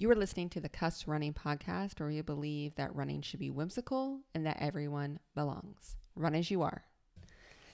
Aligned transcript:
You 0.00 0.08
are 0.12 0.14
listening 0.14 0.48
to 0.50 0.60
the 0.60 0.68
Cuss 0.68 1.08
Running 1.08 1.32
Podcast, 1.32 1.98
where 1.98 2.08
we 2.08 2.20
believe 2.20 2.76
that 2.76 2.94
running 2.94 3.20
should 3.20 3.40
be 3.40 3.50
whimsical 3.50 4.20
and 4.32 4.46
that 4.46 4.58
everyone 4.60 5.18
belongs. 5.34 5.96
Run 6.14 6.36
as 6.36 6.52
you 6.52 6.62
are. 6.62 6.84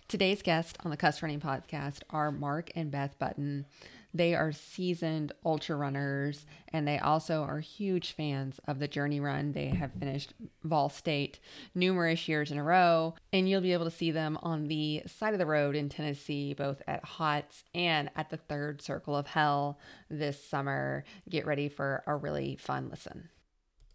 Today's 0.08 0.40
guests 0.40 0.72
on 0.82 0.90
the 0.90 0.96
Cuss 0.96 1.20
Running 1.20 1.40
Podcast 1.40 1.98
are 2.08 2.32
Mark 2.32 2.70
and 2.74 2.90
Beth 2.90 3.18
Budden. 3.18 3.66
They 4.14 4.36
are 4.36 4.52
seasoned 4.52 5.32
ultra 5.44 5.74
runners 5.74 6.46
and 6.72 6.86
they 6.86 6.98
also 6.98 7.42
are 7.42 7.58
huge 7.58 8.12
fans 8.12 8.60
of 8.68 8.78
the 8.78 8.86
Journey 8.86 9.18
Run. 9.18 9.52
They 9.52 9.66
have 9.66 9.92
finished 9.92 10.32
Vol 10.62 10.88
State 10.88 11.40
numerous 11.74 12.28
years 12.28 12.52
in 12.52 12.58
a 12.58 12.64
row, 12.64 13.14
and 13.32 13.48
you'll 13.48 13.60
be 13.60 13.72
able 13.72 13.84
to 13.84 13.90
see 13.90 14.12
them 14.12 14.38
on 14.42 14.68
the 14.68 15.02
side 15.06 15.34
of 15.34 15.38
the 15.38 15.46
road 15.46 15.76
in 15.76 15.88
Tennessee, 15.88 16.54
both 16.54 16.80
at 16.86 17.04
HOTS 17.04 17.64
and 17.74 18.10
at 18.16 18.30
the 18.30 18.36
third 18.36 18.80
Circle 18.82 19.16
of 19.16 19.26
Hell 19.26 19.78
this 20.08 20.42
summer. 20.44 21.04
Get 21.28 21.46
ready 21.46 21.68
for 21.68 22.02
a 22.06 22.16
really 22.16 22.56
fun 22.56 22.88
listen. 22.90 23.28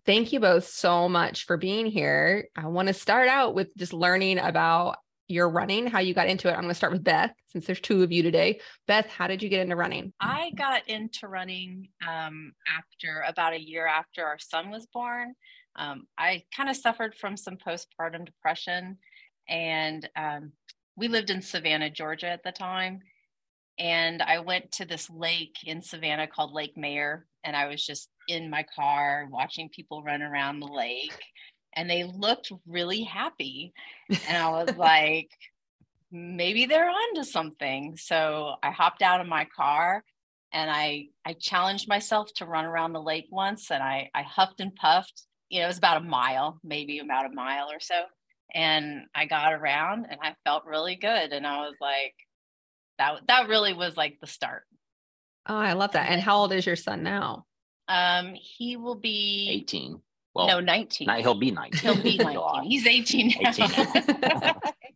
Thank 0.06 0.34
you 0.34 0.40
both 0.40 0.66
so 0.66 1.08
much 1.08 1.46
for 1.46 1.58
being 1.58 1.86
here. 1.86 2.48
I 2.56 2.68
want 2.68 2.88
to 2.88 2.94
start 2.94 3.28
out 3.28 3.54
with 3.54 3.76
just 3.78 3.94
learning 3.94 4.40
about 4.40 4.98
your 5.30 5.48
running, 5.48 5.86
how 5.86 6.00
you 6.00 6.14
got 6.14 6.28
into 6.28 6.50
it. 6.50 6.54
I'm 6.54 6.62
going 6.62 6.70
to 6.70 6.76
start 6.76 6.92
with 6.92 7.04
Beth 7.04 7.32
since 7.48 7.68
there's 7.68 7.80
two 7.80 8.02
of 8.02 8.12
you 8.12 8.24
today. 8.24 8.60
Beth, 8.88 9.06
how 9.06 9.28
did 9.28 9.44
you 9.44 9.48
get 9.48 9.62
into 9.62 9.76
running? 9.76 10.12
I 10.20 10.52
got 10.58 10.90
into 10.90 11.28
running 11.28 11.90
um, 12.06 12.52
after 12.68 13.24
about 13.28 13.54
a 13.54 13.62
year 13.62 13.86
after 13.86 14.26
our 14.26 14.40
son 14.40 14.72
was 14.72 14.88
born. 14.92 15.36
Um, 15.76 16.08
I 16.18 16.44
kind 16.56 16.68
of 16.68 16.76
suffered 16.76 17.16
from 17.16 17.38
some 17.38 17.58
postpartum 17.58 18.26
depression, 18.26 18.98
and 19.48 20.10
um, 20.16 20.52
we 20.98 21.08
lived 21.08 21.30
in 21.30 21.44
Savannah, 21.44 21.92
Georgia 21.92 22.28
at 22.28 22.44
the 22.44 22.52
time. 22.52 23.00
And 23.78 24.22
I 24.22 24.40
went 24.40 24.74
to 24.74 24.86
this 24.86 25.10
lake 25.10 25.56
in 25.64 25.82
Savannah 25.82 26.28
called 26.28 26.54
Lake 26.54 26.76
Mayer, 26.76 27.28
and 27.46 27.56
I 27.56 27.68
was 27.68 27.86
just 27.86 28.10
in 28.28 28.50
my 28.50 28.66
car 28.76 29.28
watching 29.32 29.70
people 29.70 30.04
run 30.04 30.22
around 30.22 30.60
the 30.60 30.68
lake 30.68 31.18
and 31.74 31.90
they 31.90 32.04
looked 32.04 32.52
really 32.68 33.04
happy. 33.04 33.74
And 34.28 34.38
I 34.38 34.50
was 34.50 34.76
like, 34.78 35.32
maybe 36.12 36.66
they're 36.66 36.90
onto 36.90 37.24
something. 37.24 37.98
So 37.98 38.56
I 38.64 38.72
hopped 38.72 39.02
out 39.02 39.22
of 39.22 39.28
my 39.28 39.46
car 39.56 40.04
and 40.52 40.70
I 40.70 41.10
I 41.26 41.34
challenged 41.34 41.88
myself 41.88 42.34
to 42.36 42.46
run 42.46 42.66
around 42.66 42.94
the 42.94 43.02
lake 43.02 43.28
once 43.30 43.72
and 43.72 43.84
I 43.84 44.10
I 44.14 44.24
huffed 44.24 44.62
and 44.62 44.76
puffed. 44.76 45.24
You 45.50 45.60
know, 45.60 45.66
it 45.66 45.70
was 45.70 45.78
about 45.78 46.02
a 46.02 46.06
mile, 46.06 46.60
maybe 46.64 47.00
about 47.00 47.26
a 47.26 47.34
mile 47.34 47.72
or 47.72 47.80
so. 47.80 48.04
And 48.54 49.06
I 49.14 49.26
got 49.26 49.54
around 49.54 50.08
and 50.10 50.20
I 50.22 50.36
felt 50.44 50.66
really 50.66 50.96
good. 50.96 51.34
And 51.34 51.46
I 51.46 51.60
was 51.60 51.76
like, 51.80 52.16
that 52.98 53.22
that 53.28 53.48
really 53.48 53.74
was 53.74 53.96
like 53.96 54.20
the 54.20 54.28
start. 54.28 54.64
Oh, 55.48 55.58
I 55.58 55.74
love 55.74 55.94
that. 55.94 56.10
And 56.10 56.22
how 56.22 56.38
old 56.38 56.54
is 56.54 56.66
your 56.66 56.76
son 56.76 57.04
now? 57.04 57.46
Um, 57.88 58.36
he 58.36 58.78
will 58.78 58.96
be 58.96 59.50
18. 59.50 60.00
Well, 60.36 60.48
no, 60.48 60.60
19. 60.60 61.08
Now 61.08 61.18
he'll 61.18 61.36
be 61.36 61.52
19. 61.52 61.80
He'll 61.80 62.04
be 62.04 62.18
19. 62.24 62.64
He's 62.64 62.86
18 62.86 63.34
now. 63.42 63.50
18 63.50 63.70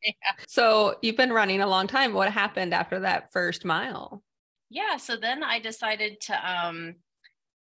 yeah. 0.03 0.13
So 0.47 0.95
you've 1.01 1.17
been 1.17 1.33
running 1.33 1.61
a 1.61 1.67
long 1.67 1.87
time. 1.87 2.13
What 2.13 2.31
happened 2.31 2.73
after 2.73 2.99
that 3.01 3.31
first 3.31 3.65
mile? 3.65 4.23
Yeah. 4.69 4.97
So 4.97 5.17
then 5.17 5.43
I 5.43 5.59
decided 5.59 6.21
to, 6.21 6.51
um, 6.51 6.95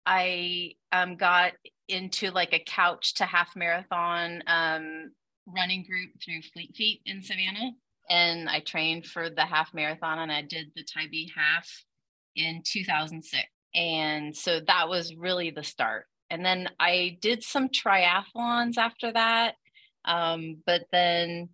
I 0.06 0.74
um, 0.92 1.16
got 1.16 1.54
into 1.88 2.32
like 2.32 2.54
a 2.54 2.64
couch 2.64 3.16
to 3.16 3.26
half 3.26 3.56
marathon 3.56 4.44
um, 4.48 5.12
running 5.48 5.84
group 5.84 6.12
through 6.24 6.42
Fleet 6.54 6.76
Feet 6.76 7.02
in 7.06 7.22
Savannah. 7.22 7.72
And 8.10 8.48
I 8.48 8.60
trained 8.60 9.08
for 9.08 9.30
the 9.30 9.46
half 9.46 9.74
marathon 9.74 10.20
and 10.20 10.32
I 10.32 10.44
did 10.44 10.68
the 10.76 10.84
Tybee 10.84 11.32
half 11.36 11.68
in 12.36 12.62
2006. 12.64 13.44
And 13.74 14.36
so 14.36 14.62
that 14.68 14.88
was 14.88 15.16
really 15.16 15.50
the 15.50 15.64
start 15.64 16.06
and 16.36 16.46
then 16.46 16.68
I 16.82 17.18
did 17.22 17.44
some 17.44 17.70
triathlons 17.70 18.78
after 18.78 19.14
that. 19.14 19.56
Um, 20.04 20.58
but 20.66 20.84
then 20.92 21.48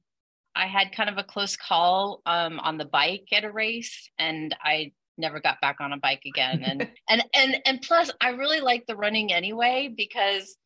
I 0.55 0.65
had 0.65 0.91
kind 0.91 1.07
of 1.07 1.19
a 1.19 1.23
close 1.23 1.55
call 1.55 2.23
um, 2.25 2.59
on 2.59 2.79
the 2.79 2.85
bike 2.85 3.27
at 3.31 3.43
a 3.43 3.51
race, 3.51 4.09
and 4.17 4.55
I 4.59 4.93
never 5.19 5.39
got 5.39 5.61
back 5.61 5.77
on 5.81 5.93
a 5.93 5.97
bike 5.97 6.23
again. 6.25 6.63
And 6.63 6.89
and 7.09 7.23
and 7.35 7.57
and 7.63 7.81
plus, 7.83 8.09
I 8.19 8.29
really 8.29 8.59
liked 8.59 8.87
the 8.87 8.95
running 8.95 9.31
anyway 9.31 9.93
because 9.95 10.57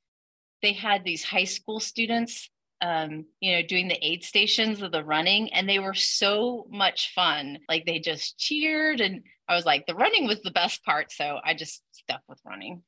they 0.62 0.72
had 0.72 1.04
these 1.04 1.26
high 1.26 1.44
school 1.44 1.82
students, 1.82 2.50
um, 2.80 3.26
you 3.42 3.52
know, 3.52 3.64
doing 3.68 3.90
the 3.90 4.00
aid 4.02 4.24
stations 4.24 4.82
of 4.82 4.94
the 4.94 5.04
running, 5.04 5.52
and 5.52 5.68
they 5.68 5.80
were 5.80 5.94
so 5.94 6.68
much 6.72 7.12
fun. 7.14 7.60
Like 7.68 7.86
they 7.86 8.00
just 8.00 8.40
cheered, 8.40 9.02
and 9.02 9.24
I 9.50 9.56
was 9.56 9.66
like, 9.66 9.88
the 9.88 9.96
running 9.96 10.26
was 10.26 10.42
the 10.42 10.52
best 10.52 10.86
part, 10.86 11.12
so 11.12 11.38
I 11.44 11.54
just 11.54 11.84
stuck 11.92 12.22
with 12.30 12.40
running 12.46 12.82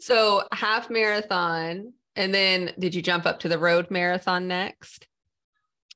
so 0.00 0.42
half 0.52 0.90
marathon 0.90 1.92
and 2.16 2.34
then 2.34 2.72
did 2.78 2.94
you 2.94 3.02
jump 3.02 3.26
up 3.26 3.40
to 3.40 3.48
the 3.48 3.58
road 3.58 3.90
marathon 3.90 4.48
next? 4.48 5.06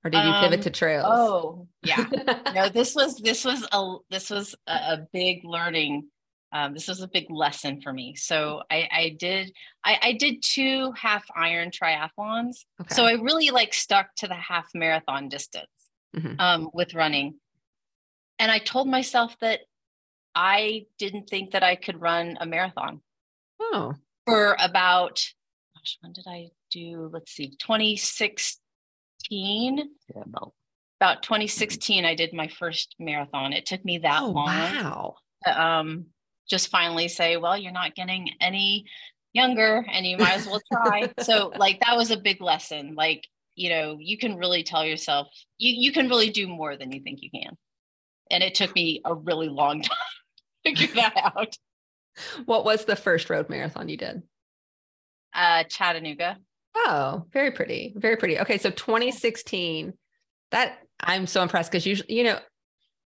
Or 0.05 0.11
did 0.11 0.23
you 0.23 0.31
um, 0.31 0.43
pivot 0.45 0.63
to 0.63 0.71
trails? 0.71 1.07
oh 1.09 1.67
yeah. 1.83 2.05
No 2.55 2.69
this 2.69 2.95
was 2.95 3.19
this 3.19 3.45
was 3.45 3.67
a 3.73 3.97
this 4.11 4.31
was 4.31 4.55
a, 4.67 4.73
a 4.73 5.07
big 5.13 5.45
learning 5.45 6.09
um, 6.53 6.73
this 6.73 6.87
was 6.87 7.01
a 7.01 7.09
big 7.09 7.27
lesson 7.31 7.81
for 7.81 7.93
me. 7.93 8.15
So 8.15 8.63
i 8.71 8.89
i 8.93 9.17
did 9.19 9.53
i 9.85 9.99
i 10.03 10.13
did 10.13 10.43
two 10.43 10.93
half 10.93 11.25
iron 11.35 11.71
triathlons. 11.71 12.65
Okay. 12.81 12.95
so 12.95 13.05
i 13.05 13.13
really 13.13 13.51
like 13.51 13.75
stuck 13.75 14.15
to 14.17 14.29
the 14.29 14.35
half 14.35 14.69
marathon 14.75 15.29
distance 15.29 15.67
mm-hmm. 16.17 16.39
um, 16.39 16.71
with 16.73 16.95
running. 16.95 17.35
And 18.39 18.51
i 18.51 18.59
told 18.59 18.89
myself 18.89 19.37
that 19.41 19.61
i 20.35 20.85
didn't 20.99 21.29
think 21.29 21.53
that 21.53 21.63
i 21.63 21.77
could 21.77 22.01
run 22.01 22.37
a 22.41 22.47
marathon 22.47 23.01
Oh. 23.73 23.95
For 24.27 24.57
about, 24.59 25.23
gosh, 25.77 25.99
when 26.01 26.13
did 26.13 26.27
I 26.27 26.51
do? 26.71 27.11
Let's 27.13 27.33
see, 27.33 27.51
2016. 27.59 29.91
Yeah, 30.15 30.23
about. 30.23 30.53
About 31.01 31.23
2016, 31.23 32.05
I 32.05 32.15
did 32.15 32.33
my 32.33 32.49
first 32.49 32.95
marathon. 32.99 33.53
It 33.53 33.67
took 33.67 33.85
me 33.85 33.99
that 33.99 34.23
oh, 34.23 34.31
long. 34.31 34.47
Wow. 34.47 35.17
To, 35.45 35.63
um, 35.63 36.07
just 36.49 36.71
finally 36.71 37.09
say, 37.09 37.37
well, 37.37 37.59
you're 37.59 37.73
not 37.73 37.95
getting 37.95 38.31
any 38.41 38.87
younger 39.33 39.85
and 39.91 40.07
you 40.07 40.17
might 40.17 40.35
as 40.35 40.47
well 40.47 40.63
try. 40.73 41.13
so 41.21 41.53
like 41.59 41.81
that 41.81 41.97
was 41.97 42.11
a 42.11 42.17
big 42.17 42.41
lesson. 42.41 42.95
Like, 42.95 43.27
you 43.57 43.69
know, 43.69 43.99
you 44.01 44.17
can 44.17 44.37
really 44.37 44.63
tell 44.63 44.85
yourself 44.85 45.29
you, 45.59 45.75
you 45.77 45.93
can 45.93 46.09
really 46.09 46.31
do 46.31 46.49
more 46.49 46.77
than 46.77 46.93
you 46.93 47.03
think 47.03 47.21
you 47.23 47.31
can. 47.31 47.57
And 48.31 48.43
it 48.43 48.55
took 48.55 48.75
me 48.75 49.03
a 49.05 49.15
really 49.15 49.49
long 49.49 49.83
time 49.83 49.97
to 50.65 50.77
figure 50.77 50.95
that 50.95 51.33
out. 51.37 51.57
What 52.45 52.65
was 52.65 52.85
the 52.85 52.97
first 52.97 53.31
road 53.31 53.49
marathon 53.49 53.89
you 53.89 53.97
did? 53.97 54.23
Uh, 55.33 55.65
Chattanooga. 55.65 56.39
Oh, 56.77 57.25
very 57.33 57.51
pretty. 57.51 57.95
Very 57.97 58.17
pretty. 58.17 58.39
Okay. 58.41 58.59
So 58.59 58.71
2016, 58.71 59.93
that 60.51 60.79
I'm 61.01 61.27
so 61.27 61.43
impressed 61.43 61.71
because 61.71 61.87
usually, 61.87 62.15
you 62.15 62.25
know, 62.25 62.39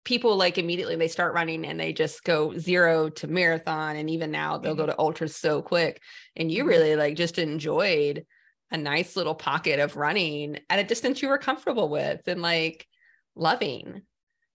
people 0.04 0.38
like 0.38 0.58
immediately 0.58 0.96
they 0.96 1.08
start 1.08 1.34
running 1.34 1.66
and 1.66 1.80
they 1.80 1.92
just 1.92 2.24
go 2.24 2.58
zero 2.58 3.10
to 3.10 3.28
marathon. 3.28 3.96
And 3.98 4.10
even 4.10 4.32
now 4.32 4.58
they'll 4.58 4.72
mm-hmm. 4.72 4.82
go 4.82 4.86
to 4.88 5.00
ultras 5.00 5.36
so 5.36 5.62
quick. 5.62 6.02
And 6.36 6.52
you 6.52 6.60
mm-hmm. 6.60 6.70
really 6.70 6.96
like 6.96 7.16
just 7.16 7.38
enjoyed 7.38 8.26
a 8.72 8.78
nice 8.78 9.16
little 9.16 9.36
pocket 9.36 9.80
of 9.80 9.96
running 9.96 10.60
at 10.70 10.80
a 10.80 10.84
distance 10.84 11.22
you 11.22 11.30
were 11.30 11.38
comfortable 11.38 11.90
with 11.90 12.22
and 12.28 12.42
like 12.42 12.86
loving. 13.36 14.02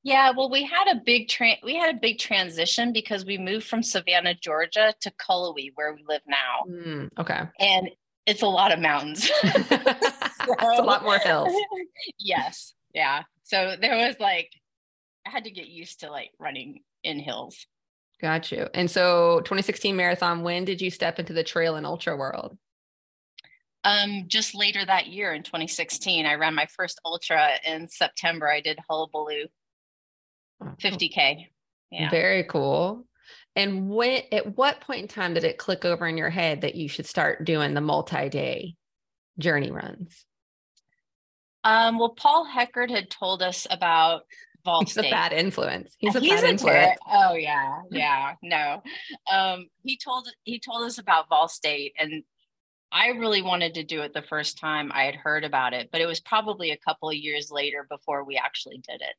Yeah, 0.04 0.32
well, 0.36 0.50
we 0.50 0.64
had 0.64 0.88
a 0.96 1.00
big 1.04 1.28
tra- 1.28 1.58
we 1.62 1.76
had 1.76 1.94
a 1.94 1.98
big 1.98 2.18
transition 2.18 2.92
because 2.92 3.24
we 3.24 3.38
moved 3.38 3.66
from 3.66 3.82
Savannah, 3.82 4.34
Georgia, 4.34 4.92
to 5.00 5.12
Cullowhee, 5.12 5.70
where 5.76 5.94
we 5.94 6.04
live 6.08 6.22
now. 6.26 6.64
Mm, 6.68 7.08
okay, 7.18 7.42
and 7.60 7.88
it's 8.26 8.42
a 8.42 8.46
lot 8.46 8.72
of 8.72 8.80
mountains. 8.80 9.28
so, 9.28 9.34
it's 9.44 10.78
a 10.78 10.82
lot 10.82 11.04
more 11.04 11.18
hills. 11.18 11.52
yes, 12.18 12.74
yeah. 12.94 13.22
So 13.44 13.76
there 13.80 13.96
was 13.96 14.16
like, 14.18 14.50
I 15.26 15.30
had 15.30 15.44
to 15.44 15.50
get 15.50 15.68
used 15.68 16.00
to 16.00 16.10
like 16.10 16.30
running 16.38 16.80
in 17.04 17.18
hills. 17.18 17.66
Got 18.20 18.52
you. 18.52 18.68
And 18.74 18.90
so, 18.90 19.40
2016 19.40 19.96
marathon. 19.96 20.42
When 20.42 20.64
did 20.64 20.80
you 20.80 20.90
step 20.90 21.18
into 21.18 21.32
the 21.32 21.44
trail 21.44 21.76
and 21.76 21.86
ultra 21.86 22.16
world? 22.16 22.56
Um, 23.84 24.24
just 24.28 24.54
later 24.54 24.84
that 24.84 25.08
year 25.08 25.32
in 25.32 25.42
2016, 25.42 26.24
I 26.24 26.34
ran 26.34 26.54
my 26.54 26.66
first 26.66 27.00
ultra 27.04 27.50
in 27.66 27.88
September. 27.88 28.48
I 28.48 28.60
did 28.60 28.78
Hullabaloo 28.88 29.46
50K. 30.82 31.46
Yeah. 31.90 32.10
Very 32.10 32.44
cool. 32.44 33.06
And 33.54 33.90
when 33.90 34.22
at 34.32 34.56
what 34.56 34.80
point 34.80 35.02
in 35.02 35.08
time 35.08 35.34
did 35.34 35.44
it 35.44 35.58
click 35.58 35.84
over 35.84 36.06
in 36.06 36.16
your 36.16 36.30
head 36.30 36.62
that 36.62 36.74
you 36.74 36.88
should 36.88 37.06
start 37.06 37.44
doing 37.44 37.74
the 37.74 37.80
multi-day 37.80 38.76
journey 39.38 39.70
runs? 39.70 40.24
Um, 41.64 41.98
well, 41.98 42.10
Paul 42.10 42.48
Heckard 42.50 42.90
had 42.90 43.10
told 43.10 43.42
us 43.42 43.66
about 43.70 44.22
State, 44.64 44.78
He's 44.80 44.92
State. 44.92 45.06
a 45.08 45.10
bad 45.10 45.32
influence. 45.32 45.94
He's 45.98 46.14
a 46.14 46.20
He's 46.20 46.30
bad 46.30 46.44
a 46.44 46.48
influence. 46.48 46.98
Ter- 46.98 47.12
oh 47.12 47.34
yeah, 47.34 47.82
yeah. 47.90 48.34
No. 48.42 48.82
Um, 49.30 49.68
he 49.82 49.98
told 49.98 50.28
he 50.44 50.58
told 50.58 50.84
us 50.84 50.98
about 50.98 51.28
Vol 51.28 51.48
State 51.48 51.94
and 51.98 52.22
I 52.92 53.08
really 53.08 53.40
wanted 53.42 53.74
to 53.74 53.84
do 53.84 54.02
it 54.02 54.12
the 54.12 54.22
first 54.22 54.58
time 54.58 54.92
I 54.92 55.04
had 55.04 55.14
heard 55.14 55.44
about 55.44 55.72
it, 55.72 55.88
but 55.90 56.02
it 56.02 56.06
was 56.06 56.20
probably 56.20 56.70
a 56.72 56.76
couple 56.76 57.08
of 57.08 57.14
years 57.16 57.50
later 57.50 57.86
before 57.88 58.22
we 58.22 58.36
actually 58.36 58.78
did 58.86 59.00
it. 59.00 59.16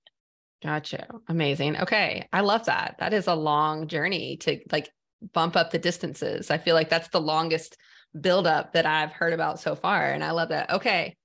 Gotcha. 0.63 1.07
Amazing. 1.27 1.77
Okay. 1.77 2.27
I 2.31 2.41
love 2.41 2.65
that. 2.65 2.95
That 2.99 3.13
is 3.13 3.27
a 3.27 3.35
long 3.35 3.87
journey 3.87 4.37
to 4.37 4.59
like 4.71 4.89
bump 5.33 5.55
up 5.55 5.71
the 5.71 5.79
distances. 5.79 6.49
I 6.49 6.57
feel 6.57 6.73
like 6.75 6.89
that's 6.89 7.09
the 7.09 7.21
longest 7.21 7.77
buildup 8.19 8.73
that 8.73 8.85
I've 8.85 9.11
heard 9.11 9.33
about 9.33 9.59
so 9.59 9.75
far. 9.75 10.11
And 10.11 10.23
I 10.23 10.31
love 10.31 10.49
that. 10.49 10.69
Okay. 10.71 11.17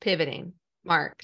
Pivoting. 0.00 0.52
Mark. 0.84 1.18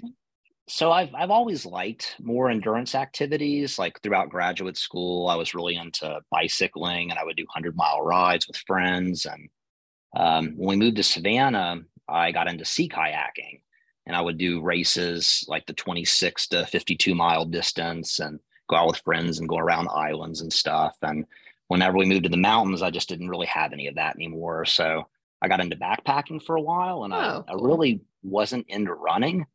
So 0.68 0.92
I've 0.92 1.12
I've 1.14 1.30
always 1.30 1.66
liked 1.66 2.16
more 2.20 2.48
endurance 2.48 2.94
activities. 2.94 3.78
Like 3.78 4.00
throughout 4.00 4.30
graduate 4.30 4.76
school, 4.76 5.28
I 5.28 5.34
was 5.34 5.54
really 5.54 5.74
into 5.76 6.20
bicycling, 6.30 7.10
and 7.10 7.18
I 7.18 7.24
would 7.24 7.36
do 7.36 7.44
hundred 7.48 7.76
mile 7.76 8.00
rides 8.00 8.46
with 8.46 8.56
friends. 8.56 9.26
And 9.26 9.48
um, 10.16 10.54
when 10.56 10.78
we 10.78 10.84
moved 10.84 10.96
to 10.96 11.02
Savannah, 11.02 11.80
I 12.08 12.32
got 12.32 12.48
into 12.48 12.64
sea 12.64 12.88
kayaking, 12.88 13.62
and 14.06 14.16
I 14.16 14.20
would 14.20 14.38
do 14.38 14.62
races 14.62 15.44
like 15.48 15.66
the 15.66 15.72
twenty 15.72 16.04
six 16.04 16.46
to 16.48 16.66
fifty 16.66 16.96
two 16.96 17.14
mile 17.14 17.44
distance, 17.44 18.18
and 18.18 18.40
go 18.68 18.76
out 18.76 18.88
with 18.88 18.98
friends 18.98 19.38
and 19.38 19.48
go 19.48 19.58
around 19.58 19.88
islands 19.88 20.40
and 20.40 20.52
stuff. 20.52 20.96
And 21.02 21.26
whenever 21.68 21.98
we 21.98 22.06
moved 22.06 22.24
to 22.24 22.30
the 22.30 22.36
mountains, 22.36 22.82
I 22.82 22.90
just 22.90 23.08
didn't 23.08 23.28
really 23.28 23.46
have 23.46 23.72
any 23.72 23.86
of 23.86 23.96
that 23.96 24.16
anymore. 24.16 24.64
So 24.64 25.06
I 25.42 25.48
got 25.48 25.60
into 25.60 25.76
backpacking 25.76 26.44
for 26.44 26.56
a 26.56 26.62
while, 26.62 27.04
and 27.04 27.12
Oh, 27.12 27.44
I, 27.48 27.52
I 27.52 27.54
really 27.54 28.00
wasn't 28.22 28.66
into 28.68 28.92
running 28.92 29.46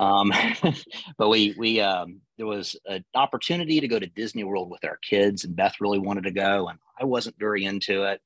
um, 0.00 0.32
but 1.18 1.28
we 1.28 1.54
we 1.58 1.80
um, 1.80 2.20
there 2.36 2.46
was 2.46 2.76
an 2.86 3.04
opportunity 3.14 3.80
to 3.80 3.88
go 3.88 3.98
to 3.98 4.06
Disney 4.06 4.44
World 4.44 4.70
with 4.70 4.84
our 4.84 4.98
kids, 4.98 5.44
and 5.44 5.56
Beth 5.56 5.74
really 5.80 5.98
wanted 5.98 6.24
to 6.24 6.32
go, 6.32 6.68
and 6.68 6.78
I 7.00 7.04
wasn't 7.04 7.38
very 7.38 7.64
into 7.64 8.04
it, 8.04 8.20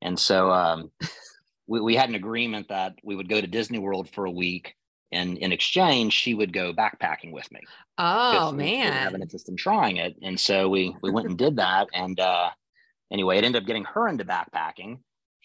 and 0.00 0.18
so 0.18 0.50
um, 0.50 0.90
we 1.66 1.80
we 1.80 1.96
had 1.96 2.08
an 2.08 2.14
agreement 2.14 2.68
that 2.68 2.94
we 3.02 3.16
would 3.16 3.28
go 3.28 3.40
to 3.40 3.46
Disney 3.46 3.78
World 3.78 4.08
for 4.10 4.24
a 4.24 4.30
week, 4.30 4.74
and 5.12 5.38
in 5.38 5.52
exchange, 5.52 6.12
she 6.12 6.34
would 6.34 6.52
go 6.52 6.72
backpacking 6.72 7.32
with 7.32 7.50
me. 7.52 7.60
Oh 7.98 8.52
didn't 8.84 8.94
have 8.94 9.14
an 9.14 9.22
interest 9.22 9.48
in 9.48 9.56
trying 9.56 9.98
it, 9.98 10.16
and 10.22 10.38
so 10.38 10.68
we 10.68 10.96
we 11.02 11.10
went 11.10 11.28
and 11.28 11.38
did 11.38 11.56
that, 11.56 11.88
and 11.94 12.18
uh, 12.18 12.50
anyway, 13.12 13.38
it 13.38 13.44
ended 13.44 13.62
up 13.62 13.66
getting 13.66 13.84
her 13.84 14.08
into 14.08 14.24
backpacking. 14.24 14.98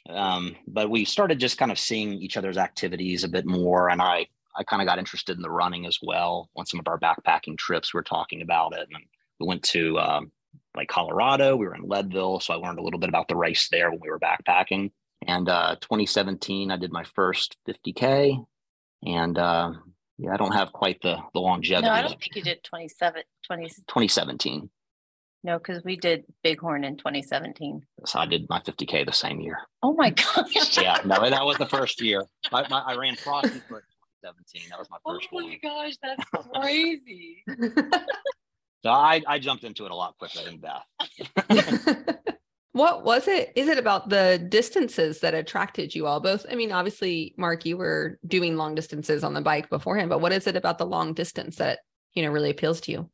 Um, 0.09 0.55
but 0.67 0.89
we 0.89 1.03
started 1.03 1.37
just 1.39 1.57
kind 1.57 1.71
of 1.71 1.77
seeing 1.77 2.13
each 2.13 2.37
other's 2.37 2.57
activities 2.57 3.23
a 3.23 3.29
bit 3.29 3.45
more, 3.45 3.89
and 3.89 4.01
I 4.01 4.27
I 4.55 4.63
kind 4.63 4.81
of 4.81 4.87
got 4.87 4.99
interested 4.99 5.35
in 5.35 5.41
the 5.41 5.49
running 5.49 5.85
as 5.85 5.99
well. 6.01 6.49
On 6.55 6.65
some 6.65 6.79
of 6.79 6.87
our 6.87 6.99
backpacking 6.99 7.57
trips, 7.57 7.93
we 7.93 7.97
were 7.97 8.03
talking 8.03 8.41
about 8.41 8.73
it, 8.73 8.87
and 8.91 9.03
we 9.39 9.45
went 9.45 9.63
to 9.63 9.99
um, 9.99 10.31
like 10.75 10.87
Colorado. 10.87 11.55
We 11.55 11.67
were 11.67 11.75
in 11.75 11.87
Leadville, 11.87 12.39
so 12.39 12.53
I 12.53 12.57
learned 12.57 12.79
a 12.79 12.83
little 12.83 12.99
bit 12.99 13.09
about 13.09 13.27
the 13.27 13.35
race 13.35 13.67
there 13.69 13.89
when 13.91 13.99
we 13.99 14.09
were 14.09 14.19
backpacking. 14.19 14.91
And 15.25 15.49
uh, 15.49 15.75
2017, 15.81 16.71
I 16.71 16.77
did 16.77 16.91
my 16.91 17.03
first 17.03 17.57
50k, 17.67 18.45
and 19.05 19.37
uh, 19.37 19.71
yeah, 20.17 20.33
I 20.33 20.37
don't 20.37 20.53
have 20.53 20.71
quite 20.73 20.99
the 21.01 21.17
the 21.33 21.39
longevity. 21.39 21.87
No, 21.87 21.93
I 21.93 22.01
don't 22.01 22.19
think 22.19 22.35
you 22.35 22.41
did 22.41 22.63
27, 22.63 23.21
20, 23.45 23.63
2017. 23.69 24.69
no, 25.43 25.57
because 25.59 25.83
we 25.83 25.95
did 25.95 26.25
Bighorn 26.43 26.83
in 26.83 26.97
2017. 26.97 27.85
So 28.05 28.19
I 28.19 28.25
did 28.25 28.47
my 28.49 28.59
50K 28.59 29.05
the 29.05 29.11
same 29.13 29.39
year. 29.39 29.59
Oh 29.83 29.93
my 29.93 30.09
gosh. 30.11 30.77
Yeah, 30.77 30.97
no, 31.05 31.17
that 31.29 31.45
was 31.45 31.57
the 31.57 31.67
first 31.67 32.01
year. 32.01 32.23
I, 32.51 32.67
my, 32.69 32.79
I 32.81 32.95
ran 32.95 33.15
Frosty 33.15 33.59
Foot 33.69 33.83
17. 34.23 34.63
That 34.69 34.79
was 34.79 34.89
my 34.89 34.97
first 35.05 35.27
Oh 35.31 35.39
my 35.39 35.43
one. 35.45 35.57
gosh, 35.61 35.93
that's 36.01 36.47
crazy. 36.61 37.43
So 38.83 38.91
I, 38.91 39.21
I 39.27 39.39
jumped 39.39 39.63
into 39.63 39.85
it 39.85 39.91
a 39.91 39.95
lot 39.95 40.15
quicker 40.17 40.43
than 40.43 40.59
Beth. 40.59 40.83
what 42.77 43.03
was 43.03 43.27
it? 43.27 43.51
Is 43.55 43.67
it 43.67 43.77
about 43.77 44.09
the 44.09 44.45
distances 44.49 45.19
that 45.19 45.33
attracted 45.33 45.93
you 45.93 46.07
all? 46.07 46.19
Both, 46.19 46.45
I 46.51 46.55
mean, 46.55 46.71
obviously, 46.71 47.33
Mark, 47.37 47.65
you 47.65 47.77
were 47.77 48.19
doing 48.25 48.55
long 48.55 48.75
distances 48.75 49.23
on 49.23 49.33
the 49.33 49.41
bike 49.41 49.69
beforehand, 49.69 50.09
but 50.09 50.21
what 50.21 50.31
is 50.31 50.47
it 50.47 50.55
about 50.55 50.77
the 50.77 50.85
long 50.85 51.13
distance 51.13 51.57
that, 51.57 51.79
you 52.13 52.23
know, 52.23 52.31
really 52.31 52.49
appeals 52.49 52.81
to 52.81 52.91
you? 52.91 53.09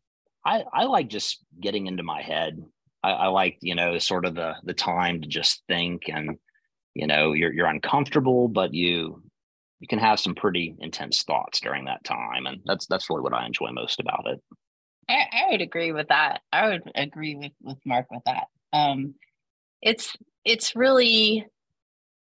I, 0.45 0.63
I 0.74 0.83
like 0.86 1.07
just 1.07 1.44
getting 1.60 1.88
into 1.88 2.04
my 2.04 2.21
head. 2.21 2.62
I, 3.01 3.12
I 3.12 3.27
like, 3.27 3.57
you 3.62 3.75
know, 3.75 3.98
sort 3.98 4.25
of 4.25 4.36
the 4.36 4.56
the 4.63 4.74
time 4.74 5.21
to 5.21 5.27
just 5.27 5.63
think 5.68 6.04
and, 6.07 6.38
you 6.94 7.07
know, 7.07 7.33
you're 7.33 7.54
you're 7.54 7.68
uncomfortable, 7.68 8.48
but 8.48 8.74
you 8.74 9.24
you 9.80 9.88
can 9.88 10.00
have 10.00 10.19
some 10.19 10.36
pretty 10.36 10.75
intense 10.80 11.24
thoughts 11.24 11.59
during 11.59 11.86
that 11.86 12.04
time. 12.04 12.45
And 12.45 12.62
that's 12.66 12.86
that's 12.88 13.09
really 13.09 13.21
what 13.21 13.33
I 13.33 13.45
enjoy 13.45 13.71
most 13.71 14.00
about 14.00 14.25
it. 14.27 14.39
I, 15.09 15.25
I 15.31 15.51
would 15.51 15.62
agree 15.62 15.92
with 15.92 16.07
that. 16.09 16.42
I 16.51 16.69
would 16.69 16.83
agree 16.95 17.36
with 17.36 17.51
with 17.62 17.77
Mark 17.86 18.07
with 18.09 18.24
that. 18.25 18.48
Um, 18.71 19.16
it's 19.83 20.15
it's 20.45 20.75
really, 20.75 21.45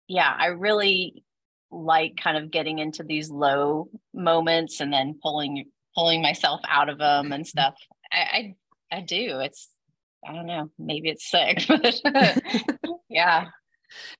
yeah, 0.08 0.34
I 0.36 0.46
really 0.46 1.24
like 1.70 2.16
kind 2.16 2.36
of 2.36 2.50
getting 2.50 2.78
into 2.78 3.02
these 3.02 3.30
low 3.30 3.88
moments 4.12 4.80
and 4.80 4.92
then 4.92 5.18
pulling 5.22 5.66
pulling 5.94 6.22
myself 6.22 6.60
out 6.68 6.88
of 6.88 6.98
them 6.98 7.32
and 7.32 7.44
mm-hmm. 7.44 7.48
stuff. 7.48 7.74
I 8.12 8.54
I, 8.90 8.96
I 8.98 9.00
do. 9.00 9.40
It's 9.40 9.68
I 10.26 10.32
don't 10.32 10.46
know. 10.46 10.70
Maybe 10.78 11.08
it's 11.08 11.28
sick, 11.30 11.64
but 11.68 12.00
yeah. 13.08 13.46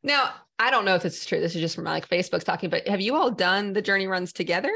Now, 0.03 0.31
I 0.59 0.71
don't 0.71 0.85
know 0.85 0.95
if 0.95 1.03
this 1.03 1.19
is 1.19 1.27
true. 1.27 1.41
This 1.41 1.55
is 1.55 1.61
just 1.61 1.75
from 1.75 1.85
like 1.85 2.09
Facebook's 2.09 2.45
talking, 2.45 2.71
but 2.71 2.87
have 2.87 3.01
you 3.01 3.17
all 3.17 3.31
done 3.31 3.73
the 3.73 3.83
journey 3.83 4.07
runs 4.07 4.33
together? 4.33 4.73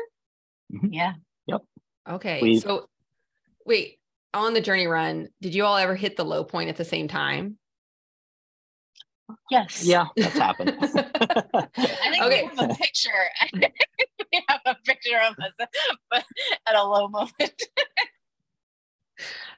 Mm-hmm. 0.72 0.93
Yeah. 0.93 1.12
Yep 1.46 1.62
okay. 2.08 2.40
We- 2.43 2.60
so 2.60 2.88
wait, 3.64 3.99
on 4.34 4.55
the 4.55 4.60
journey 4.60 4.87
run, 4.87 5.28
did 5.40 5.55
you 5.55 5.64
all 5.64 5.76
ever 5.76 5.94
hit 5.94 6.16
the 6.16 6.25
low 6.25 6.44
point 6.44 6.70
at 6.70 6.76
the 6.76 6.84
same 6.84 7.08
time? 7.08 7.58
Yes. 9.50 9.84
Yeah, 9.84 10.06
that's 10.16 10.38
happened. 10.38 10.76
I 10.80 11.66
think 12.10 12.22
Okay. 12.22 12.42
we 12.50 12.56
have 12.56 12.70
a 12.70 12.75
picture. 12.75 13.10
We 14.30 14.44
have 14.48 14.60
a 14.66 14.75
picture 14.84 15.19
of 15.26 15.36
us 15.42 15.69
but 16.10 16.25
at 16.66 16.75
a 16.75 16.84
low 16.84 17.08
moment. 17.08 17.62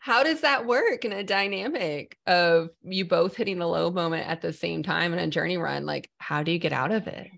How 0.00 0.22
does 0.22 0.42
that 0.42 0.64
work 0.64 1.04
in 1.04 1.12
a 1.12 1.24
dynamic 1.24 2.16
of 2.26 2.70
you 2.82 3.04
both 3.04 3.34
hitting 3.36 3.58
the 3.58 3.66
low 3.66 3.90
moment 3.90 4.28
at 4.28 4.42
the 4.42 4.52
same 4.52 4.84
time 4.84 5.12
in 5.12 5.18
a 5.18 5.26
journey 5.26 5.56
run? 5.58 5.86
Like, 5.86 6.08
how 6.18 6.44
do 6.44 6.52
you 6.52 6.58
get 6.58 6.72
out 6.72 6.92
of 6.92 7.06
it? 7.08 7.30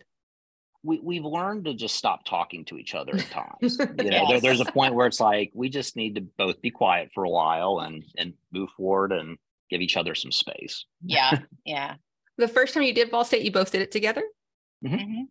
we 0.85 0.99
we've 0.99 1.25
learned 1.25 1.65
to 1.65 1.75
just 1.75 1.97
stop 1.97 2.25
talking 2.25 2.65
to 2.67 2.77
each 2.77 2.95
other 2.95 3.15
at 3.15 3.31
times. 3.31 3.79
You 4.03 4.11
know, 4.11 4.29
there, 4.29 4.41
there's 4.41 4.61
a 4.61 4.65
point 4.65 4.95
where 4.95 5.07
it's 5.07 5.21
like 5.21 5.53
we 5.55 5.69
just 5.69 5.97
need 5.97 6.17
to 6.17 6.21
both 6.21 6.61
be 6.61 6.71
quiet 6.71 7.11
for 7.15 7.25
a 7.25 7.31
while 7.31 7.81
and 7.81 8.05
and 8.19 8.35
move 8.53 8.69
forward 8.77 9.13
and 9.13 9.39
give 9.71 9.81
each 9.81 9.97
other 9.97 10.15
some 10.15 10.33
space. 10.33 10.85
Yeah. 11.05 11.39
Yeah. 11.65 11.95
The 12.43 12.49
first 12.49 12.75
time 12.75 12.83
you 12.83 12.93
did 12.93 13.09
Vol 13.09 13.25
State, 13.25 13.45
you 13.45 13.53
both 13.53 13.71
did 13.71 13.83
it 13.83 13.93
together. 13.93 14.25
Mhm. 14.85 15.29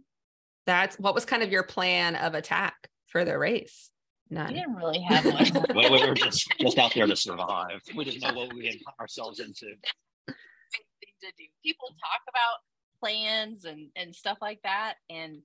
That's 0.65 0.97
what 0.97 1.13
was 1.13 1.25
kind 1.25 1.43
of 1.43 1.51
your 1.51 1.63
plan 1.63 2.15
of 2.15 2.35
attack 2.35 2.89
for 3.07 3.25
the 3.25 3.37
race? 3.37 3.91
None. 4.29 4.47
We 4.47 4.53
didn't 4.53 4.75
really 4.75 5.01
have 5.01 5.25
one. 5.59 5.65
we, 5.75 5.89
we 5.89 6.07
were 6.07 6.13
just 6.13 6.47
just 6.57 6.77
out 6.77 6.93
there 6.93 7.07
to 7.07 7.15
survive. 7.17 7.81
We 7.93 8.05
didn't 8.05 8.21
know 8.21 8.31
what 8.33 8.53
we 8.53 8.67
had 8.67 8.75
put 8.85 8.97
ourselves 8.97 9.41
into. 9.41 9.65
to 10.27 11.31
do. 11.37 11.43
People 11.65 11.89
talk 11.89 12.21
about 12.29 12.59
plans 13.01 13.65
and 13.65 13.89
and 13.97 14.15
stuff 14.15 14.37
like 14.41 14.61
that, 14.63 14.93
and 15.09 15.39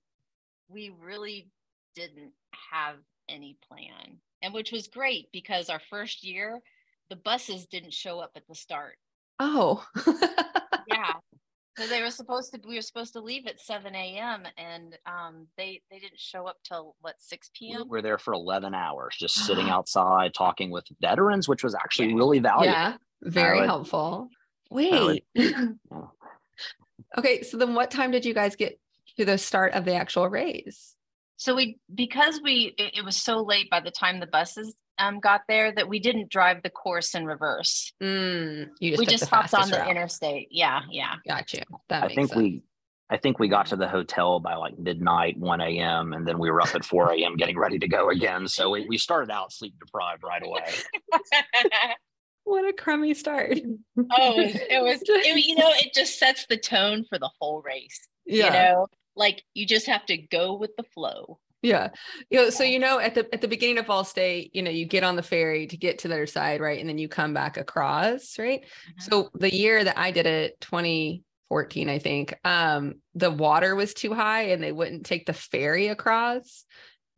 we 0.69 0.95
really 1.01 1.51
didn't 1.97 2.31
have 2.73 2.95
any 3.29 3.59
plan, 3.67 4.19
and 4.41 4.55
which 4.55 4.71
was 4.71 4.87
great 4.87 5.33
because 5.33 5.69
our 5.69 5.81
first 5.91 6.23
year, 6.23 6.61
the 7.11 7.17
buses 7.17 7.67
didn't 7.67 7.93
show 7.93 8.21
up 8.21 8.31
at 8.37 8.47
the 8.47 8.55
start. 8.55 8.99
Oh. 9.41 9.85
Yeah. 11.79 11.85
So 11.85 11.91
they 11.91 12.03
were 12.03 12.11
supposed 12.11 12.53
to. 12.55 12.61
We 12.67 12.77
were 12.77 12.83
supposed 12.83 13.13
to 13.15 13.21
leave 13.21 13.47
at 13.47 13.61
seven 13.61 13.95
a.m. 13.95 14.43
and 14.57 14.97
um, 15.07 15.47
they 15.57 15.83
they 15.91 15.99
didn't 15.99 16.19
show 16.19 16.47
up 16.47 16.57
till 16.65 16.97
what 17.01 17.15
six 17.19 17.51
p.m. 17.55 17.71
We 17.73 17.77
p.m. 17.85 17.89
were 17.89 18.03
there 18.03 18.19
for 18.19 18.33
11 18.35 18.75
hours, 18.75 19.17
just 19.19 19.35
sitting 19.47 19.69
outside 19.71 20.33
talking 20.35 20.71
with 20.71 20.85
veterans, 21.01 21.49
which 21.49 21.63
was 21.65 21.75
actually 21.75 22.15
really 22.15 22.39
valuable. 22.39 22.67
yeah. 22.73 22.97
Very 23.23 23.61
would- 23.61 23.67
helpful. 23.67 24.29
would- 24.71 24.91
Wait. 24.93 25.25
Yeah. 25.35 25.67
okay. 27.19 27.43
So 27.43 27.57
then 27.57 27.75
what 27.75 27.91
time 27.91 28.11
did 28.11 28.25
you 28.25 28.35
guys 28.35 28.57
get 28.57 28.79
to 29.19 29.25
the 29.25 29.39
start 29.39 29.75
of 29.75 29.85
the 29.85 29.95
actual 29.95 30.29
race? 30.29 30.95
So 31.37 31.55
we 31.55 31.79
because 31.95 32.41
we 32.43 32.75
it, 32.79 32.99
it 32.99 33.05
was 33.05 33.17
so 33.17 33.43
late 33.43 33.69
by 33.71 33.81
the 33.81 33.91
time 33.91 34.21
the 34.21 34.27
buses 34.27 34.75
um, 34.99 35.21
got 35.21 35.43
there 35.49 35.73
that 35.73 35.89
we 35.89 35.99
didn't 35.99 36.31
drive 36.31 36.63
the 36.63 36.71
course 36.71 37.15
in 37.15 37.27
reverse. 37.27 37.93
Mm, 38.03 38.69
you 38.81 38.91
just 38.93 38.99
we 39.01 39.07
just 39.07 39.25
hopped 39.27 39.53
on 39.55 39.61
fastest 39.61 39.73
the 39.73 39.79
route. 39.79 39.91
interstate. 39.91 40.49
Yeah, 40.51 40.81
yeah. 40.91 41.15
Got 41.27 41.53
you. 41.55 41.63
That 41.89 42.03
I 42.05 42.07
makes 42.07 42.15
think 42.17 42.29
sense. 42.31 42.39
we 42.39 42.63
I 43.09 43.17
think 43.19 43.39
we 43.39 43.47
got 43.49 43.67
to 43.67 43.77
the 43.77 43.87
hotel 43.87 44.41
by 44.41 44.55
like 44.57 44.77
midnight, 44.79 45.39
1 45.39 45.61
a.m. 45.61 46.13
And 46.13 46.27
then 46.27 46.39
we 46.41 46.51
were 46.51 46.61
up 46.61 46.75
at 46.75 46.85
4 46.85 47.13
a.m. 47.13 47.37
getting 47.37 47.57
ready 47.57 47.79
to 47.79 47.87
go 47.87 48.11
again. 48.11 48.49
So 48.49 48.71
we, 48.71 48.85
we 48.89 48.99
started 48.99 49.31
out 49.31 49.53
sleep 49.53 49.75
deprived 49.79 50.25
right 50.25 50.43
away. 50.45 50.65
What 52.45 52.65
a 52.65 52.73
crummy 52.73 53.13
start. 53.15 53.59
oh, 53.99 54.39
it 54.39 54.55
was, 54.55 54.55
it 54.71 54.83
was 54.83 55.03
it- 55.27 55.45
you 55.45 55.57
know, 55.57 55.69
it 55.71 55.93
just 55.93 56.17
sets 56.19 56.47
the 56.49 56.57
tone 56.57 57.05
for 57.09 57.19
the 57.19 57.29
whole 57.41 57.61
race. 57.63 57.99
yeah. 58.25 58.45
You 58.47 58.51
know, 58.53 58.87
like 59.17 59.43
you 59.55 59.67
just 59.67 59.87
have 59.87 60.07
to 60.07 60.17
go 60.17 60.55
with 60.55 60.71
the 60.77 60.85
flow. 60.95 61.41
Yeah. 61.67 61.89
You 62.31 62.39
know, 62.43 62.51
so 62.51 62.63
you 62.63 62.79
know 62.79 63.01
at 63.01 63.15
the 63.15 63.27
at 63.35 63.41
the 63.41 63.49
beginning 63.49 63.79
of 63.79 63.87
Vol 63.87 64.05
State, 64.05 64.51
you 64.55 64.63
know, 64.63 64.71
you 64.71 64.87
get 64.87 65.03
on 65.03 65.17
the 65.17 65.23
ferry 65.23 65.67
to 65.67 65.77
get 65.77 65.99
to 66.01 66.09
the 66.09 66.15
other 66.15 66.27
side, 66.27 66.61
right? 66.61 66.79
And 66.79 66.89
then 66.89 66.99
you 66.99 67.09
come 67.09 67.35
back 67.35 67.57
across, 67.57 68.39
right? 68.39 68.61
Mhm. 68.63 69.03
So 69.03 69.31
the 69.35 69.53
year 69.53 69.83
that 69.83 69.99
I 69.99 70.13
did 70.13 70.27
it, 70.27 70.61
2014, 70.61 71.89
I 71.89 71.99
think, 71.99 72.35
um, 72.45 72.95
the 73.15 73.31
water 73.31 73.75
was 73.75 73.95
too 73.95 74.13
high 74.15 74.43
and 74.51 74.63
they 74.63 74.73
wouldn't 74.73 75.07
take 75.07 75.27
the 75.27 75.33
ferry 75.33 75.89
across. 75.89 76.65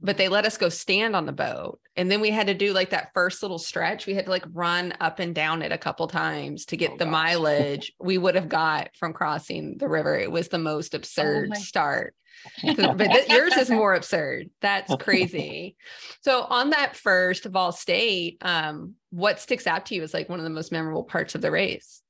but 0.01 0.17
they 0.17 0.29
let 0.29 0.47
us 0.47 0.57
go 0.57 0.69
stand 0.69 1.17
on 1.17 1.27
the 1.27 1.33
boat. 1.33 1.81
And 1.97 2.09
then 2.09 2.21
we 2.21 2.31
had 2.31 2.47
to 2.47 2.55
do 2.55 2.73
like 2.73 2.91
that 2.91 3.09
first 3.15 3.43
little 3.43 3.59
stretch. 3.59 4.07
We 4.07 4.15
had 4.15 4.27
to 4.27 4.31
like 4.31 4.45
run 4.53 4.95
up 5.01 5.19
and 5.19 5.35
down 5.35 5.61
it 5.61 5.73
a 5.73 5.77
couple 5.77 6.07
times 6.07 6.67
to 6.67 6.77
get 6.77 6.93
Oh, 6.93 6.97
the 6.99 7.05
gosh. 7.05 7.11
mileage 7.13 7.93
we 7.99 8.17
would 8.17 8.37
have 8.37 8.49
got 8.49 8.91
from 8.97 9.13
crossing 9.13 9.77
the 9.77 9.89
river. 9.89 10.17
It 10.17 10.31
was 10.31 10.47
the 10.51 10.59
most 10.61 10.95
absurd 10.95 11.49
my- 11.49 11.57
start. 11.57 12.15
'Cause- 12.61 12.77
but 12.97 12.99
th- 13.11 13.29
yours 13.29 13.57
is 13.57 13.71
more 13.71 13.95
absurd. 13.95 14.51
That's 14.61 14.95
crazy. 14.97 15.77
So 16.23 16.43
on 16.43 16.71
that 16.71 16.97
first 16.97 17.45
Vol 17.45 17.73
State, 17.73 18.39
um, 18.43 18.95
what 19.11 19.41
sticks 19.41 19.67
out 19.67 19.87
to 19.87 19.95
you 19.95 20.03
as 20.03 20.15
like 20.15 20.29
one 20.29 20.39
of 20.41 20.45
the 20.45 20.51
most 20.51 20.73
memorable 20.73 21.05
parts 21.05 21.35
of 21.35 21.41
the 21.41 21.51
race, 21.51 22.03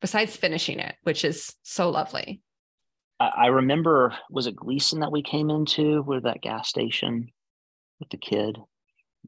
besides 0.00 0.36
finishing 0.36 0.78
it, 0.80 0.94
which 1.02 1.24
is 1.24 1.54
so 1.62 1.90
lovely. 1.90 2.40
I, 3.20 3.26
I 3.26 3.46
remember, 3.46 4.16
was 4.30 4.46
it 4.46 4.56
Gleason 4.56 5.00
that 5.00 5.12
we 5.12 5.22
came 5.22 5.50
into 5.50 6.02
with 6.02 6.24
that 6.24 6.40
gas 6.42 6.68
station 6.68 7.28
with 8.00 8.08
the 8.10 8.16
kid? 8.16 8.58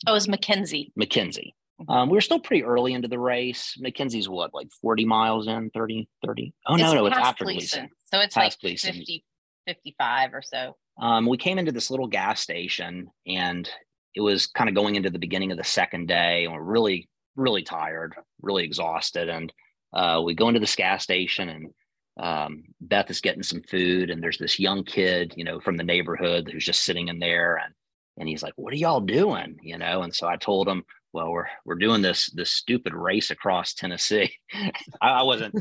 Oh, 0.06 0.12
it 0.12 0.14
was 0.14 0.28
Mackenzie. 0.28 0.92
McKenzie. 0.98 1.52
Mhm. 1.80 1.94
Um, 1.94 2.08
we 2.08 2.16
were 2.16 2.22
still 2.22 2.40
pretty 2.40 2.64
early 2.64 2.94
into 2.94 3.06
the 3.08 3.18
race. 3.18 3.76
McKenzie's 3.82 4.28
what, 4.30 4.54
like 4.54 4.68
40 4.80 5.04
miles 5.04 5.46
in, 5.46 5.70
30, 5.70 6.08
30? 6.24 6.54
Oh, 6.66 6.74
no, 6.76 6.84
It's 6.84 6.94
no, 6.94 7.06
it's 7.06 7.14
past 7.16 7.26
after 7.28 7.44
Gleason. 7.44 7.88
So 8.12 8.20
it's 8.20 8.34
Past 8.34 8.56
like 8.56 8.60
Gleason. 8.60 8.94
50, 8.94 9.24
55 9.66 10.34
or 10.34 10.42
so. 10.42 10.76
Um, 11.00 11.26
we 11.26 11.36
came 11.36 11.58
into 11.58 11.72
this 11.72 11.90
little 11.90 12.06
gas 12.06 12.40
station 12.40 13.08
and 13.26 13.68
it 14.14 14.20
was 14.20 14.46
kind 14.46 14.68
of 14.68 14.74
going 14.74 14.94
into 14.94 15.10
the 15.10 15.18
beginning 15.18 15.52
of 15.52 15.58
the 15.58 15.64
second 15.64 16.06
day 16.06 16.44
and 16.44 16.54
we're 16.54 16.62
really, 16.62 17.08
really 17.36 17.62
tired, 17.62 18.14
really 18.40 18.64
exhausted. 18.64 19.28
And 19.28 19.52
uh, 19.92 20.22
we 20.24 20.34
go 20.34 20.48
into 20.48 20.60
this 20.60 20.76
gas 20.76 21.02
station 21.02 21.48
and 21.48 21.70
um, 22.18 22.64
Beth 22.80 23.10
is 23.10 23.20
getting 23.20 23.42
some 23.42 23.62
food 23.62 24.10
and 24.10 24.22
there's 24.22 24.38
this 24.38 24.58
young 24.58 24.84
kid, 24.84 25.34
you 25.36 25.44
know, 25.44 25.60
from 25.60 25.76
the 25.76 25.84
neighborhood 25.84 26.48
who's 26.50 26.64
just 26.64 26.84
sitting 26.84 27.08
in 27.08 27.18
there 27.18 27.56
and 27.56 27.74
and 28.18 28.28
he's 28.28 28.42
like, 28.42 28.54
"What 28.56 28.72
are 28.72 28.76
y'all 28.76 29.00
doing?" 29.00 29.58
You 29.62 29.78
know, 29.78 30.02
and 30.02 30.14
so 30.14 30.26
I 30.26 30.36
told 30.36 30.68
him, 30.68 30.84
"Well, 31.12 31.30
we're 31.30 31.46
we're 31.64 31.74
doing 31.74 32.02
this 32.02 32.30
this 32.30 32.50
stupid 32.50 32.94
race 32.94 33.30
across 33.30 33.74
Tennessee." 33.74 34.32
I, 35.00 35.08
I 35.08 35.22
wasn't 35.22 35.54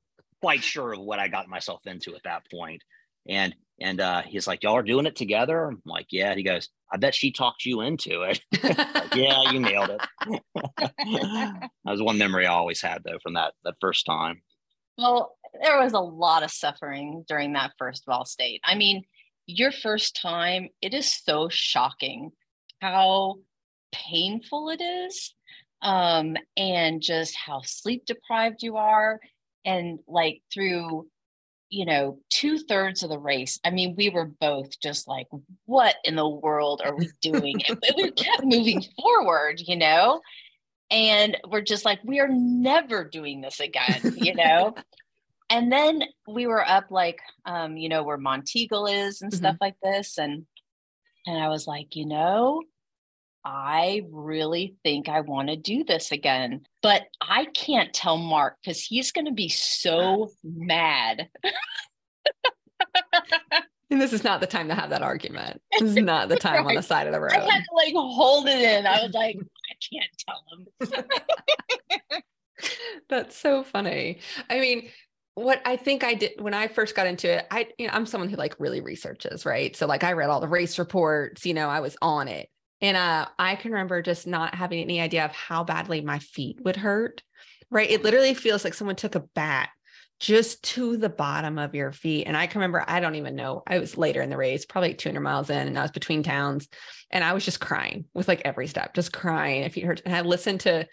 quite 0.40 0.62
sure 0.62 0.92
of 0.92 1.00
what 1.00 1.18
I 1.18 1.28
got 1.28 1.48
myself 1.48 1.80
into 1.86 2.14
at 2.14 2.22
that 2.24 2.42
point, 2.50 2.82
and 3.28 3.54
and 3.80 4.00
uh, 4.00 4.22
he's 4.22 4.46
like, 4.46 4.62
"Y'all 4.62 4.76
are 4.76 4.82
doing 4.82 5.06
it 5.06 5.16
together?" 5.16 5.64
I'm 5.64 5.82
like, 5.84 6.06
"Yeah." 6.10 6.34
He 6.34 6.42
goes, 6.42 6.68
"I 6.92 6.96
bet 6.96 7.14
she 7.14 7.32
talked 7.32 7.64
you 7.64 7.80
into 7.80 8.22
it." 8.22 8.40
Like, 8.62 9.14
yeah, 9.14 9.50
you 9.50 9.60
nailed 9.60 9.90
it. 9.90 10.42
that 10.80 11.70
was 11.84 12.00
one 12.00 12.16
memory 12.16 12.46
I 12.46 12.52
always 12.52 12.80
had 12.80 13.02
though 13.04 13.18
from 13.22 13.34
that 13.34 13.52
that 13.64 13.74
first 13.80 14.06
time. 14.06 14.42
Well, 14.96 15.36
there 15.62 15.78
was 15.78 15.92
a 15.92 15.98
lot 15.98 16.42
of 16.42 16.50
suffering 16.50 17.24
during 17.28 17.52
that 17.54 17.72
first 17.78 18.04
Vol 18.06 18.24
State. 18.24 18.60
I 18.64 18.74
mean, 18.74 19.02
your 19.46 19.72
first 19.72 20.18
time, 20.20 20.68
it 20.80 20.94
is 20.94 21.12
so 21.12 21.48
shocking 21.50 22.30
how 22.80 23.36
painful 23.92 24.70
it 24.70 24.80
is 24.80 25.34
um, 25.82 26.36
and 26.56 27.02
just 27.02 27.36
how 27.36 27.60
sleep 27.64 28.04
deprived 28.06 28.62
you 28.62 28.76
are. 28.76 29.20
And 29.64 30.00
like 30.08 30.42
through, 30.52 31.08
you 31.72 31.86
know, 31.86 32.18
two 32.28 32.58
thirds 32.58 33.02
of 33.02 33.08
the 33.08 33.18
race, 33.18 33.58
I 33.64 33.70
mean, 33.70 33.94
we 33.96 34.10
were 34.10 34.26
both 34.26 34.78
just 34.80 35.08
like, 35.08 35.26
what 35.64 35.96
in 36.04 36.16
the 36.16 36.28
world 36.28 36.82
are 36.84 36.94
we 36.94 37.08
doing? 37.22 37.62
and 37.66 37.78
we 37.96 38.10
kept 38.10 38.44
moving 38.44 38.84
forward, 39.00 39.60
you 39.66 39.76
know? 39.76 40.20
And 40.90 41.38
we're 41.48 41.62
just 41.62 41.86
like, 41.86 42.00
we 42.04 42.20
are 42.20 42.28
never 42.28 43.04
doing 43.04 43.40
this 43.40 43.58
again, 43.58 44.14
you 44.16 44.34
know? 44.34 44.74
and 45.52 45.70
then 45.70 46.02
we 46.26 46.46
were 46.46 46.66
up 46.66 46.86
like 46.90 47.20
um 47.44 47.76
you 47.76 47.88
know 47.88 48.02
where 48.02 48.18
monteagle 48.18 48.90
is 49.06 49.20
and 49.20 49.32
stuff 49.32 49.56
like 49.60 49.76
this 49.82 50.18
and 50.18 50.46
and 51.26 51.38
i 51.38 51.48
was 51.48 51.66
like 51.66 51.94
you 51.94 52.06
know 52.06 52.62
i 53.44 54.02
really 54.10 54.76
think 54.82 55.08
i 55.08 55.20
want 55.20 55.48
to 55.48 55.56
do 55.56 55.84
this 55.84 56.12
again 56.12 56.60
but 56.82 57.02
i 57.20 57.44
can't 57.46 57.92
tell 57.92 58.16
mark 58.16 58.56
because 58.62 58.80
he's 58.80 59.12
going 59.12 59.26
to 59.26 59.32
be 59.32 59.48
so 59.48 60.30
mad 60.44 61.28
And 63.90 64.00
this 64.00 64.14
is 64.14 64.24
not 64.24 64.40
the 64.40 64.46
time 64.46 64.68
to 64.68 64.74
have 64.74 64.88
that 64.88 65.02
argument. 65.02 65.60
This 65.78 65.82
is 65.82 65.96
not 65.96 66.30
the 66.30 66.36
time 66.38 66.66
on 66.66 66.74
the 66.74 66.82
side 66.82 67.06
of 67.06 67.12
the 67.12 67.18
i 67.18 67.20
road. 67.20 67.32
had 67.32 67.60
to 67.60 67.74
like 67.74 67.92
hold 67.94 68.48
it 68.48 68.58
in 68.58 68.86
i 68.86 69.02
was 69.02 69.12
like 69.12 69.36
i 69.36 69.74
can't 69.92 70.10
tell 70.26 70.98
him 70.98 72.22
That's 73.08 73.36
so 73.36 73.62
funny. 73.64 74.20
I 74.48 74.60
mean, 74.60 74.88
what 75.34 75.60
I 75.64 75.76
think 75.76 76.04
I 76.04 76.14
did 76.14 76.40
when 76.40 76.54
I 76.54 76.68
first 76.68 76.94
got 76.94 77.06
into 77.06 77.38
it, 77.38 77.46
I 77.50 77.68
you 77.78 77.86
know, 77.86 77.92
I'm 77.92 78.06
someone 78.06 78.28
who 78.28 78.36
like 78.36 78.54
really 78.58 78.80
researches, 78.80 79.44
right? 79.44 79.74
So 79.74 79.86
like 79.86 80.04
I 80.04 80.12
read 80.12 80.30
all 80.30 80.40
the 80.40 80.48
race 80.48 80.78
reports, 80.78 81.44
you 81.44 81.54
know, 81.54 81.68
I 81.68 81.80
was 81.80 81.96
on 82.00 82.28
it. 82.28 82.48
And 82.82 82.96
uh 82.96 83.26
I 83.38 83.54
can 83.54 83.72
remember 83.72 84.02
just 84.02 84.26
not 84.26 84.54
having 84.54 84.80
any 84.80 85.00
idea 85.00 85.24
of 85.24 85.32
how 85.32 85.64
badly 85.64 86.02
my 86.02 86.18
feet 86.18 86.58
would 86.62 86.76
hurt. 86.76 87.22
Right? 87.70 87.90
It 87.90 88.02
literally 88.02 88.34
feels 88.34 88.64
like 88.64 88.74
someone 88.74 88.96
took 88.96 89.14
a 89.14 89.24
bat 89.34 89.70
just 90.20 90.62
to 90.62 90.96
the 90.96 91.08
bottom 91.08 91.58
of 91.58 91.74
your 91.74 91.90
feet. 91.90 92.26
And 92.28 92.36
I 92.36 92.46
can 92.46 92.60
remember, 92.60 92.84
I 92.86 93.00
don't 93.00 93.16
even 93.16 93.34
know, 93.34 93.64
I 93.66 93.80
was 93.80 93.96
later 93.96 94.22
in 94.22 94.30
the 94.30 94.36
race, 94.36 94.64
probably 94.64 94.94
200 94.94 95.20
miles 95.20 95.50
in, 95.50 95.66
and 95.66 95.76
I 95.76 95.82
was 95.82 95.90
between 95.90 96.22
towns, 96.22 96.68
and 97.10 97.24
I 97.24 97.32
was 97.32 97.44
just 97.44 97.58
crying 97.58 98.04
with 98.14 98.28
like 98.28 98.42
every 98.44 98.68
step, 98.68 98.94
just 98.94 99.12
crying. 99.12 99.62
If 99.64 99.76
you 99.76 99.84
heard, 99.84 100.00
and 100.04 100.14
I 100.14 100.20
listened 100.20 100.60
to 100.60 100.86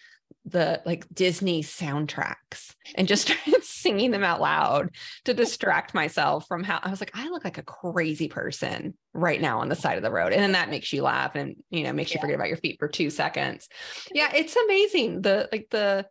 the 0.45 0.81
like 0.85 1.05
Disney 1.13 1.61
soundtracks 1.63 2.73
and 2.95 3.07
just 3.07 3.23
started 3.27 3.63
singing 3.63 4.11
them 4.11 4.23
out 4.23 4.41
loud 4.41 4.89
to 5.25 5.33
distract 5.33 5.93
myself 5.93 6.47
from 6.47 6.63
how 6.63 6.79
I 6.81 6.89
was 6.89 6.99
like, 6.99 7.11
I 7.13 7.29
look 7.29 7.43
like 7.43 7.57
a 7.57 7.63
crazy 7.63 8.27
person 8.27 8.95
right 9.13 9.39
now 9.39 9.59
on 9.59 9.69
the 9.69 9.75
side 9.75 9.97
of 9.97 10.03
the 10.03 10.11
road. 10.11 10.33
And 10.33 10.41
then 10.41 10.53
that 10.53 10.69
makes 10.69 10.91
you 10.91 11.03
laugh 11.03 11.35
and 11.35 11.55
you 11.69 11.83
know 11.83 11.93
makes 11.93 12.13
you 12.13 12.19
forget 12.19 12.35
about 12.35 12.47
your 12.47 12.57
feet 12.57 12.77
for 12.79 12.87
two 12.87 13.09
seconds. 13.09 13.67
Yeah, 14.13 14.31
it's 14.33 14.55
amazing 14.55 15.21
the 15.21 15.49
like 15.51 15.67
the 15.69 16.07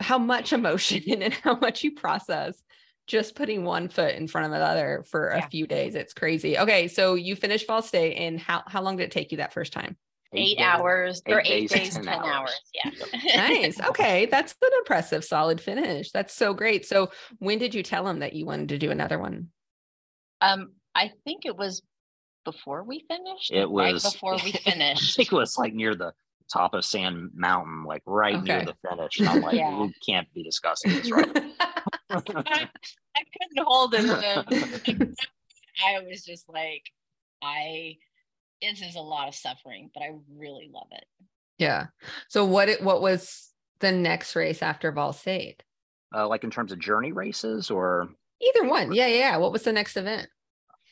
how 0.00 0.18
much 0.18 0.52
emotion 0.52 1.02
and 1.22 1.34
how 1.34 1.56
much 1.56 1.84
you 1.84 1.92
process 1.92 2.62
just 3.06 3.36
putting 3.36 3.64
one 3.64 3.88
foot 3.88 4.16
in 4.16 4.26
front 4.26 4.48
of 4.48 4.52
another 4.52 5.04
for 5.08 5.28
a 5.28 5.38
Yeah. 5.38 5.48
few 5.48 5.66
days. 5.66 5.94
It's 5.94 6.12
crazy. 6.12 6.58
Okay, 6.58 6.88
so 6.88 7.14
you 7.14 7.36
finished 7.36 7.66
Vol 7.66 7.82
State, 7.82 8.16
and 8.16 8.40
how 8.40 8.62
how 8.66 8.82
long 8.82 8.96
did 8.96 9.04
it 9.04 9.10
take 9.12 9.30
you 9.30 9.38
that 9.38 9.52
first 9.52 9.72
time? 9.72 9.96
Eight, 10.32 10.58
days- 10.58 10.64
hours 10.66 11.22
or 11.26 11.40
eight 11.40 11.46
eight 11.46 11.70
days, 11.70 11.94
days, 11.94 11.94
10 11.94 12.04
10 12.04 12.14
hours, 12.14 12.26
hours. 12.26 12.60
yeah 12.74 12.90
Nice. 13.36 13.80
Okay, 13.80 14.26
that's 14.26 14.54
an 14.62 14.70
impressive, 14.78 15.24
solid 15.24 15.60
finish. 15.60 16.10
That's 16.10 16.34
so 16.34 16.52
great. 16.54 16.86
So, 16.86 17.10
when 17.38 17.58
did 17.58 17.74
you 17.74 17.82
tell 17.82 18.06
him 18.06 18.18
that 18.20 18.32
you 18.34 18.44
wanted 18.46 18.68
to 18.70 18.78
do 18.78 18.90
another 18.90 19.18
one? 19.18 19.48
um 20.42 20.72
i 20.94 21.10
think 21.24 21.46
it 21.46 21.56
was 21.56 21.80
before 22.44 22.82
we 22.84 23.02
finished 23.08 23.50
It 23.50 23.66
right 23.66 23.94
was- 23.94 24.02
before 24.12 24.34
we 24.44 24.52
finished. 24.52 25.14
I 25.14 25.16
think 25.16 25.32
it 25.32 25.36
was 25.36 25.56
like 25.56 25.72
near 25.74 25.94
the 25.94 26.12
top 26.52 26.74
of 26.74 26.84
Sand 26.84 27.30
Mountain, 27.34 27.84
like 27.84 28.02
right 28.06 28.40
near 28.42 28.64
the 28.64 28.74
finish. 28.88 29.18
And 29.18 29.28
I'm 29.28 29.40
like, 29.40 29.54
Yeah. 29.56 29.80
we 29.80 29.92
can't 30.06 30.32
be 30.34 30.42
discussing 30.44 30.92
this 30.92 31.10
right 31.10 31.26
I 32.10 32.20
couldn't 32.20 33.64
hold 33.66 33.94
it 33.94 34.04
in. 34.04 35.14
I 35.86 36.00
was 36.08 36.24
just 36.24 36.48
like, 36.48 36.82
I 37.42 37.96
this 38.62 38.82
is 38.82 38.96
a 38.96 39.00
lot 39.00 39.28
of 39.28 39.34
suffering, 39.34 39.90
but 39.94 40.02
I 40.02 40.10
really 40.36 40.70
love 40.72 40.88
it. 40.92 41.04
yeah. 41.58 41.86
So, 42.28 42.44
what 42.44 42.68
it, 42.68 42.82
what 42.82 43.00
was 43.02 43.50
the 43.80 43.92
next 43.92 44.34
race 44.36 44.62
after 44.62 44.92
Vol 44.92 45.12
State? 45.12 45.62
uh, 46.14 46.26
like 46.26 46.44
in 46.44 46.50
terms 46.50 46.72
of 46.72 46.78
journey 46.78 47.12
races 47.12 47.70
or 47.70 48.08
Either 48.40 48.68
one. 48.68 48.92
Yeah, 48.92 49.06
yeah. 49.06 49.16
yeah. 49.18 49.36
What 49.38 49.52
was 49.52 49.62
the 49.62 49.72
next 49.72 49.96
event? 49.96 50.28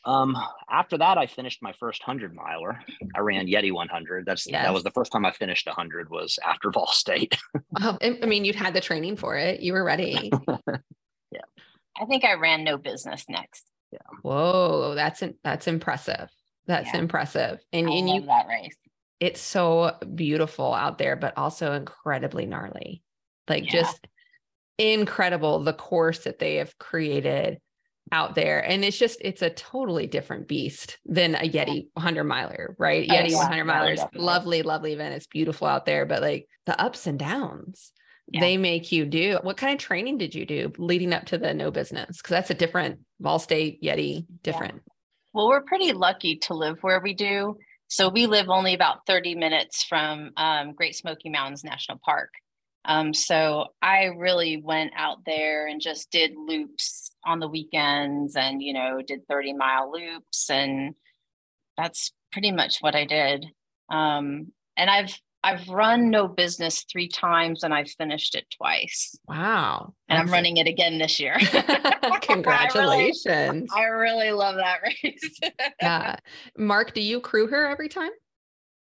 um 0.07 0.37
after 0.69 0.99
that 0.99 1.17
i 1.17 1.25
finished 1.25 1.63
my 1.63 1.73
first 1.79 1.99
100 2.07 2.31
miler 2.35 2.79
i 3.15 3.19
ran 3.19 3.47
yeti 3.47 3.71
100 3.73 4.23
that's 4.23 4.43
that 4.51 4.71
was 4.71 4.83
the 4.83 4.91
first 4.91 5.11
time 5.11 5.25
i 5.25 5.31
finished 5.31 5.65
100 5.65 6.11
was 6.11 6.37
after 6.45 6.69
vol 6.69 6.85
state 6.85 7.35
Oh, 7.81 7.97
I 7.99 8.19
I 8.21 8.25
mean, 8.27 8.45
you'd 8.45 8.53
had 8.55 8.75
the 8.75 8.81
training 8.81 9.17
for 9.17 9.35
it. 9.35 9.61
You 9.61 9.73
were 9.73 9.83
ready. 9.83 10.31
Yeah. 11.31 11.41
I 11.99 12.05
think 12.05 12.23
I 12.23 12.33
ran 12.35 12.63
no 12.63 12.77
business 12.77 13.25
next. 13.27 13.65
Yeah. 13.91 13.97
Whoa, 14.21 14.93
that's 14.93 15.23
that's 15.43 15.67
impressive. 15.67 16.29
That's 16.67 16.93
Yeah. 16.93 16.99
impressive. 16.99 17.59
And 17.73 17.87
I 17.87 17.91
and 17.91 18.07
love 18.07 18.21
you, 18.21 18.27
that 18.27 18.47
race. 18.47 18.75
it's 19.19 19.41
so 19.41 19.97
beautiful 20.13 20.73
out 20.73 20.97
there, 20.97 21.15
but 21.15 21.37
also 21.37 21.73
incredibly 21.73 22.45
gnarly. 22.45 23.03
Like 23.47 23.65
Yeah. 23.65 23.71
just 23.71 24.07
incredible 24.77 25.59
the 25.63 25.73
course 25.73 26.19
that 26.25 26.39
they 26.39 26.55
have 26.55 26.77
created 26.77 27.59
out 28.11 28.35
there. 28.35 28.59
And 28.59 28.83
it's 28.85 28.97
just, 28.97 29.19
it's 29.21 29.41
a 29.41 29.49
totally 29.49 30.05
different 30.07 30.47
beast 30.47 30.99
than 31.05 31.35
a 31.35 31.39
Yeti 31.39 31.87
100 31.93 32.23
miler, 32.23 32.75
right? 32.77 33.03
Oh, 33.09 33.13
Yeti 33.13 33.31
yeah, 33.31 33.37
100 33.37 33.65
yeah, 33.65 33.73
milers, 33.73 33.95
definitely. 33.95 34.19
lovely, 34.25 34.61
lovely 34.63 34.93
event. 34.93 35.15
It's 35.15 35.27
beautiful 35.27 35.67
out 35.67 35.85
there, 35.85 36.05
but 36.05 36.21
like 36.21 36.47
the 36.65 36.79
ups 36.79 37.07
and 37.07 37.17
downs 37.17 37.91
Yeah. 38.31 38.41
they 38.41 38.57
make 38.57 38.91
you 38.91 39.05
do. 39.05 39.39
What 39.41 39.57
kind 39.57 39.73
of 39.73 39.79
training 39.79 40.17
did 40.17 40.35
you 40.35 40.45
do 40.45 40.71
leading 40.77 41.13
up 41.13 41.25
to 41.27 41.37
the 41.37 41.53
no 41.53 41.71
business? 41.71 42.17
Because 42.17 42.31
that's 42.31 42.49
a 42.51 42.55
different 42.55 42.99
Vol 43.19 43.39
State 43.39 43.81
Yeti, 43.81 44.25
different. 44.43 44.81
Well, 45.35 45.49
we're 45.49 45.63
pretty 45.63 45.91
lucky 45.91 46.37
to 46.43 46.53
live 46.53 46.77
where 46.79 47.01
we 47.01 47.13
do. 47.13 47.57
So 47.89 48.07
we 48.07 48.25
live 48.25 48.49
only 48.49 48.73
about 48.73 49.05
30 49.05 49.35
minutes 49.35 49.83
from 49.83 50.31
um, 50.37 50.71
Great 50.71 50.95
Smoky 50.95 51.27
Mountains 51.27 51.61
National 51.61 51.99
Park. 52.05 52.29
Um, 52.85 53.13
so 53.13 53.65
I 53.81 54.05
really 54.17 54.61
went 54.63 54.93
out 54.95 55.17
there 55.25 55.67
and 55.67 55.81
just 55.81 56.09
did 56.09 56.31
loops 56.37 57.11
on 57.25 57.41
the 57.41 57.49
weekends 57.49 58.37
and, 58.37 58.63
you 58.63 58.71
know, 58.71 59.01
did 59.05 59.27
30 59.27 59.51
mile 59.51 59.91
loops. 59.91 60.49
And 60.49 60.95
that's 61.75 62.13
pretty 62.31 62.53
much 62.53 62.77
what 62.79 62.95
I 62.95 63.03
did. 63.03 63.45
Um, 63.89 64.53
and 64.77 64.89
I've 64.89 65.19
I've 65.45 65.69
run 65.69 66.09
no 66.09 66.27
business 66.27 66.83
three 66.91 67.07
times 67.07 67.63
and 67.63 67.71
I've 67.73 67.89
finished 67.91 68.33
it 68.33 68.45
twice. 68.57 69.15
Wow. 69.27 69.93
And 70.09 70.17
I'm 70.17 70.31
running 70.31 70.57
it 70.57 70.65
again 70.67 70.97
this 70.97 71.19
year. 71.19 71.37
Congratulations. 72.21 73.69
I 73.75 73.83
really, 73.83 74.23
I 74.23 74.25
really 74.25 74.31
love 74.31 74.55
that 74.55 74.79
race. 74.83 75.39
yeah. 75.81 76.15
Mark, 76.57 76.93
do 76.93 77.01
you 77.01 77.19
crew 77.19 77.47
her 77.47 77.67
every 77.67 77.89
time? 77.89 78.09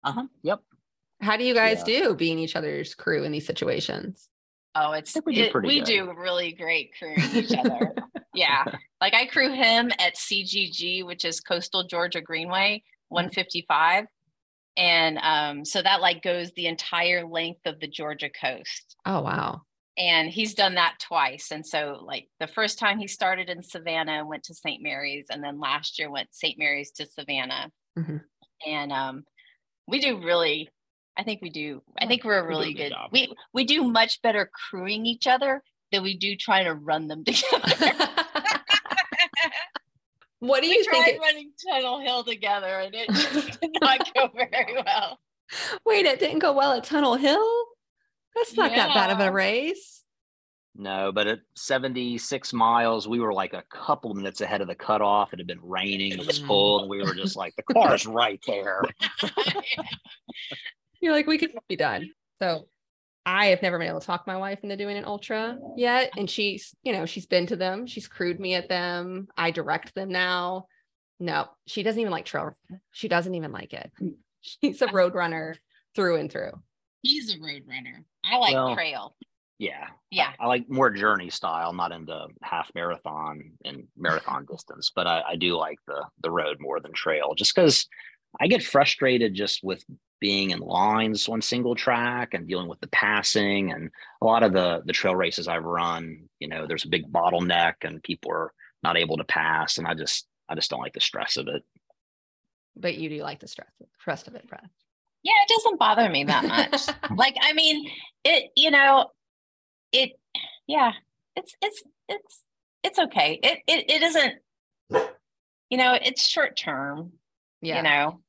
Uh-huh. 0.04 0.24
Yep. 0.42 0.60
How 1.20 1.36
do 1.36 1.44
you 1.44 1.52
guys 1.54 1.82
Yeah. 1.86 2.00
do 2.02 2.14
being 2.14 2.38
each 2.38 2.56
other's 2.56 2.94
crew 2.94 3.24
in 3.24 3.32
these 3.32 3.46
situations? 3.46 4.28
Oh, 4.74 4.92
it's 4.92 5.16
we 5.26 5.34
do 5.34 5.44
it- 5.44 5.54
we 5.62 5.80
do 5.80 6.12
really 6.16 6.52
great 6.52 6.92
crewing 6.98 7.18
each 7.34 7.52
other. 7.52 7.94
yeah. 8.34 8.64
Like 9.00 9.14
I 9.14 9.26
crew 9.26 9.52
him 9.52 9.90
at 9.98 10.14
CGG, 10.16 11.04
which 11.04 11.24
is 11.24 11.40
Coastal 11.40 11.84
Georgia 11.84 12.20
Greenway 12.20 12.82
155. 13.08 14.06
And 14.78 15.18
um, 15.18 15.64
so 15.64 15.82
that 15.82 16.00
like 16.00 16.22
goes 16.22 16.52
the 16.52 16.68
entire 16.68 17.26
length 17.26 17.62
of 17.66 17.80
the 17.80 17.88
Georgia 17.88 18.30
coast. 18.30 18.96
Oh, 19.04 19.20
wow. 19.20 19.62
And 19.98 20.30
he's 20.30 20.54
done 20.54 20.76
that 20.76 21.00
twice. 21.00 21.50
And 21.50 21.66
so 21.66 22.00
like 22.00 22.28
the 22.38 22.46
first 22.46 22.78
time 22.78 23.00
he 23.00 23.08
started 23.08 23.50
in 23.50 23.64
Savannah 23.64 24.20
and 24.20 24.28
went 24.28 24.44
to 24.44 24.54
St. 24.54 24.80
Mary's, 24.80 25.26
and 25.30 25.42
then 25.42 25.58
last 25.58 25.98
year 25.98 26.08
went 26.08 26.28
St. 26.30 26.56
Mary's 26.56 26.92
to 26.92 27.06
Savannah. 27.06 27.72
Mhm. 27.98 28.22
And 28.64 28.92
um, 28.92 29.24
we 29.88 29.98
do 29.98 30.22
really, 30.24 30.68
I 31.16 31.24
think 31.24 31.42
we 31.42 31.50
do, 31.50 31.82
I 32.00 32.06
think 32.06 32.22
we're 32.22 32.38
a 32.38 32.42
we 32.42 32.46
a 32.46 32.48
really 32.48 32.74
good 32.74 32.92
good, 32.92 33.10
we 33.10 33.34
we 33.52 33.64
do 33.64 33.82
much 33.82 34.22
better 34.22 34.48
crewing 34.70 35.04
each 35.06 35.26
other 35.26 35.64
than 35.90 36.04
we 36.04 36.16
do 36.16 36.36
trying 36.36 36.66
to 36.66 36.74
run 36.74 37.08
them 37.08 37.24
together. 37.26 37.98
what 40.40 40.62
do 40.62 40.68
we 40.68 40.76
you 40.76 40.84
tried 40.84 41.04
think? 41.04 41.16
it- 41.16 41.20
running 41.20 41.52
Tunnel 41.68 42.00
Hill 42.00 42.24
together 42.24 42.66
and 42.80 42.94
it 42.94 43.08
just 43.12 43.60
did 43.60 43.70
not 43.80 44.12
go 44.14 44.28
very 44.34 44.76
well. 44.84 45.18
Wait, 45.86 46.04
it 46.06 46.20
didn't 46.20 46.40
go 46.40 46.52
well 46.52 46.72
at 46.72 46.84
Tunnel 46.84 47.14
Hill? 47.16 47.64
That's 48.36 48.56
not 48.56 48.70
that 48.70 48.94
bad 48.94 49.10
of 49.10 49.20
a 49.20 49.32
race. 49.32 50.04
No, 50.80 51.10
but 51.10 51.26
at 51.26 51.40
76 51.56 52.52
miles, 52.52 53.08
we 53.08 53.18
were 53.18 53.32
like 53.32 53.52
a 53.52 53.64
couple 53.72 54.14
minutes 54.14 54.40
ahead 54.42 54.60
of 54.60 54.68
the 54.68 54.76
cutoff. 54.76 55.32
It 55.32 55.40
had 55.40 55.46
been 55.48 55.58
raining, 55.62 56.12
it 56.12 56.24
was 56.24 56.38
Mm. 56.38 56.46
cold, 56.46 56.82
and 56.82 56.90
we 56.90 57.02
were 57.02 57.14
just 57.14 57.34
like, 57.34 57.54
the 57.56 57.64
car's 57.74 58.06
right 58.06 58.40
there. 58.46 58.82
You're 61.00 61.12
like, 61.12 61.26
we 61.26 61.38
could 61.38 61.52
be 61.68 61.76
done. 61.76 62.10
So 62.40 62.68
I 63.28 63.48
have 63.48 63.60
never 63.60 63.78
been 63.78 63.88
able 63.88 64.00
to 64.00 64.06
talk 64.06 64.26
my 64.26 64.38
wife 64.38 64.60
into 64.62 64.78
doing 64.78 64.96
an 64.96 65.04
ultra 65.04 65.58
yet. 65.76 66.10
And 66.16 66.30
she's, 66.30 66.74
you 66.82 66.94
know, 66.94 67.04
she's 67.04 67.26
been 67.26 67.46
to 67.48 67.56
them. 67.56 67.86
She's 67.86 68.08
crewed 68.08 68.40
me 68.40 68.54
at 68.54 68.70
them. 68.70 69.28
I 69.36 69.50
direct 69.50 69.94
them 69.94 70.08
now. 70.08 70.64
No, 71.20 71.46
she 71.66 71.82
doesn't 71.82 72.00
even 72.00 72.10
like 72.10 72.24
trail. 72.24 72.52
She 72.92 73.06
doesn't 73.06 73.34
even 73.34 73.52
like 73.52 73.74
it. 73.74 73.92
Hmm. 73.98 74.08
She's 74.40 74.80
a 74.80 74.86
road 74.92 75.14
runner 75.14 75.56
through 75.94 76.16
and 76.16 76.32
through. 76.32 76.52
He's 77.02 77.34
a 77.34 77.38
road 77.38 77.64
runner. 77.68 78.02
I 78.24 78.36
like 78.36 78.54
Well, 78.54 78.74
trail. 78.74 79.14
Yeah. 79.58 79.88
Yeah. 80.10 80.30
I 80.40 80.46
like 80.46 80.70
more 80.70 80.90
journey 80.90 81.28
style, 81.28 81.74
not 81.74 81.92
into 81.92 82.28
half 82.42 82.70
marathon 82.74 83.52
and 83.64 83.88
marathon 83.94 84.46
distance, 84.50 84.90
but 84.94 85.06
I, 85.06 85.22
I 85.30 85.36
do 85.36 85.54
like 85.56 85.80
the 85.86 86.06
the 86.22 86.30
road 86.30 86.58
more 86.60 86.80
than 86.80 86.92
trail 86.94 87.34
just 87.34 87.54
because 87.54 87.86
I 88.40 88.46
get 88.46 88.62
frustrated 88.62 89.34
just 89.34 89.62
with 89.64 89.84
being 90.20 90.50
in 90.50 90.58
lines 90.58 91.28
on 91.28 91.40
single 91.40 91.74
track 91.74 92.34
and 92.34 92.48
dealing 92.48 92.68
with 92.68 92.80
the 92.80 92.88
passing 92.88 93.70
and 93.70 93.90
a 94.20 94.24
lot 94.24 94.42
of 94.42 94.52
the 94.52 94.82
the 94.84 94.92
trail 94.92 95.14
races 95.14 95.48
I've 95.48 95.64
run, 95.64 96.28
you 96.40 96.48
know, 96.48 96.66
there's 96.66 96.84
a 96.84 96.88
big 96.88 97.10
bottleneck 97.12 97.74
and 97.82 98.02
people 98.02 98.32
are 98.32 98.52
not 98.82 98.96
able 98.96 99.16
to 99.16 99.24
pass. 99.24 99.78
And 99.78 99.86
I 99.86 99.94
just 99.94 100.26
I 100.48 100.54
just 100.54 100.70
don't 100.70 100.80
like 100.80 100.94
the 100.94 101.00
stress 101.00 101.36
of 101.36 101.48
it. 101.48 101.62
But 102.76 102.96
you 102.96 103.08
do 103.08 103.22
like 103.22 103.40
the 103.40 103.48
stress, 103.48 103.70
stress 104.00 104.26
of 104.26 104.34
it, 104.34 104.46
Brett. 104.48 104.64
Yeah, 105.22 105.32
it 105.42 105.48
doesn't 105.56 105.78
bother 105.78 106.08
me 106.08 106.24
that 106.24 106.44
much. 106.44 106.88
like, 107.16 107.36
I 107.40 107.52
mean, 107.52 107.90
it, 108.24 108.50
you 108.56 108.70
know, 108.70 109.10
it, 109.92 110.12
yeah, 110.66 110.92
it's, 111.34 111.54
it's, 111.60 111.82
it's, 112.08 112.44
it's 112.84 112.98
okay. 112.98 113.40
It, 113.42 113.58
it, 113.66 113.90
it 113.90 114.02
isn't, 114.02 114.34
you 115.70 115.76
know, 115.76 115.98
it's 116.00 116.26
short 116.26 116.56
term, 116.56 117.12
yeah. 117.60 117.76
you 117.76 117.82
know. 117.82 118.20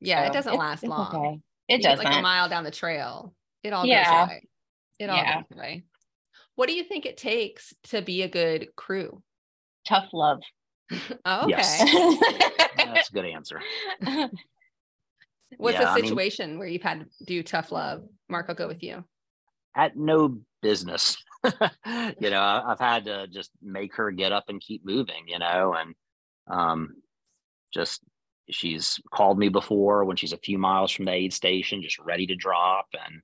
yeah. 0.00 0.26
It 0.26 0.32
doesn't 0.32 0.56
last 0.56 0.82
it's 0.82 0.90
long. 0.90 1.14
okay. 1.14 1.40
It 1.68 1.82
doesn't. 1.82 2.04
like 2.04 2.14
a 2.18 2.22
mile 2.22 2.48
down 2.48 2.64
the 2.64 2.70
trail. 2.70 3.34
It 3.62 3.72
all 3.72 3.86
Yeah. 3.86 4.04
goes 4.04 4.30
away. 4.30 4.42
It 5.00 5.10
all 5.10 5.16
Yeah. 5.16 5.34
goes 5.36 5.44
away. 5.56 5.84
What 6.56 6.68
do 6.68 6.74
you 6.74 6.84
think 6.84 7.06
it 7.06 7.16
takes 7.16 7.72
to 7.84 8.02
be 8.02 8.22
a 8.22 8.28
good 8.28 8.68
crew? 8.76 9.22
Tough 9.86 10.08
love. 10.12 10.40
Oh, 11.24 11.44
okay. 11.44 11.50
Yes. 11.50 11.78
That's 12.76 13.08
a 13.08 13.12
good 13.12 13.24
answer. 13.24 13.60
What's 15.56 15.78
Yeah, 15.78 15.84
a 15.84 15.86
I 15.92 15.94
mean- 15.96 16.04
situation 16.04 16.58
where 16.58 16.66
you've 16.68 16.82
had 16.82 17.00
to 17.18 17.24
do 17.24 17.42
tough 17.42 17.72
love? 17.72 18.02
Mark, 18.28 18.46
I'll 18.48 18.54
go 18.54 18.68
with 18.68 18.82
you. 18.82 19.04
At 19.76 19.96
no 19.96 20.38
business. 20.62 21.16
you 21.44 22.30
know, 22.30 22.40
I- 22.40 22.72
I've 22.72 22.80
had 22.80 23.04
to 23.06 23.26
just 23.28 23.50
make 23.62 23.94
her 23.96 24.10
get 24.10 24.32
up 24.32 24.44
and 24.48 24.60
keep 24.60 24.84
moving, 24.84 25.24
you 25.26 25.38
know, 25.38 25.74
and 25.74 25.94
um 26.46 26.94
just 27.72 28.02
she's 28.50 29.00
called 29.12 29.38
me 29.38 29.48
before 29.48 30.04
when 30.04 30.16
she's 30.16 30.32
a 30.32 30.38
few 30.38 30.58
miles 30.58 30.90
from 30.92 31.04
the 31.06 31.12
aid 31.12 31.32
station, 31.32 31.82
just 31.82 31.98
ready 31.98 32.26
to 32.26 32.36
drop 32.36 32.86
and 32.92 33.22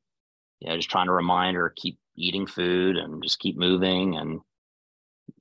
you 0.61 0.69
know, 0.69 0.77
just 0.77 0.91
trying 0.91 1.07
to 1.07 1.13
remind 1.13 1.57
her 1.57 1.73
keep 1.75 1.99
eating 2.17 2.47
food 2.47 2.97
and 2.97 3.23
just 3.23 3.39
keep 3.39 3.57
moving 3.57 4.17
and 4.17 4.41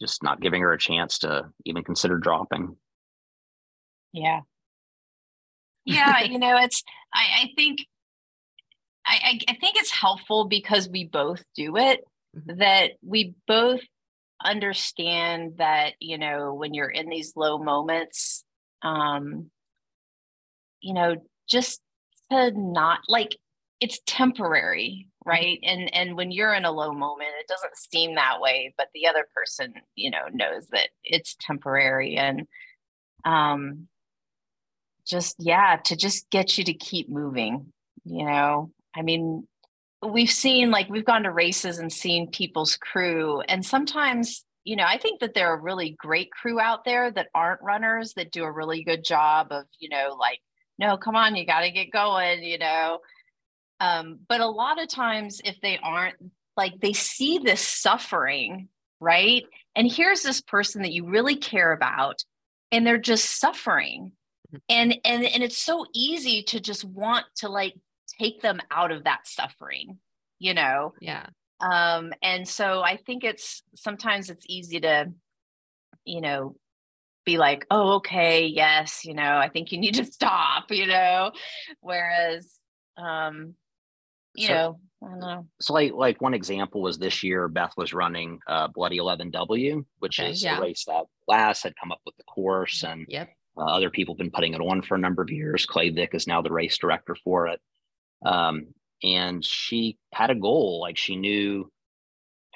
just 0.02 0.24
not 0.24 0.42
giving 0.42 0.62
her 0.62 0.74
a 0.74 0.80
chance 0.80 1.20
to 1.20 1.50
even 1.66 1.84
consider 1.84 2.18
dropping. 2.18 2.76
Yeah. 4.14 4.42
Yeah, 5.86 6.24
you 6.24 6.40
know, 6.40 6.58
it's 6.58 6.84
I, 7.14 7.44
I 7.44 7.50
think 7.56 7.80
I, 9.06 9.20
I 9.24 9.40
I 9.50 9.54
think 9.56 9.76
it's 9.78 9.92
helpful 9.92 10.48
because 10.48 10.88
we 10.90 11.06
both 11.06 11.44
do 11.56 11.78
it, 11.78 12.02
Mhm. 12.36 12.60
that 12.60 12.92
we 13.02 13.34
both 13.48 13.82
understand 14.44 15.58
that, 15.58 15.96
you 16.00 16.18
know, 16.18 16.54
when 16.54 16.74
you're 16.74 16.90
in 16.90 17.10
these 17.10 17.34
low 17.36 17.58
moments, 17.58 18.46
um, 18.84 19.50
you 20.82 20.94
know, 20.94 21.16
just 21.48 21.82
to 22.32 22.52
not 22.52 23.00
like 23.08 23.36
it's 23.80 24.00
temporary, 24.06 25.08
right? 25.26 25.60
And 25.64 25.94
and 25.94 26.16
when 26.16 26.32
you're 26.32 26.54
in 26.54 26.66
a 26.66 26.72
low 26.72 26.92
moment, 26.94 27.30
it 27.40 27.48
doesn't 27.48 27.78
seem 27.78 28.16
that 28.16 28.42
way, 28.42 28.74
but 28.78 28.88
the 28.94 29.08
other 29.08 29.26
person, 29.36 29.74
you 29.96 30.12
know, 30.12 30.28
knows 30.34 30.68
that 30.70 30.90
it's 31.04 31.36
temporary. 31.40 32.18
And 32.18 32.48
um 33.26 33.88
just 35.08 35.36
yeah 35.40 35.78
to 35.86 35.96
just 35.96 36.30
get 36.30 36.58
you 36.58 36.64
to 36.64 36.74
keep 36.74 37.10
moving 37.10 37.74
you 38.06 38.26
know? 38.26 38.72
I 38.96 39.02
mean 39.02 39.48
we've 40.02 40.32
seen 40.32 40.72
like 40.72 40.90
we've 40.90 41.06
gone 41.06 41.24
to 41.24 41.32
races 41.32 41.80
and 41.80 41.92
seen 41.92 42.32
people's 42.32 42.78
crew 42.78 43.42
and 43.42 43.66
sometimes 43.66 44.46
you 44.64 44.78
know 44.78 44.86
i 44.86 44.98
think 44.98 45.20
that 45.20 45.34
there 45.34 45.50
are 45.50 45.60
really 45.60 45.98
great 46.00 46.32
crew 46.32 46.58
out 46.58 46.86
there 46.86 47.12
that 47.12 47.28
aren't 47.36 47.62
runners 47.62 48.14
that 48.14 48.32
do 48.32 48.46
a 48.46 48.52
really 48.52 48.82
good 48.84 49.04
job 49.04 49.48
of 49.52 49.66
you 49.78 49.90
know 49.90 50.16
like 50.18 50.40
no 50.80 50.98
come 50.98 51.16
on 51.16 51.36
you 51.36 51.46
got 51.46 51.62
to 51.62 51.72
get 51.72 51.92
going 51.92 52.42
you 52.44 52.58
know? 52.58 53.00
Um, 53.82 54.20
but 54.28 54.42
a 54.42 54.48
lot 54.48 54.82
of 54.82 54.90
times 54.90 55.42
if 55.46 55.62
they 55.62 55.78
aren't 55.82 56.16
like 56.58 56.80
they 56.82 56.94
see 56.94 57.38
this 57.38 57.62
suffering 57.62 58.70
right? 59.02 59.46
And 59.76 59.90
here's 59.90 60.24
this 60.24 60.42
person 60.42 60.82
that 60.82 60.92
you 60.92 61.06
really 61.08 61.36
care 61.36 61.72
about 61.72 62.24
and 62.72 62.86
they're 62.86 62.98
just 62.98 63.40
suffering. 63.40 64.12
And 64.68 64.98
and 65.06 65.24
and 65.24 65.44
it's 65.44 65.58
so 65.58 65.86
easy 65.94 66.44
to 66.44 66.60
just 66.60 66.84
want 66.84 67.26
to 67.38 67.50
like 67.50 67.76
take 68.20 68.42
them 68.42 68.60
out 68.72 68.92
of 68.92 69.04
that 69.04 69.28
suffering 69.28 70.00
you 70.40 70.54
know? 70.54 70.94
Yeah. 71.02 71.28
um 71.62 72.14
and 72.24 72.48
so 72.48 72.82
i 72.82 72.98
think 72.98 73.24
it's 73.24 73.62
sometimes 73.76 74.30
it's 74.30 74.46
easy 74.48 74.80
to 74.80 75.12
you 76.06 76.22
know 76.22 76.56
be 77.26 77.38
like 77.38 77.66
oh 77.72 77.96
okay 77.96 78.46
yes 78.48 79.06
you 79.06 79.14
know 79.14 79.38
i 79.38 79.50
think 79.50 79.72
you 79.72 79.78
need 79.78 79.94
to 79.96 80.06
stop 80.12 80.72
you 80.72 80.88
know 80.88 81.32
whereas 81.82 82.52
um 82.98 83.54
you 84.36 84.48
So- 84.48 84.54
know 84.54 84.80
i 85.04 85.10
don't 85.10 85.20
know 85.20 85.48
so 85.62 85.74
like 85.74 85.94
like 85.94 86.22
one 86.22 86.34
example 86.34 86.82
was 86.82 86.98
this 86.98 87.24
year 87.24 87.48
beth 87.48 87.74
was 87.78 87.94
running 87.94 88.40
uh 88.48 88.68
bloody 88.68 89.00
11w 89.00 89.86
which 90.00 90.20
Okay, 90.20 90.32
is 90.32 90.44
yeah. 90.44 90.58
a 90.58 90.62
race 90.62 90.84
that 90.88 91.06
Laz 91.28 91.62
had 91.64 91.74
come 91.80 91.92
up 91.92 92.02
with 92.06 92.16
the 92.18 92.24
course 92.24 92.84
and 92.84 93.06
Yep. 93.10 93.30
uh, 93.58 93.62
other 93.66 93.90
people 93.90 94.14
have 94.16 94.20
been 94.20 94.32
putting 94.32 94.54
it 94.54 94.62
on 94.62 94.82
for 94.82 94.96
a 94.96 95.00
number 95.00 95.22
of 95.22 95.30
years 95.30 95.66
clay 95.66 95.90
vick 95.90 96.14
is 96.14 96.28
now 96.28 96.42
the 96.42 96.52
race 96.52 96.78
director 96.78 97.16
for 97.24 97.48
it 97.48 97.60
um 98.26 98.68
and 99.04 99.46
she 99.46 99.98
had 100.14 100.30
a 100.30 100.36
goal 100.36 100.80
like 100.82 100.98
she 100.98 101.16
knew 101.16 101.72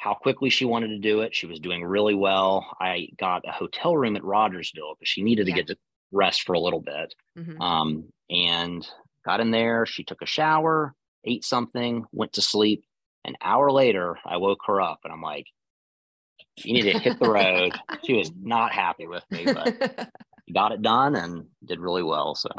how 0.04 0.14
quickly 0.14 0.50
she 0.50 0.66
wanted 0.66 0.90
to 0.90 1.00
do 1.00 1.22
it 1.22 1.34
she 1.36 1.46
was 1.48 1.60
doing 1.60 1.84
really 1.84 2.14
well 2.16 2.76
i 2.82 3.08
got 3.18 3.48
a 3.48 3.52
hotel 3.52 3.96
room 3.96 4.16
at 4.18 4.24
rogersville 4.24 4.96
because 4.96 5.08
she 5.10 5.22
needed 5.24 5.48
Yeah. 5.48 5.56
to 5.56 5.62
get 5.62 5.68
to 5.68 5.78
rest 6.12 6.44
for 6.44 6.54
a 6.54 6.60
little 6.60 6.82
bit 6.82 7.14
Mhm. 7.38 7.60
um, 7.62 8.14
and 8.30 8.88
got 9.26 9.40
in 9.40 9.50
there. 9.52 9.86
She 9.86 10.04
took 10.04 10.22
a 10.22 10.26
shower, 10.28 10.94
ate 11.24 11.44
something, 11.46 12.06
went 12.12 12.34
to 12.34 12.42
sleep. 12.42 12.84
An 13.26 13.36
hour 13.42 13.72
later, 13.72 14.18
I 14.26 14.36
woke 14.38 14.60
her 14.68 14.80
up 14.82 15.00
and 15.06 15.14
I'm 15.14 15.22
like, 15.24 15.48
you 16.58 16.74
need 16.74 16.92
to 16.92 17.00
hit 17.00 17.18
the 17.20 17.30
road. 17.30 17.72
she 18.06 18.14
was 18.14 18.32
not 18.42 18.72
happy 18.74 19.08
with 19.08 19.24
me, 19.32 19.46
but 19.52 20.12
got 20.54 20.72
it 20.74 20.82
done 20.82 21.16
and 21.16 21.48
did 21.66 21.80
really 21.80 22.04
well. 22.04 22.36
So 22.36 22.50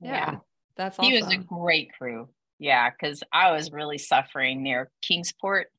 Yeah. 0.00 0.12
Yeah. 0.32 0.38
That's 0.76 0.96
He 0.98 1.12
was 1.20 1.30
a 1.30 1.36
great 1.38 1.92
crew. 1.98 2.28
Yeah, 2.58 2.88
because 2.90 3.22
I 3.32 3.52
was 3.52 3.70
really 3.72 3.98
suffering 3.98 4.62
near 4.62 4.90
Kingsport. 5.02 5.70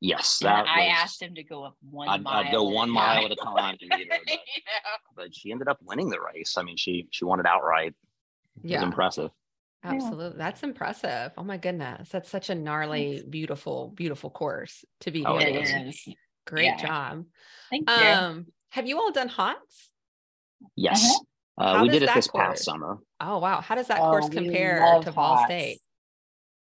Yes, 0.00 0.40
And 0.40 0.48
that 0.48 0.66
I 0.68 0.86
was, 0.86 0.94
asked 0.96 1.22
him 1.22 1.34
to 1.34 1.42
go 1.42 1.64
up 1.64 1.76
one 1.90 2.08
I'd, 2.08 2.22
mile. 2.22 2.44
I'd 2.44 2.52
go 2.52 2.62
one 2.64 2.88
mile 2.90 3.24
at 3.24 3.32
a 3.32 3.36
time 3.42 3.76
to 3.78 3.96
meet 3.96 4.08
but, 4.08 4.20
know? 4.28 4.36
but 5.16 5.34
she 5.34 5.50
ended 5.50 5.66
up 5.68 5.78
winning 5.82 6.08
the 6.08 6.20
race. 6.20 6.56
I 6.56 6.62
mean, 6.62 6.76
she 6.76 7.08
she 7.10 7.24
won 7.24 7.40
it 7.40 7.46
outright. 7.46 7.94
It 8.58 8.62
was 8.62 8.70
yeah, 8.70 8.82
impressive. 8.84 9.30
absolutely. 9.82 10.38
That's 10.38 10.62
impressive. 10.62 11.32
Oh 11.36 11.42
my 11.42 11.56
goodness. 11.56 12.08
That's 12.10 12.30
such 12.30 12.48
a 12.50 12.54
gnarly, 12.54 13.22
beautiful, 13.28 13.88
beautiful 13.94 14.30
course 14.30 14.84
to 15.00 15.10
be 15.10 15.24
Oh. 15.26 15.38
It 15.38 15.54
is. 15.56 16.08
Great 16.46 16.64
Yeah. 16.64 16.76
job. 16.76 17.24
Thank 17.70 17.90
you. 17.90 17.94
Um, 17.96 18.46
have 18.70 18.86
you 18.86 18.98
all 18.98 19.10
done 19.12 19.28
HOTS? 19.28 19.90
Yes, 20.76 21.04
uh, 21.58 21.62
Uh-huh. 21.62 21.76
How 21.78 21.82
we 21.82 21.88
did 21.88 22.02
it 22.04 22.10
this 22.14 22.28
course? 22.28 22.46
past 22.50 22.64
summer. 22.64 22.98
Oh 23.20 23.38
wow. 23.38 23.60
How 23.60 23.74
does 23.74 23.88
that 23.88 23.98
Oh, 24.00 24.10
course 24.10 24.28
we 24.28 24.36
compare 24.36 25.00
to 25.02 25.10
Vol 25.10 25.36
HOTS. 25.36 25.44
State? 25.46 25.80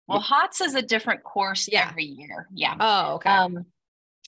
Well, 0.08 0.20
HOTS 0.20 0.62
is 0.62 0.76
a 0.76 0.82
different 0.82 1.24
course 1.24 1.70
Yeah. 1.72 1.88
every 1.90 2.06
year. 2.06 2.48
Yeah. 2.54 2.76
Oh, 2.80 3.16
okay. 3.16 3.30
Um, 3.30 3.66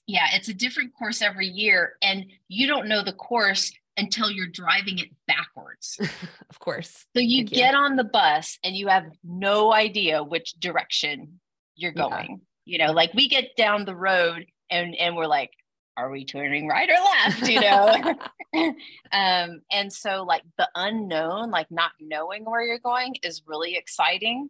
yeah, 0.06 0.28
it's 0.34 0.48
a 0.48 0.54
different 0.54 0.94
course 0.94 1.22
every 1.22 1.48
year, 1.48 1.94
and 2.02 2.26
you 2.48 2.66
don't 2.66 2.88
know 2.88 3.02
the 3.02 3.12
course 3.12 3.72
until 3.96 4.30
you're 4.30 4.48
driving 4.48 4.98
it 4.98 5.08
backwards. 5.26 5.98
of 6.50 6.58
course. 6.58 7.06
So 7.14 7.20
you 7.20 7.44
yeah. 7.44 7.66
get 7.70 7.74
on 7.74 7.96
the 7.96 8.04
bus 8.04 8.58
and 8.64 8.76
you 8.76 8.88
have 8.88 9.04
no 9.22 9.72
idea 9.72 10.22
which 10.22 10.54
direction 10.54 11.40
you're 11.76 11.92
Yeah. 11.94 12.08
going. 12.08 12.40
You 12.64 12.78
know, 12.78 12.92
like 12.92 13.12
we 13.14 13.28
get 13.28 13.56
down 13.56 13.84
the 13.84 13.94
road 13.94 14.46
and 14.70 14.94
and 14.96 15.16
we're 15.16 15.26
like, 15.26 15.50
are 15.96 16.10
we 16.10 16.24
turning 16.24 16.66
right 16.66 16.88
or 16.88 17.30
left? 17.30 17.48
You 17.48 17.60
know. 17.60 18.14
um, 19.12 19.62
and 19.70 19.92
so 19.92 20.24
like 20.24 20.42
the 20.58 20.68
unknown, 20.74 21.50
like 21.50 21.70
not 21.70 21.92
knowing 22.00 22.44
where 22.44 22.62
you're 22.62 22.78
going 22.78 23.16
is 23.22 23.42
really 23.46 23.76
exciting. 23.76 24.48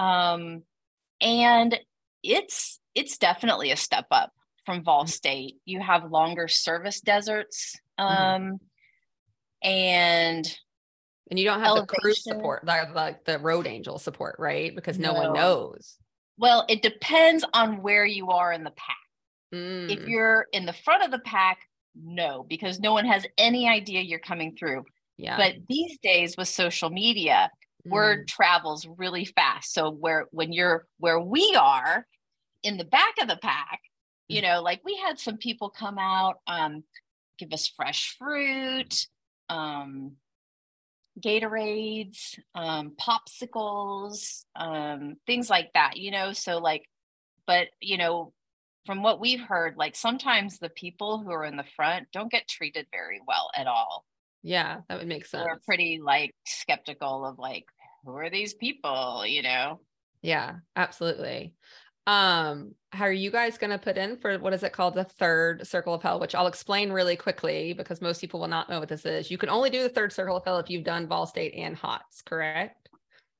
Um, 0.00 0.62
and 1.20 1.78
it's 2.22 2.80
it's 2.94 3.18
definitely 3.18 3.70
a 3.70 3.76
step 3.76 4.06
up 4.10 4.32
from 4.64 4.82
Vol 4.82 5.06
State. 5.06 5.56
You 5.64 5.80
have 5.80 6.10
longer 6.10 6.48
service 6.48 7.00
deserts. 7.00 7.78
Um, 7.98 8.58
and 9.62 10.58
and 11.30 11.38
you 11.38 11.44
don't 11.44 11.60
have 11.60 11.74
the 11.76 11.86
crew 11.86 12.14
support, 12.14 12.64
like, 12.64 12.94
like 12.94 13.24
the 13.24 13.38
road 13.38 13.66
angel 13.66 13.98
support, 13.98 14.36
right? 14.38 14.74
Because 14.74 14.98
no, 14.98 15.12
one 15.12 15.32
knows. 15.32 15.98
well, 16.38 16.64
it 16.68 16.82
depends 16.82 17.44
on 17.52 17.82
where 17.82 18.04
you 18.04 18.30
are 18.30 18.52
in 18.52 18.64
the 18.64 18.70
pack. 18.70 18.96
If 19.88 20.00
Mm, 20.00 20.08
you're 20.08 20.46
in 20.52 20.66
the 20.66 20.72
front 20.72 21.04
of 21.04 21.10
the 21.10 21.18
pack, 21.18 21.58
no, 21.94 22.44
because 22.48 22.80
no 22.80 22.92
one 22.92 23.04
has 23.04 23.26
any 23.36 23.68
idea 23.68 24.00
you're 24.00 24.18
coming 24.20 24.56
through. 24.56 24.84
yeah. 25.18 25.36
But 25.36 25.56
these 25.68 25.98
days 26.02 26.36
with 26.36 26.48
social 26.48 26.90
media, 26.90 27.50
Mm, 27.86 27.90
word 27.90 28.28
travels 28.28 28.86
really 28.96 29.24
fast. 29.24 29.72
So 29.72 29.90
where 29.90 30.26
when 30.30 30.52
you're 30.52 30.86
where 30.98 31.20
we 31.20 31.54
are 31.58 32.06
in 32.62 32.76
the 32.76 32.84
back 32.84 33.14
of 33.20 33.28
the 33.28 33.36
pack, 33.36 33.80
you 34.28 34.42
know, 34.42 34.62
like 34.62 34.80
we 34.84 34.96
had 34.96 35.18
some 35.18 35.38
people 35.38 35.70
come 35.70 35.98
out, 35.98 36.36
um, 36.46 36.84
give 37.38 37.52
us 37.52 37.68
fresh 37.68 38.16
fruit, 38.18 39.06
um, 39.48 40.12
Gatorades, 41.20 42.38
um, 42.54 42.92
popsicles, 43.00 44.44
um, 44.56 45.16
things 45.26 45.50
like 45.50 45.70
that, 45.74 45.96
you 45.96 46.10
know. 46.10 46.32
So 46.32 46.58
like, 46.58 46.88
but 47.46 47.68
you 47.80 47.98
know, 47.98 48.32
from 48.86 49.02
what 49.02 49.20
we've 49.20 49.40
heard, 49.40 49.76
like 49.76 49.96
sometimes 49.96 50.58
the 50.58 50.70
people 50.70 51.18
who 51.18 51.30
are 51.30 51.44
in 51.44 51.56
the 51.56 51.64
front 51.76 52.08
don't 52.12 52.30
get 52.30 52.48
treated 52.48 52.86
very 52.92 53.20
well 53.26 53.50
at 53.54 53.66
all 53.66 54.04
yeah, 54.42 54.80
that 54.88 54.98
would 54.98 55.08
make 55.08 55.26
sense. 55.26 55.46
we're 55.46 55.58
pretty 55.66 56.00
like 56.02 56.34
skeptical 56.44 57.24
of 57.24 57.38
like 57.38 57.64
who 58.04 58.12
are 58.16 58.30
these 58.30 58.54
people 58.54 59.24
you 59.26 59.42
know 59.42 59.80
Yeah, 60.22 60.58
absolutely. 60.76 61.54
Um, 62.06 62.74
how 62.92 63.04
are 63.04 63.12
you 63.12 63.30
guys 63.30 63.58
going 63.58 63.70
to 63.70 63.78
put 63.78 63.96
in 63.96 64.16
for 64.18 64.38
what 64.38 64.52
is 64.52 64.62
it 64.62 64.72
called? 64.72 64.94
The 64.94 65.04
third 65.04 65.66
circle 65.66 65.94
of 65.94 66.02
hell, 66.02 66.18
which 66.18 66.34
I'll 66.34 66.46
explain 66.46 66.90
really 66.92 67.16
quickly 67.16 67.72
because 67.72 68.00
most 68.00 68.20
people 68.20 68.40
will 68.40 68.48
not 68.48 68.68
know 68.68 68.80
what 68.80 68.88
this 68.88 69.04
is. 69.06 69.30
You 69.30 69.38
can 69.38 69.48
only 69.48 69.70
do 69.70 69.82
the 69.82 69.88
third 69.88 70.12
circle 70.12 70.36
of 70.36 70.44
hell 70.44 70.58
if 70.58 70.68
you've 70.70 70.84
done 70.84 71.06
Vol 71.06 71.26
State 71.26 71.54
and 71.54 71.76
HOTS, 71.76 72.22
correct? 72.22 72.88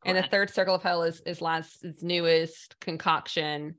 And 0.05 0.17
the 0.17 0.23
third 0.23 0.51
circle 0.51 0.75
of 0.77 0.83
hell 0.83 1.03
is 1.03 1.21
is 1.23 1.41
Laz's 1.43 1.83
its 1.83 2.03
newest 2.03 2.79
concoction 2.81 3.77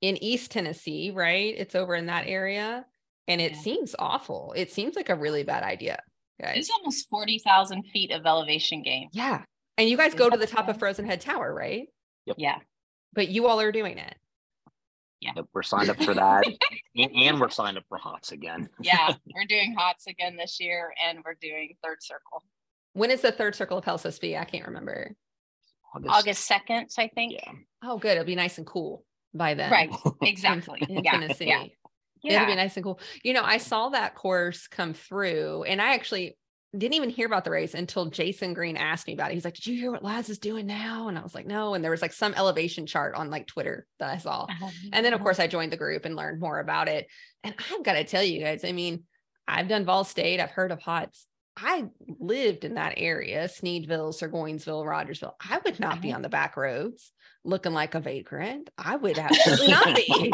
in 0.00 0.22
East 0.22 0.50
Tennessee, 0.52 1.10
right? 1.10 1.54
It's 1.56 1.74
over 1.74 1.94
in 1.94 2.06
that 2.06 2.26
area. 2.26 2.86
And 3.28 3.40
it 3.40 3.52
Yeah. 3.52 3.62
seems 3.62 3.94
awful. 3.98 4.52
It 4.56 4.72
seems 4.72 4.96
like 4.96 5.08
a 5.10 5.16
really 5.16 5.44
bad 5.44 5.62
idea, 5.62 6.02
guys. 6.40 6.56
it's 6.58 6.70
almost 6.70 7.08
40,000 7.10 7.84
feet 7.92 8.10
of 8.10 8.26
elevation 8.26 8.82
gain 8.82 9.08
Yeah. 9.12 9.42
And 9.76 9.88
you 9.88 9.96
guys 9.96 10.12
Is 10.12 10.18
go 10.18 10.30
to 10.30 10.36
the 10.36 10.46
top 10.46 10.68
of? 10.68 10.78
Frozen 10.78 11.04
Head 11.06 11.20
Tower, 11.20 11.52
right? 11.52 11.88
Yep. 12.26 12.36
yeah 12.38 12.58
But 13.12 13.28
you 13.28 13.46
all 13.46 13.60
are 13.60 13.72
doing 13.72 13.98
it. 13.98 14.14
Yep, 15.20 15.46
we're 15.54 15.62
signed 15.62 15.88
up 15.88 16.02
for 16.02 16.12
that, 16.14 16.44
and, 16.96 17.10
and 17.14 17.40
we're 17.40 17.48
signed 17.48 17.78
up 17.78 17.84
for 17.88 17.96
HOTS 17.98 18.32
again. 18.32 18.68
yeah 18.80 19.08
we're 19.34 19.46
doing 19.46 19.74
hots 19.76 20.06
again 20.06 20.36
this 20.36 20.60
year 20.60 20.92
and 21.08 21.20
we're 21.24 21.36
doing 21.40 21.74
third 21.82 22.02
circle 22.02 22.42
When 22.92 23.10
is 23.10 23.22
the 23.22 23.32
third 23.32 23.54
circle 23.54 23.78
of 23.78 23.84
hell 23.84 23.96
supposed 23.98 24.16
to 24.16 24.20
be? 24.20 24.36
I 24.36 24.44
can't 24.44 24.66
remember. 24.66 25.14
august 26.08 26.48
2nd 26.50 26.86
i 26.98 27.08
think 27.14 27.32
Yeah. 27.32 27.52
Oh, 27.82 27.98
good. 27.98 28.12
It'll 28.12 28.24
be 28.24 28.34
nice 28.34 28.58
and 28.58 28.66
cool 28.66 29.04
by 29.32 29.54
then. 29.54 29.70
right 29.70 29.90
in- 29.90 30.12
exactly 30.28 30.82
In, 30.88 31.04
yeah 31.04 31.12
Tennessee. 31.12 31.46
yeah 31.46 31.64
It'll 32.24 32.46
be 32.46 32.54
nice 32.56 32.76
and 32.76 32.84
cool. 32.84 33.00
You 33.22 33.32
know, 33.34 33.42
I 33.44 33.58
saw 33.58 33.90
that 33.90 34.14
course 34.14 34.66
come 34.68 34.94
through 34.94 35.64
and 35.64 35.80
I 35.80 35.94
actually 35.94 36.36
didn't 36.76 36.94
even 36.94 37.10
hear 37.10 37.26
about 37.26 37.44
the 37.44 37.52
race 37.52 37.74
until 37.74 38.06
Jason 38.06 38.52
Green 38.52 38.76
asked 38.76 39.06
me 39.06 39.12
about 39.12 39.30
it. 39.30 39.34
He's 39.34 39.44
like, 39.44 39.54
Did 39.54 39.66
you 39.68 39.76
hear 39.78 39.92
what 39.92 40.02
Laz 40.02 40.28
is 40.28 40.38
doing 40.40 40.66
now? 40.66 41.06
And 41.08 41.16
I 41.16 41.22
was 41.22 41.34
like, 41.34 41.46
No. 41.46 41.74
And 41.74 41.84
there 41.84 41.90
was 41.92 42.02
like 42.02 42.12
some 42.12 42.34
elevation 42.34 42.86
chart 42.86 43.14
on 43.14 43.30
like 43.30 43.46
Twitter 43.46 43.86
that 44.00 44.10
I 44.10 44.18
saw. 44.18 44.46
And 44.92 45.06
then, 45.06 45.14
of 45.14 45.20
course, 45.20 45.38
I 45.38 45.46
joined 45.46 45.70
the 45.72 45.76
group 45.76 46.04
and 46.04 46.16
learned 46.16 46.40
more 46.40 46.58
about 46.58 46.88
it. 46.88 47.06
And 47.44 47.54
I've 47.72 47.84
got 47.84 47.92
to 47.92 48.04
tell 48.04 48.24
you 48.24 48.40
guys, 48.40 48.64
I 48.64 48.72
mean, 48.72 49.04
I've 49.46 49.68
done 49.68 49.84
Vol 49.84 50.02
State, 50.04 50.40
I've 50.40 50.50
heard 50.50 50.72
of 50.72 50.80
HOTS. 50.80 51.26
I 51.56 51.84
lived 52.18 52.64
in 52.64 52.74
that 52.74 52.94
area, 52.96 53.44
Sneedville, 53.46 54.12
Surgoinsville, 54.12 54.84
Rogersville. 54.84 55.36
I 55.40 55.60
would 55.64 55.78
not 55.78 56.00
be 56.00 56.08
Mhm. 56.08 56.14
on 56.16 56.22
the 56.22 56.28
back 56.28 56.56
roads 56.56 57.12
looking 57.44 57.72
like 57.72 57.94
a 57.94 58.00
vagrant. 58.00 58.70
I 58.78 58.96
would 58.96 59.18
absolutely 59.18 59.68
not 59.70 59.94
be 59.94 60.32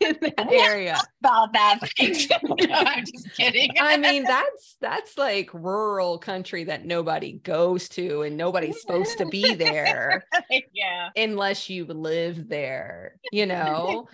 in 0.00 0.16
that 0.20 0.48
area. 0.50 1.00
about 1.20 1.52
that 1.52 1.78
no, 1.98 2.66
i'm 2.70 3.04
just 3.04 3.34
kidding 3.34 3.70
I 3.80 3.96
mean, 3.96 4.22
that's 4.22 4.76
that's 4.80 5.18
like 5.18 5.52
rural 5.52 6.18
country 6.18 6.64
that 6.64 6.84
nobody 6.84 7.32
goes 7.32 7.88
to 7.90 8.22
and 8.22 8.36
nobody's 8.36 8.80
supposed 8.80 9.18
to 9.18 9.26
be 9.26 9.54
there 9.54 10.24
yeah 10.72 11.08
unless 11.16 11.68
you 11.70 11.84
live 11.86 12.48
there, 12.48 13.16
you 13.32 13.46
know. 13.46 14.08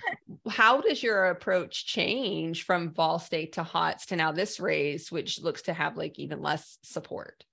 How 0.49 0.81
does 0.81 1.03
your 1.03 1.27
approach 1.27 1.87
change 1.87 2.65
from 2.65 2.93
Vol 2.93 3.19
State 3.19 3.53
to 3.55 3.63
HOTS 3.63 4.07
to 4.07 4.17
now 4.17 4.33
this 4.33 4.61
race, 4.61 5.11
which 5.11 5.41
looks 5.41 5.63
to 5.63 5.73
have 5.73 5.97
like 5.97 6.19
even 6.19 6.43
less 6.43 6.79
support? 6.83 7.45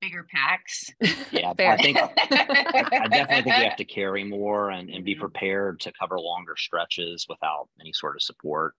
Bigger 0.00 0.26
packs 0.32 0.90
Yeah, 1.32 1.52
Fair. 1.54 1.72
I 1.72 1.76
think 1.76 1.96
I 1.98 3.08
definitely 3.08 3.42
think 3.42 3.56
we 3.58 3.64
have 3.64 3.76
to 3.84 3.84
carry 3.84 4.24
more 4.24 4.70
and, 4.70 4.88
and 4.90 5.04
be 5.04 5.14
Mhm. 5.14 5.20
prepared 5.20 5.80
to 5.80 5.92
cover 5.98 6.18
longer 6.18 6.54
stretches 6.56 7.26
without 7.28 7.68
any 7.80 7.92
sort 7.92 8.16
of 8.16 8.22
support. 8.22 8.74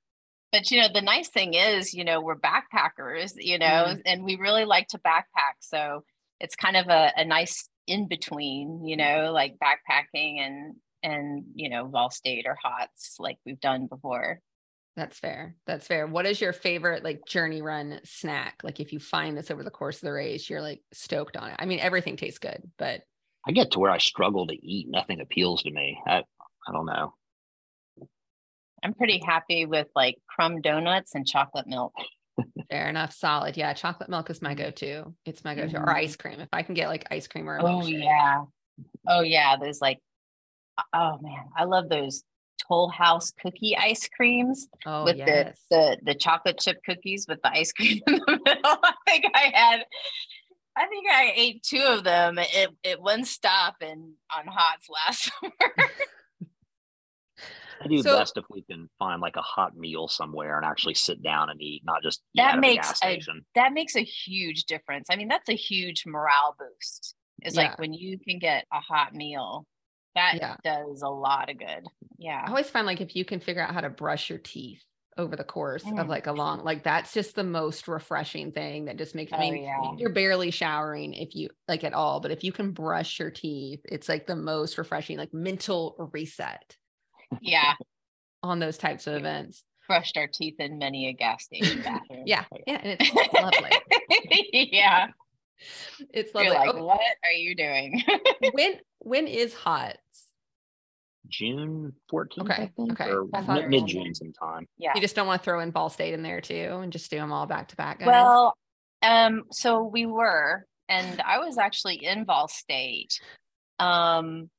but 0.52 0.70
you 0.72 0.82
know 0.82 0.88
the 0.94 1.02
nice 1.02 1.30
thing 1.30 1.54
is 1.54 1.94
you 1.94 2.04
know 2.04 2.22
we're 2.22 2.36
backpackers 2.36 3.34
you 3.38 3.58
know 3.58 3.96
and 4.06 4.24
we 4.24 4.36
really 4.36 4.66
like 4.66 4.88
to 4.90 5.00
backpack 5.00 5.56
so 5.60 6.04
it's 6.40 6.56
kind 6.56 6.76
of 6.76 6.88
a, 6.88 7.12
a 7.18 7.24
nice 7.26 7.70
in 7.88 8.08
between 8.08 8.86
you 8.86 8.98
know 8.98 9.32
like 9.34 9.56
backpacking 9.64 10.40
and 10.40 10.76
and 11.04 11.44
you 11.56 11.70
know 11.70 11.88
vol 11.88 12.10
state 12.10 12.46
or 12.48 12.58
hots 12.62 13.16
like 13.20 13.38
we've 13.46 13.60
done 13.60 13.88
before 13.88 14.40
That's 14.98 15.18
fair. 15.20 15.56
That's 15.66 15.88
fair. 15.88 16.06
What 16.06 16.26
is 16.26 16.42
your 16.42 16.52
favorite 16.54 17.04
like 17.04 17.26
journey 17.26 17.62
run 17.62 18.00
snack? 18.04 18.56
Like 18.64 18.80
if 18.80 18.92
you 18.92 19.00
find 19.00 19.38
this 19.38 19.50
over 19.50 19.64
the 19.64 19.72
course 19.72 19.96
of 19.98 20.02
the 20.02 20.12
race, 20.12 20.50
you're 20.50 20.62
like 20.62 20.82
stoked 20.92 21.38
on 21.38 21.50
it. 21.52 21.56
I 21.60 21.66
mean, 21.66 21.80
everything 21.80 22.18
tastes 22.18 22.40
good, 22.40 22.62
but 22.78 23.02
I 23.48 23.52
get 23.54 23.72
to 23.72 23.80
where 23.80 23.90
I 23.92 23.98
struggle 24.00 24.48
to 24.48 24.54
eat. 24.54 24.88
Nothing 24.90 25.22
appeals 25.22 25.64
to 25.64 25.72
me. 25.72 25.98
I, 26.06 26.18
I 26.68 26.72
don't 26.74 26.86
know. 26.86 27.14
i'm 28.84 28.94
pretty 28.94 29.22
happy 29.26 29.66
with 29.66 29.88
like 29.96 30.18
crumb 30.28 30.60
donuts 30.62 31.16
and 31.16 31.26
chocolate 31.26 31.68
milk 31.68 31.94
fair 32.70 32.90
enough. 32.90 33.14
Solid. 33.14 33.56
Yeah. 33.58 33.74
Chocolate 33.74 34.10
milk 34.10 34.30
is 34.30 34.42
my 34.42 34.56
go-to. 34.56 35.14
It's 35.26 35.44
my 35.44 35.54
go-to 35.54 35.78
or 35.78 35.86
Mhm. 35.86 35.96
ice 35.96 36.16
cream. 36.16 36.40
If 36.40 36.48
I 36.54 36.64
can 36.64 36.74
get 36.74 36.88
like 36.88 37.06
ice 37.12 37.28
cream 37.28 37.48
or 37.50 37.60
oh 37.60 37.64
milkshake. 37.66 38.04
yeah 38.04 38.44
oh 39.08 39.22
yeah 39.22 39.58
there's 39.60 39.80
like 39.82 40.00
oh 40.94 41.18
man 41.22 41.44
i 41.56 41.66
love 41.66 41.88
those 41.90 42.24
toll 42.68 42.90
house 42.90 43.32
cookie 43.42 43.76
ice 43.78 44.08
creams 44.16 44.68
Oh, 44.86 45.04
with 45.04 45.18
yes. 45.18 45.60
the, 45.70 45.98
the 46.04 46.14
the 46.14 46.16
chocolate 46.20 46.60
chip 46.60 46.78
cookies 46.86 47.26
with 47.28 47.42
the 47.42 47.50
ice 47.52 47.72
cream 47.78 48.00
in 48.08 48.14
the 48.16 48.40
middle. 48.46 48.62
I 48.84 48.94
think 49.08 49.26
I 49.34 49.52
had 49.54 49.86
I 50.78 50.88
think 50.88 51.06
I 51.12 51.34
ate 51.36 51.64
two 51.64 51.82
of 51.84 52.04
them 52.04 52.40
at, 52.40 52.48
at 52.86 53.02
one 53.02 53.26
stop 53.26 53.76
and 53.82 54.14
on 54.36 54.46
Hots 54.48 54.88
last 54.90 55.32
summer. 55.42 55.88
I 57.84 57.88
do 57.88 58.02
So- 58.04 58.18
best 58.18 58.38
if 58.38 58.46
we 58.50 58.62
can 58.62 58.90
find 59.00 59.22
like 59.22 59.36
a 59.38 59.42
hot 59.42 59.76
meal 59.76 60.08
somewhere 60.08 60.56
and 60.58 60.66
actually 60.66 60.94
sit 60.94 61.22
down 61.24 61.50
and 61.50 61.60
eat, 61.62 61.82
not 61.84 62.04
just 62.04 62.22
eat 62.36 62.42
That 62.42 62.60
makes 62.60 62.92
a 63.02 63.18
gas 63.18 63.28
a- 63.28 63.42
that 63.56 63.74
makes 63.74 63.96
a 63.96 64.04
huge 64.04 64.66
difference. 64.66 65.08
I 65.10 65.16
mean, 65.16 65.28
that's 65.28 65.50
a 65.50 65.56
huge 65.56 66.04
morale 66.06 66.56
boost. 66.60 67.16
It's 67.42 67.56
Yeah. 67.56 67.64
like 67.70 67.80
when 67.80 67.92
you 67.94 68.20
can 68.20 68.38
get 68.38 68.66
a 68.72 68.80
hot 68.80 69.16
meal, 69.16 69.66
that 70.16 70.36
Yeah. 70.36 70.56
does 70.64 71.02
a 71.02 71.10
lot 71.10 71.50
of 71.50 71.58
good. 71.58 71.86
Yeah. 72.18 72.42
I 72.46 72.50
always 72.50 72.70
find 72.70 72.86
like 72.86 73.02
if 73.02 73.16
you 73.16 73.26
can 73.26 73.40
figure 73.40 73.62
out 73.62 73.74
how 73.74 73.82
to 73.82 73.90
brush 73.90 74.30
your 74.30 74.40
teeth 74.40 74.84
over 75.18 75.36
the 75.36 75.44
course 75.44 75.84
of 75.84 75.92
Mm. 75.94 76.08
like 76.08 76.28
a 76.28 76.32
long, 76.32 76.64
like 76.64 76.84
that's 76.84 77.14
just 77.14 77.36
the 77.36 77.44
most 77.44 77.88
refreshing 77.88 78.52
thing 78.52 78.86
that 78.86 78.98
just 78.98 79.14
makes. 79.16 79.32
I 79.34 79.38
Oh, 79.38 79.40
mean, 79.52 79.64
yeah. 79.64 79.92
you're 79.98 80.14
barely 80.14 80.52
showering 80.52 81.14
if 81.14 81.36
you 81.36 81.50
like 81.68 81.84
at 81.84 81.94
all, 81.94 82.20
but 82.22 82.32
if 82.32 82.44
you 82.44 82.52
can 82.52 82.72
brush 82.72 83.20
your 83.20 83.30
teeth, 83.32 83.82
it's 83.86 84.08
like 84.10 84.26
the 84.28 84.36
most 84.36 84.78
refreshing, 84.78 85.18
like 85.18 85.34
mental 85.34 86.10
reset 86.14 86.76
Yeah. 87.42 87.74
on 88.44 88.60
those 88.60 88.78
types 88.78 89.08
of 89.08 89.16
events. 89.16 89.64
Brushed 89.88 90.16
our 90.16 90.28
teeth 90.28 90.56
in 90.60 90.78
many 90.78 91.10
a 91.10 91.14
gas 91.14 91.44
station 91.44 91.82
bathroom. 91.84 92.24
Yeah, 92.26 92.46
yeah, 92.66 92.80
and 92.82 92.98
it's 93.00 93.34
lovely. 93.34 94.70
yeah. 94.72 95.08
It's 96.14 96.32
You're 96.34 96.54
like, 96.54 96.70
Okay, 96.70 96.82
what 96.82 97.00
are 97.24 97.32
you 97.32 97.56
doing? 97.56 98.04
when 98.54 98.74
when 99.00 99.28
is 99.28 99.54
hot? 99.54 99.98
June 101.28 101.94
14th, 102.12 102.40
Okay, 102.42 102.54
I 102.64 102.72
think, 102.76 102.92
okay. 103.00 103.10
or 103.12 103.28
I 103.34 103.42
thought- 103.44 103.70
mid 103.70 103.88
June 103.88 104.14
sometime. 104.14 104.68
yeah. 104.78 104.92
You 104.96 105.02
just 105.02 105.16
don't 105.16 105.28
want 105.28 105.42
to 105.42 105.46
throw 105.46 105.60
in 105.62 105.72
Vol 105.72 105.90
State 105.90 106.14
in 106.14 106.24
there 106.24 106.42
too, 106.42 106.80
and 106.82 106.92
just 106.92 107.10
do 107.12 107.18
them 107.18 107.32
all 107.32 107.46
back 107.46 107.70
to 107.70 107.76
back. 107.76 108.00
guys? 108.00 108.08
Well, 108.08 108.58
um, 109.04 109.44
so 109.52 109.84
we 109.84 110.06
were, 110.06 110.66
and 110.90 111.22
I 111.22 111.40
was 111.40 111.58
actually 111.58 112.04
in 112.04 112.26
Vol 112.26 112.48
State. 112.48 113.20
Um, 113.80 114.50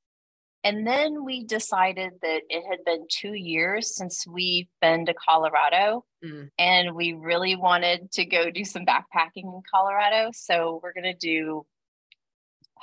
and 0.65 0.87
then 0.87 1.25
we 1.25 1.45
decided 1.45 2.13
that 2.23 2.43
it 2.49 2.65
had 2.69 2.85
been 2.85 3.07
two 3.11 3.35
years 3.35 3.95
since 3.97 4.27
we've 4.27 4.69
been 4.81 5.07
to 5.07 5.15
Colorado, 5.15 6.05
Mm. 6.25 6.51
and 6.59 6.95
we 6.95 7.15
really 7.15 7.57
wanted 7.57 8.13
to 8.13 8.25
go 8.25 8.49
do 8.51 8.65
some 8.65 8.87
backpacking 8.87 9.43
in 9.45 9.63
Colorado. 9.69 10.31
So 10.33 10.79
we're 10.83 10.93
gonna 10.93 11.15
do 11.17 11.67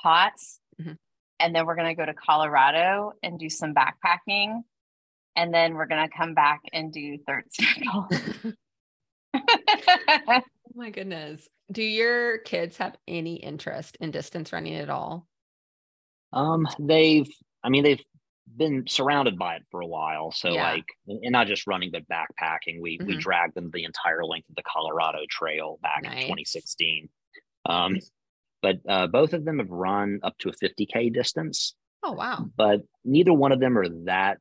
HOTS, 0.04 0.60
Mhm. 0.82 0.98
and 1.40 1.56
then 1.56 1.66
we're 1.66 1.76
gonna 1.76 1.96
go 1.96 2.06
to 2.06 2.14
Colorado 2.14 3.14
and 3.24 3.40
do 3.40 3.50
some 3.50 3.74
backpacking, 3.74 4.62
and 5.38 5.54
then 5.54 5.76
we're 5.76 5.86
gonna 5.86 6.10
come 6.10 6.34
back 6.34 6.62
and 6.74 6.92
do 6.92 7.18
third 7.26 7.46
circle. 7.54 8.08
Oh 10.72 10.76
my 10.76 10.90
goodness. 10.92 11.48
Do 11.72 11.82
your 11.84 12.38
kids 12.40 12.78
have 12.78 12.96
any 13.08 13.36
interest 13.36 13.98
in 14.00 14.12
distance 14.12 14.54
running 14.54 14.76
at 14.76 14.90
all? 14.90 15.28
Um, 16.32 16.68
they've, 16.80 17.28
I 17.64 17.70
mean, 17.70 17.84
they've 17.84 18.04
been 18.56 18.86
surrounded 18.88 19.38
by 19.38 19.56
it 19.56 19.64
for 19.72 19.82
a 19.82 19.88
while. 19.88 20.32
So 20.32 20.56
Yeah. 20.56 20.60
like, 20.60 20.86
and 21.08 21.32
not 21.32 21.48
just 21.48 21.68
running, 21.68 21.92
but 21.92 22.08
backpacking. 22.08 22.82
We 22.82 23.02
we 23.06 23.16
Mhm. 23.16 23.18
dragged 23.18 23.56
them 23.56 23.70
the 23.72 23.84
entire 23.84 24.26
length 24.26 24.50
of 24.50 24.56
the 24.56 24.64
Colorado 24.64 25.20
Trail 25.30 25.78
back 25.82 26.04
Nice. 26.04 26.10
in 26.10 26.18
2016. 26.26 27.10
Um, 27.66 28.00
but 28.62 28.78
uh, 28.90 29.08
both 29.08 29.34
of 29.34 29.46
them 29.46 29.60
have 29.60 29.70
run 29.72 30.20
up 30.24 30.38
to 30.40 30.50
a 30.50 30.54
50k 30.54 31.10
distance, 31.14 31.76
Oh 32.04 32.14
wow. 32.14 32.52
but 32.58 32.82
neither 33.06 33.34
one 33.34 33.52
of 33.54 33.60
them 33.60 33.78
are 33.78 33.90
that 34.06 34.40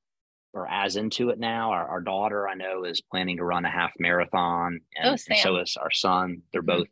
or 0.54 0.68
as 0.68 0.96
into 0.96 1.31
it 1.31 1.38
now. 1.40 1.72
Our, 1.72 1.87
our 1.88 2.00
daughter, 2.02 2.48
I 2.48 2.54
know, 2.54 2.85
is 2.85 3.02
planning 3.02 3.38
to 3.38 3.44
run 3.44 3.64
a 3.66 3.70
half 3.70 3.92
marathon, 3.98 4.81
and, 4.96 5.11
Oh, 5.11 5.16
and 5.28 5.37
so 5.37 5.59
is 5.59 5.76
our 5.81 5.90
son. 5.92 6.42
They're 6.52 6.62
Mhm. 6.62 6.62
both 6.62 6.88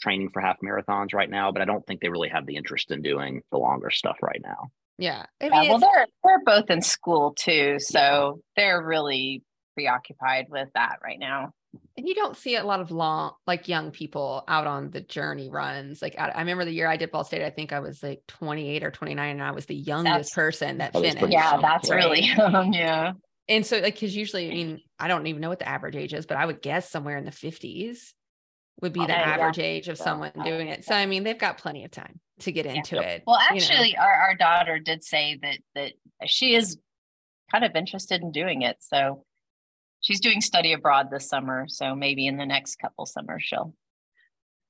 training 0.00 0.30
for 0.32 0.42
half 0.42 0.58
marathons 0.64 1.14
right 1.14 1.30
now, 1.30 1.52
but 1.52 1.62
I 1.62 1.66
don't 1.66 1.86
think 1.86 2.00
they 2.02 2.10
really 2.10 2.30
have 2.30 2.46
the 2.46 2.56
interest 2.56 2.90
in 2.92 3.02
doing 3.02 3.42
the 3.52 3.58
longer 3.58 3.90
stuff 3.90 4.18
right 4.22 4.40
now. 4.42 4.70
Yeah. 4.98 5.24
I 5.40 5.46
Yeah, 5.46 5.62
well, 5.70 5.78
they're 5.78 6.06
they're 6.24 6.44
both 6.44 6.70
in 6.70 6.82
school 6.82 7.34
too, 7.38 7.76
so 7.78 8.40
they're 8.56 8.82
really 8.84 9.42
preoccupied 9.74 10.46
with 10.48 10.68
that 10.74 10.98
right 11.04 11.18
now. 11.18 11.52
and 11.96 12.08
you 12.08 12.14
don't 12.14 12.36
see 12.36 12.56
a 12.56 12.64
lot 12.64 12.80
of 12.80 12.90
long, 12.90 13.32
like 13.46 13.68
young 13.68 13.90
people 13.92 14.42
out 14.48 14.66
on 14.66 14.90
the 14.90 15.00
journey 15.00 15.48
runs. 15.50 16.02
Like 16.02 16.16
I, 16.18 16.28
I 16.30 16.38
remember 16.40 16.64
the 16.64 16.72
year 16.72 16.88
I 16.88 16.96
did 16.96 17.12
Vol 17.12 17.22
State, 17.24 17.44
I 17.44 17.50
think 17.50 17.72
I 17.72 17.80
was 17.80 18.02
like 18.02 18.22
28 18.28 18.82
or 18.84 18.90
29, 18.90 19.30
and 19.30 19.42
I 19.42 19.52
was 19.52 19.66
the 19.66 19.74
youngest 19.76 20.04
That's- 20.12 20.34
person 20.34 20.78
that 20.78 20.92
that 20.94 21.00
finished. 21.02 21.26
Yeah, 21.32 21.52
young, 21.52 21.62
that's 21.62 21.90
right? 21.90 21.96
really 21.96 22.20
young. 22.22 22.72
Yeah, 22.72 23.12
And 23.48 23.64
so, 23.64 23.78
like, 23.78 23.94
because 23.94 24.16
usually, 24.16 24.46
I 24.50 24.54
mean, 24.54 24.80
I 24.98 25.06
don't 25.08 25.26
even 25.28 25.40
know 25.40 25.48
what 25.48 25.58
the 25.60 25.68
average 25.68 25.94
age 25.96 26.12
is, 26.12 26.26
but 26.26 26.36
I 26.36 26.44
would 26.46 26.60
guess 26.60 26.90
somewhere 26.90 27.16
in 27.18 27.24
the 27.24 27.30
50s 27.30 27.98
would 28.80 28.92
be 28.92 29.00
the 29.00 29.04
Okay, 29.06 29.12
yeah. 29.20 29.30
average 29.34 29.58
age 29.58 29.88
of 29.88 29.98
Yeah. 29.98 30.04
someone 30.04 30.32
doing 30.44 30.68
it. 30.68 30.84
So, 30.84 30.94
I 30.94 31.06
mean, 31.06 31.24
they've 31.24 31.38
got 31.38 31.58
plenty 31.58 31.84
of 31.84 31.90
time 31.90 32.20
to 32.40 32.52
get 32.52 32.66
into 32.66 32.96
Yep. 32.96 33.04
it. 33.04 33.22
Well, 33.26 33.38
you 33.52 33.60
know. 33.60 33.66
actually, 33.66 33.96
our 33.96 34.12
our 34.12 34.34
daughter 34.34 34.78
did 34.78 35.02
say 35.04 35.38
that 35.42 35.58
that 35.74 35.92
she 36.26 36.54
is 36.54 36.78
kind 37.50 37.64
of 37.64 37.74
interested 37.74 38.22
in 38.22 38.30
doing 38.30 38.62
it. 38.62 38.76
So 38.80 39.24
she's 40.00 40.20
doing 40.20 40.40
study 40.40 40.72
abroad 40.72 41.10
this 41.10 41.28
summer. 41.28 41.66
So 41.68 41.94
maybe 41.94 42.26
in 42.26 42.36
the 42.36 42.46
next 42.46 42.76
couple 42.76 43.06
summers 43.06 43.42
she'll. 43.44 43.74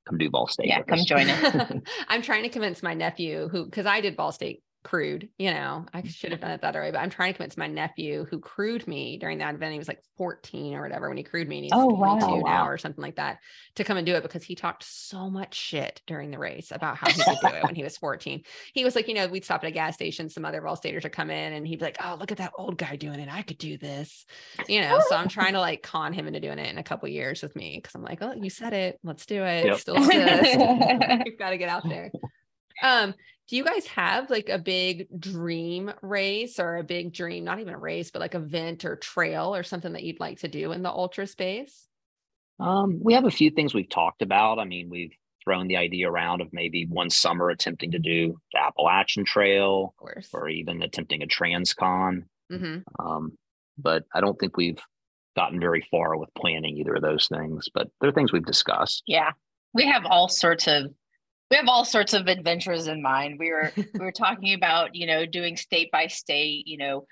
Come 0.09 0.17
do 0.17 0.31
Vol 0.31 0.47
State. 0.47 0.69
Yeah, 0.69 0.81
come 0.85 1.01
us. 1.01 1.05
join 1.05 1.29
us. 1.29 1.73
I'm 2.09 2.23
trying 2.23 2.43
to 2.45 2.49
convince 2.49 2.83
my 2.83 2.95
nephew 2.95 3.49
who, 3.49 3.67
because 3.67 3.85
I 3.85 4.01
did 4.01 4.17
Vol 4.17 4.33
State 4.33 4.63
crewed, 4.89 5.29
you 5.37 5.51
know, 5.51 5.85
I 5.93 5.99
mm-hmm. 5.99 6.09
should 6.09 6.31
have 6.31 6.41
done 6.41 6.53
it 6.53 6.65
other 6.65 6.81
way, 6.81 6.91
but 6.91 6.99
I'm 6.99 7.11
trying 7.11 7.35
to 7.35 7.37
convince 7.37 7.59
my 7.59 7.67
nephew 7.67 8.25
who 8.31 8.41
crewed 8.41 8.89
me 8.89 9.19
during 9.19 9.37
that 9.39 9.55
event. 9.55 9.73
He 9.73 9.79
was 9.79 9.87
like 9.87 10.03
14 10.17 10.75
or 10.75 10.81
whatever 10.81 11.09
when 11.09 11.19
he 11.19 11.23
crewed 11.23 11.47
me, 11.47 11.59
and 11.59 11.65
he's 11.65 11.73
Oh, 11.75 11.95
22 11.95 12.01
wow. 12.01 12.19
Oh, 12.23 12.37
now 12.39 12.43
Wow. 12.43 12.69
or 12.69 12.79
something 12.79 13.03
like 13.03 13.17
that 13.17 13.41
to 13.75 13.85
come 13.85 13.99
and 13.99 14.07
do 14.07 14.15
it 14.15 14.23
because 14.23 14.43
he 14.43 14.55
talked 14.55 14.85
so 14.85 15.29
much 15.29 15.55
shit 15.55 16.01
during 16.07 16.31
the 16.31 16.39
race 16.39 16.73
about 16.73 16.97
how 16.97 17.11
he 17.11 17.23
could 17.23 17.37
do 17.43 17.49
it 17.49 17.65
when 17.65 17.75
he 17.75 17.83
was 17.83 17.97
14. 17.99 18.43
He 18.73 18.83
was 18.83 18.97
like, 18.97 19.09
you 19.09 19.15
know, 19.15 19.29
we'd 19.29 19.45
stop 19.45 19.63
at 19.63 19.69
a 19.69 19.73
gas 19.73 19.95
station, 19.95 20.31
some 20.31 20.47
other 20.47 20.63
Vol 20.63 20.77
Staters 20.77 21.03
would 21.03 21.13
come 21.13 21.29
in, 21.29 21.53
and 21.53 21.67
he'd 21.67 21.81
be 21.81 21.85
like, 21.85 21.99
oh, 22.03 22.17
look 22.19 22.33
at 22.33 22.39
that 22.39 22.53
old 22.57 22.79
guy 22.79 22.97
doing 22.97 23.21
it. 23.21 23.29
I 23.31 23.43
could 23.43 23.59
do 23.59 23.77
this, 23.77 24.25
you 24.69 24.81
know. 24.81 25.03
So 25.11 25.17
I'm 25.17 25.29
trying 25.29 25.53
to 25.53 25.61
like 25.61 25.83
con 25.83 26.15
him 26.15 26.27
into 26.27 26.41
doing 26.41 26.59
it 26.59 26.71
in 26.71 26.79
a 26.79 26.83
couple 26.83 27.11
years 27.11 27.43
with 27.43 27.55
me 27.55 27.77
because 27.77 27.95
I'm 27.95 28.03
like, 28.03 28.23
oh, 28.23 28.33
you 28.33 28.49
said 28.49 28.73
it, 28.73 28.99
let's 29.05 29.27
do 29.27 29.45
it. 29.45 29.67
Yep. 29.67 29.79
Still. 29.81 29.99
You've 29.99 31.39
got 31.39 31.51
to 31.51 31.59
get 31.59 31.69
out 31.69 31.87
there. 31.87 32.11
Um, 32.83 33.15
do 33.49 33.57
you 33.57 33.65
guys 33.65 33.87
have 33.87 34.29
like 34.29 34.51
a 34.51 34.59
big 34.59 35.09
dream 35.19 35.91
race 36.03 36.59
or 36.59 36.77
a 36.77 36.85
big 36.85 37.13
dream, 37.13 37.45
not 37.45 37.61
even 37.61 37.75
a 37.75 37.79
race, 37.79 38.11
but 38.11 38.21
like 38.21 38.35
an 38.35 38.45
event 38.45 38.85
or 38.85 38.97
trail 38.97 39.55
or 39.55 39.63
something 39.63 39.95
that 39.95 40.03
you'd 40.03 40.21
like 40.21 40.41
to 40.41 40.49
do 40.49 40.73
in 40.73 40.83
the 40.83 40.91
ultra 40.91 41.27
space? 41.27 41.89
Um, 42.61 43.01
we 43.03 43.15
have 43.15 43.25
a 43.25 43.31
few 43.31 43.51
things 43.51 43.73
we've 43.73 43.89
talked 43.89 44.21
about. 44.21 44.59
I 44.59 44.65
mean, 44.65 44.91
we've 44.91 45.13
thrown 45.45 45.67
the 45.67 45.77
idea 45.77 46.11
around 46.11 46.43
of 46.43 46.49
maybe 46.53 46.87
one 46.87 47.09
summer 47.09 47.49
attempting 47.49 47.93
to 47.93 47.99
do 47.99 48.37
the 48.53 48.61
Appalachian 48.61 49.25
Trail 49.25 49.95
Of 49.99 50.27
or 50.35 50.49
even 50.49 50.83
attempting 50.83 51.23
a 51.23 51.27
transcon. 51.27 52.25
hmm 52.51 52.79
Um, 52.99 53.39
but 53.79 54.05
I 54.15 54.21
don't 54.21 54.39
think 54.39 54.57
we've 54.57 54.81
gotten 55.37 55.61
very 55.61 55.87
far 55.91 56.19
with 56.19 56.35
planning 56.37 56.77
either 56.77 56.97
of 56.97 57.03
those 57.03 57.29
things. 57.29 57.69
But 57.73 57.89
they're 58.01 58.13
things 58.13 58.33
we've 58.33 58.45
discussed. 58.45 59.05
Yeah, 59.07 59.31
we 59.73 59.87
have 59.87 60.05
all 60.05 60.29
sorts 60.29 60.67
of 60.67 60.93
we 61.51 61.57
have 61.57 61.69
all 61.69 61.85
sorts 61.85 62.15
of 62.15 62.27
adventures 62.27 62.87
in 62.87 63.03
mind. 63.03 63.39
We 63.39 63.51
were 63.51 63.73
we 63.77 64.05
were 64.05 64.13
talking 64.13 64.55
about 64.55 64.95
you 64.95 65.07
know 65.07 65.27
doing 65.27 65.57
state 65.57 65.91
by 65.91 66.07
state, 66.09 66.67
you 66.67 66.79
know, 66.79 67.07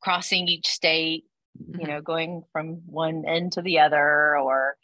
crossing 0.00 0.48
each 0.48 0.66
state, 0.68 1.24
you 1.76 1.84
Mhm. 1.84 1.88
know, 1.88 2.00
going 2.00 2.42
from 2.52 2.82
one 2.86 3.24
end 3.26 3.52
to 3.52 3.62
the 3.62 3.80
other, 3.80 4.36
or 4.38 4.76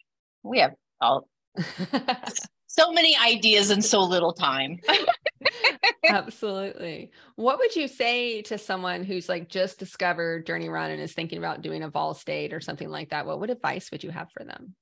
we 0.43 0.61
have 0.61 0.75
all 1.01 1.29
so 2.67 2.93
many 2.93 3.17
ideas 3.17 3.71
in 3.71 3.83
so 3.83 4.03
little 4.03 4.33
time. 4.33 4.79
Absolutely. 6.09 7.11
What 7.37 7.59
would 7.59 7.75
you 7.77 7.88
say 7.88 8.43
to 8.43 8.59
someone 8.59 9.05
who's 9.05 9.29
like 9.29 9.49
just 9.49 9.79
discovered 9.79 10.47
Journey 10.47 10.69
Run 10.69 10.90
and 10.90 11.01
is 11.01 11.12
thinking 11.14 11.38
about 11.38 11.62
doing 11.62 11.83
a 11.83 11.88
Vol 11.88 12.14
State 12.14 12.53
or 12.53 12.61
something 12.61 12.88
like 12.88 13.11
that? 13.11 13.27
What 13.27 13.40
what 13.40 13.51
advice 13.51 13.90
would 13.90 14.05
you 14.05 14.11
have 14.11 14.31
for 14.33 14.45
them? 14.45 14.75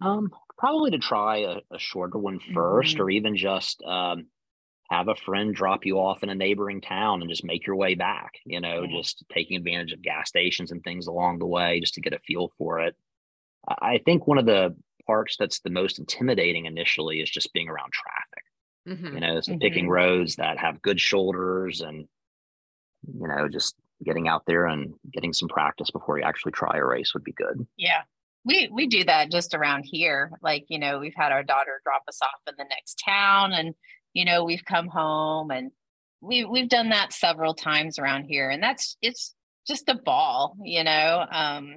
Um, 0.00 0.30
probably 0.60 0.92
to 0.92 0.98
try 0.98 1.38
a, 1.38 1.56
a 1.72 1.78
shorter 1.78 2.18
one 2.18 2.38
first, 2.54 2.94
1st 2.94 2.96
Mhm. 2.96 3.00
or 3.00 3.10
even 3.10 3.36
just 3.36 3.82
um, 3.82 4.26
have 4.90 5.08
a 5.08 5.14
friend 5.16 5.54
drop 5.54 5.86
you 5.86 5.98
off 5.98 6.22
in 6.22 6.28
a 6.28 6.34
neighboring 6.34 6.80
town 6.80 7.20
and 7.22 7.30
just 7.30 7.44
make 7.44 7.66
your 7.66 7.76
way 7.76 7.94
back. 7.94 8.34
You 8.44 8.60
know, 8.60 8.82
Yeah. 8.82 8.98
just 9.00 9.24
taking 9.32 9.56
advantage 9.56 9.92
of 9.92 10.02
gas 10.02 10.28
stations 10.28 10.70
and 10.70 10.82
things 10.84 11.06
along 11.08 11.38
the 11.38 11.46
way 11.46 11.80
just 11.80 11.94
to 11.94 12.00
get 12.00 12.12
a 12.12 12.18
feel 12.20 12.52
for 12.58 12.80
it. 12.80 12.94
I 13.66 13.98
think 14.04 14.26
one 14.26 14.38
of 14.38 14.46
the 14.46 14.76
parts 15.06 15.36
that's 15.38 15.60
the 15.60 15.70
most 15.70 15.98
intimidating 15.98 16.66
initially 16.66 17.20
is 17.20 17.30
just 17.30 17.52
being 17.52 17.68
around 17.68 17.92
traffic. 17.92 18.44
Mhm. 18.86 19.14
You 19.14 19.20
know, 19.20 19.40
so 19.40 19.58
picking 19.58 19.86
Mhm. 19.86 19.90
roads 19.90 20.36
that 20.36 20.58
have 20.58 20.82
good 20.82 21.00
shoulders 21.00 21.80
and 21.80 22.06
you 23.18 23.28
know 23.28 23.48
just 23.48 23.74
getting 24.04 24.28
out 24.28 24.44
there 24.46 24.66
and 24.66 24.94
getting 25.12 25.32
some 25.32 25.48
practice 25.48 25.90
before 25.90 26.18
you 26.18 26.24
actually 26.24 26.52
try 26.52 26.76
a 26.76 26.84
race 26.84 27.12
would 27.14 27.24
be 27.24 27.32
good. 27.32 27.66
Yeah. 27.76 28.02
We 28.44 28.68
we 28.72 28.86
do 28.86 29.04
that 29.04 29.30
just 29.30 29.54
around 29.54 29.84
here. 29.84 30.32
Like, 30.42 30.64
you 30.68 30.78
know, 30.78 30.98
we've 30.98 31.14
had 31.16 31.32
our 31.32 31.42
daughter 31.42 31.80
drop 31.84 32.02
us 32.08 32.20
off 32.22 32.40
in 32.48 32.54
the 32.56 32.64
next 32.68 33.02
town 33.04 33.52
and 33.52 33.74
you 34.12 34.24
know, 34.24 34.44
we've 34.44 34.64
come 34.64 34.88
home 34.88 35.50
and 35.50 35.70
we 36.20 36.44
we've 36.44 36.68
done 36.68 36.88
that 36.90 37.12
several 37.12 37.54
times 37.54 37.98
around 37.98 38.24
here 38.24 38.50
and 38.50 38.62
that's 38.62 38.96
it's 39.02 39.34
just 39.66 39.88
a 39.88 39.94
ball, 39.94 40.56
you 40.62 40.82
know. 40.84 41.24
Um 41.30 41.76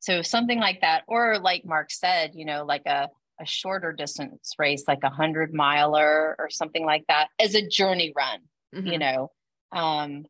so 0.00 0.20
something 0.22 0.60
like 0.60 0.82
that 0.82 1.02
or 1.08 1.38
like 1.38 1.64
Mark 1.64 1.90
said, 1.90 2.32
you 2.34 2.44
know, 2.44 2.64
like 2.64 2.84
a 2.86 3.08
a 3.40 3.46
shorter 3.46 3.92
distance 3.92 4.52
race 4.60 4.84
like 4.86 5.00
a 5.02 5.08
100 5.08 5.52
miler 5.52 6.36
or 6.38 6.48
something 6.50 6.84
like 6.86 7.04
that 7.08 7.26
as 7.40 7.56
a 7.56 7.66
journey 7.66 8.12
run 8.16 8.38
you 8.72 8.92
Mhm. 8.92 9.00
know 9.00 9.32
um 9.72 10.24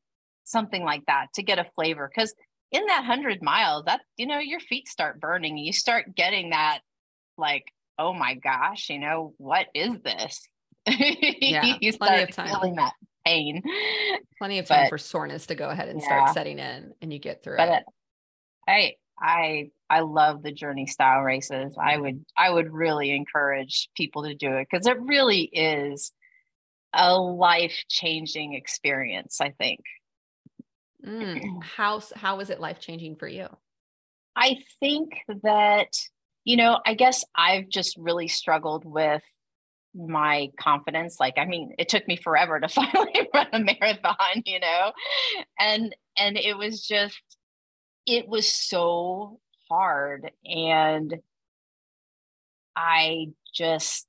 something 0.45 0.83
like 0.85 1.05
that 1.07 1.27
to 1.35 1.43
get 1.43 1.59
a 1.59 1.67
flavor 1.75 2.11
because 2.11 2.35
in 2.75 2.85
that 2.87 2.99
100 3.07 3.41
miles 3.43 3.85
that 3.87 4.01
you 4.17 4.27
know 4.27 4.39
your 4.39 4.61
feet 4.61 4.89
start 4.89 5.21
burning. 5.21 5.57
You 5.57 5.73
start 5.73 6.15
getting 6.15 6.51
that 6.51 6.81
like 7.39 7.65
oh 7.99 8.13
my 8.13 8.35
gosh 8.35 8.91
you 8.91 8.99
know 8.99 9.33
what 9.39 9.67
is 9.75 9.97
this? 10.01 10.47
Yeah 10.87 11.77
you 11.81 11.93
plenty 11.93 12.17
start 12.27 12.29
of 12.29 12.31
time. 12.37 12.49
feeling 12.49 12.75
that 12.75 12.93
pain. 13.25 13.63
Plenty 14.39 14.59
of 14.59 14.67
time 14.67 14.83
But- 14.85 14.89
for 14.91 14.99
soreness 14.99 15.47
to 15.47 15.55
go 15.55 15.71
ahead 15.71 15.89
and 15.89 16.01
Yeah. 16.01 16.07
start 16.07 16.35
setting 16.35 16.59
in 16.59 16.93
and 17.01 17.13
you 17.13 17.19
get 17.19 17.43
through 17.43 17.57
but 17.57 17.69
it. 17.69 17.75
it, 17.75 17.85
i 18.69 18.93
i 19.19 19.71
i 19.89 20.01
love 20.01 20.43
the 20.43 20.53
journey 20.53 20.87
style 20.87 21.21
races. 21.23 21.77
I 21.81 21.97
would 21.97 22.25
i 22.37 22.51
would 22.51 22.73
really 22.73 23.11
encourage 23.13 23.89
people 23.97 24.25
to 24.25 24.35
do 24.35 24.53
it 24.57 24.67
because 24.71 24.87
it 24.89 25.01
really 25.01 25.43
is 25.43 26.11
a 26.93 27.17
life 27.19 27.77
changing 27.89 28.55
experience 28.55 29.41
i 29.41 29.51
think 29.51 29.81
Mm, 31.05 31.63
how 31.77 32.03
how 32.17 32.37
was 32.37 32.51
it 32.51 32.61
life 32.61 32.81
changing 32.81 33.17
for 33.17 33.29
you 33.29 33.49
I 34.37 34.59
think 34.81 35.21
that, 35.43 35.89
you 36.45 36.57
know, 36.57 36.81
I 36.85 36.95
guess 36.95 37.25
I've 37.35 37.69
just 37.69 37.97
really 37.97 38.29
struggled 38.29 38.85
with 38.85 39.23
my 39.95 40.51
confidence. 40.59 41.19
Like, 41.21 41.35
I 41.37 41.45
mean, 41.45 41.75
it 41.79 41.89
took 41.89 42.07
me 42.09 42.17
forever 42.17 42.59
to 42.59 42.69
finally 42.69 43.29
run 43.33 43.47
a 43.53 43.61
marathon, 43.61 44.43
you 44.45 44.61
know, 44.61 44.93
and, 45.59 45.95
and 46.19 46.37
it 46.37 46.57
was 46.57 46.87
just, 46.87 47.21
it 48.07 48.29
was 48.29 48.49
so 48.53 49.41
hard. 49.71 50.31
And 50.45 51.15
I 52.77 53.29
just, 53.55 54.07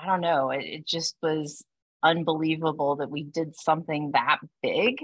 I 0.00 0.06
don't 0.06 0.20
know, 0.20 0.50
it, 0.50 0.64
it 0.64 0.86
just 0.86 1.16
was 1.22 1.64
unbelievable 2.04 2.96
that 2.96 3.10
we 3.10 3.24
did 3.24 3.56
something 3.56 4.12
that 4.12 4.38
big. 4.62 5.00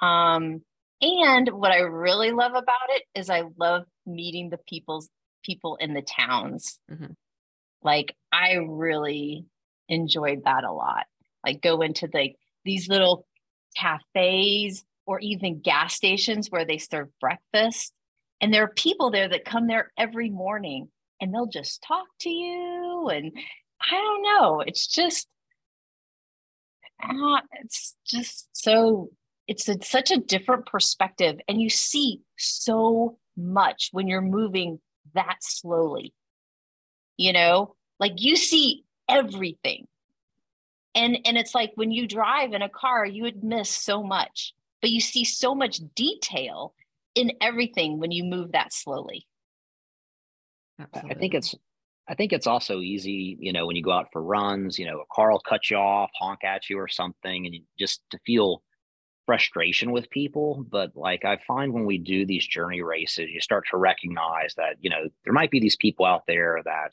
Um, 0.00 0.62
and 1.02 1.48
what 1.50 1.72
I 1.72 1.78
really 1.80 2.30
love 2.32 2.52
about 2.52 2.88
it 2.90 3.04
is 3.14 3.30
I 3.30 3.44
love 3.58 3.84
meeting 4.06 4.50
the 4.50 4.58
people's 4.68 5.08
people 5.44 5.76
in 5.76 5.94
the 5.94 6.02
towns. 6.02 6.78
Mhm. 6.90 7.14
Like 7.82 8.14
I 8.32 8.54
really 8.54 9.46
enjoyed 9.88 10.44
that 10.44 10.64
a 10.64 10.72
lot. 10.72 11.06
Like 11.44 11.62
go 11.62 11.80
into 11.82 12.06
the 12.08 12.34
these 12.64 12.88
little 12.88 13.26
cafes 13.76 14.84
or 15.06 15.20
even 15.20 15.60
gas 15.60 15.94
stations 15.94 16.48
where 16.50 16.64
they 16.66 16.78
serve 16.78 17.08
breakfast. 17.20 17.92
And 18.40 18.52
there 18.52 18.64
are 18.64 18.72
people 18.74 19.10
there 19.10 19.28
that 19.28 19.44
come 19.44 19.66
there 19.66 19.92
every 19.98 20.30
morning 20.30 20.90
and 21.20 21.32
they'll 21.34 21.46
just 21.46 21.82
talk 21.82 22.06
to 22.20 22.30
you. 22.30 23.08
And 23.12 23.32
I 23.80 23.92
don't 23.92 24.22
know, 24.22 24.60
it's 24.60 24.86
just 24.86 25.26
uh, 27.02 27.40
it's 27.62 27.96
just 28.06 28.48
so 28.52 29.10
it's 29.50 29.68
a, 29.68 29.76
such 29.82 30.10
a 30.10 30.16
different 30.16 30.64
perspective 30.66 31.36
and 31.48 31.60
you 31.60 31.68
see 31.68 32.20
so 32.38 33.18
much 33.36 33.90
when 33.92 34.06
you're 34.08 34.20
moving 34.20 34.80
that 35.14 35.36
slowly 35.40 36.14
you 37.20 37.34
know? 37.34 37.74
Like 37.98 38.14
you 38.16 38.34
see 38.34 38.84
everything. 39.06 39.86
And 40.94 41.18
and 41.26 41.36
it's 41.36 41.54
like 41.54 41.72
when 41.74 41.92
you 41.92 42.08
drive 42.08 42.52
in 42.52 42.62
a 42.62 42.68
car 42.68 43.04
you 43.04 43.22
would 43.22 43.44
miss 43.44 43.70
so 43.70 44.02
much 44.02 44.54
but 44.80 44.90
you 44.90 45.00
see 45.00 45.24
so 45.24 45.54
much 45.54 45.80
detail 45.94 46.74
in 47.14 47.32
everything 47.40 48.00
when 48.00 48.10
you 48.10 48.24
move 48.24 48.52
that 48.52 48.72
slowly. 48.72 49.26
I 50.94 51.14
think 51.14 51.34
it's 51.34 51.54
I 52.08 52.14
think 52.14 52.32
it's 52.32 52.46
also 52.46 52.80
easy, 52.80 53.36
you 53.38 53.52
know, 53.52 53.66
when 53.66 53.76
you 53.76 53.82
go 53.82 53.92
out 53.92 54.08
for 54.12 54.22
runs, 54.22 54.78
you 54.78 54.86
know, 54.86 55.00
a 55.00 55.14
car 55.14 55.30
will 55.30 55.42
cut 55.46 55.70
you 55.70 55.76
off, 55.76 56.10
honk 56.18 56.42
at 56.42 56.68
you 56.70 56.78
or 56.78 56.88
something, 56.88 57.44
and 57.46 57.54
you 57.54 57.62
just 57.78 58.00
to 58.10 58.18
feel 58.24 58.62
frustration 59.30 59.92
with 59.92 60.10
people. 60.10 60.66
But 60.68 60.96
like 60.96 61.24
I 61.24 61.38
find 61.46 61.72
when 61.72 61.86
we 61.86 61.98
do 61.98 62.26
these 62.26 62.44
journey 62.44 62.82
races, 62.82 63.30
you 63.30 63.40
start 63.40 63.62
to 63.70 63.76
recognize 63.76 64.54
that, 64.56 64.74
you 64.80 64.90
know, 64.90 65.04
there 65.22 65.32
might 65.32 65.52
be 65.52 65.60
these 65.60 65.76
people 65.76 66.04
out 66.04 66.24
there 66.26 66.60
that 66.64 66.90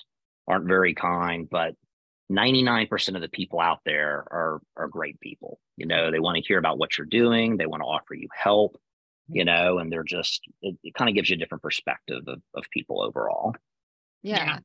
aren't 0.48 0.68
very 0.68 0.94
kind, 0.94 1.50
but 1.50 1.74
99% 2.32 3.16
of 3.16 3.22
the 3.22 3.28
people 3.28 3.60
out 3.60 3.80
there 3.86 4.24
are 4.30 4.62
are 4.76 4.88
great 4.88 5.20
people. 5.20 5.60
You 5.78 5.88
know, 5.88 6.12
they 6.12 6.20
want 6.20 6.36
to 6.38 6.44
hear 6.48 6.60
about 6.60 6.78
what 6.78 6.96
you're 6.96 7.08
doing, 7.08 7.58
they 7.58 7.66
want 7.66 7.82
to 7.82 7.88
offer 7.88 8.14
you 8.14 8.28
help, 8.36 8.78
you 9.28 9.44
know, 9.44 9.80
and 9.80 9.92
they're 9.92 10.04
just 10.04 10.42
it, 10.62 10.76
it 10.84 10.94
kind 10.94 11.10
of 11.10 11.16
gives 11.16 11.32
you 11.32 11.38
a 11.38 11.40
different 11.40 11.64
perspective 11.64 12.22
of, 12.28 12.40
of 12.54 12.66
people 12.72 13.02
overall. 13.02 13.56
yeah, 14.22 14.46
Yeah. 14.46 14.60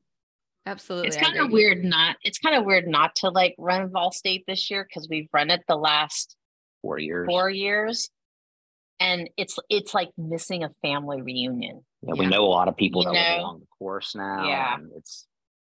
absolutely 0.67 1.07
it's 1.07 1.17
kind 1.17 1.37
of 1.39 1.51
weird 1.51 1.83
not 1.83 2.17
it's 2.21 2.37
kind 2.37 2.55
of 2.55 2.65
weird 2.65 2.87
not 2.87 3.15
to 3.15 3.29
like 3.29 3.55
run 3.57 3.89
vol 3.89 4.11
state 4.11 4.43
this 4.45 4.69
year 4.69 4.85
because 4.87 5.07
we've 5.09 5.27
run 5.33 5.49
it 5.49 5.63
the 5.67 5.75
last 5.75 6.35
Four 6.83 6.99
years. 6.99 7.25
four 7.27 7.49
years 7.49 8.09
and 8.99 9.29
it's 9.37 9.57
it's 9.69 9.93
like 9.93 10.11
missing 10.17 10.63
a 10.63 10.69
family 10.83 11.21
reunion 11.21 11.83
Yeah, 12.03 12.13
we 12.15 12.27
know 12.27 12.43
a 12.45 12.47
lot 12.47 12.67
of 12.67 12.75
people 12.77 13.01
You 13.03 13.05
that 13.07 13.13
live 13.13 13.37
know? 13.37 13.41
along 13.43 13.59
the 13.61 13.65
course 13.79 14.13
now. 14.15 14.47
Yeah. 14.47 14.75
and 14.75 14.91
it's 14.97 15.25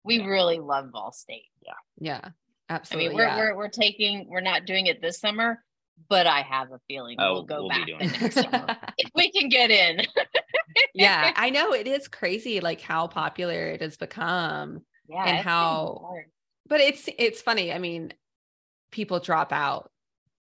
we 0.04 0.20
really 0.20 0.58
love 0.58 0.90
Vol 0.92 1.12
State 1.12 1.46
yeah 1.64 1.72
Yeah. 1.98 2.28
absolutely 2.68 3.06
I 3.06 3.08
mean 3.08 3.16
we're, 3.16 3.24
yeah. 3.26 3.36
we're 3.38 3.56
we're 3.56 3.68
taking 3.68 4.26
we're 4.28 4.40
not 4.42 4.66
doing 4.66 4.86
it 4.86 5.00
this 5.00 5.18
summer 5.20 5.62
but 6.10 6.26
i 6.26 6.42
have 6.42 6.72
a 6.72 6.80
feeling 6.88 7.16
Oh, 7.18 7.32
we'll 7.34 7.42
go 7.44 7.60
we'll 7.60 7.68
back 7.70 7.86
doing 7.86 7.98
the 8.00 8.04
it 8.16 8.20
next 8.20 8.34
summer 8.34 8.76
if 8.98 9.10
we 9.14 9.30
can 9.30 9.48
get 9.48 9.70
in 9.70 10.02
yeah 10.94 11.32
i 11.36 11.48
know 11.50 11.72
it 11.72 11.86
is 11.86 12.06
crazy 12.08 12.60
like 12.60 12.80
how 12.82 13.06
popular 13.06 13.68
it 13.68 13.80
has 13.80 13.96
become 13.96 14.80
yeah 15.08 15.24
And 15.24 15.38
how- 15.38 16.10
but 16.68 16.80
it's 16.80 17.08
it's 17.16 17.40
funny 17.40 17.72
i 17.72 17.78
mean 17.78 18.12
people 18.90 19.20
drop 19.20 19.52
out 19.52 19.90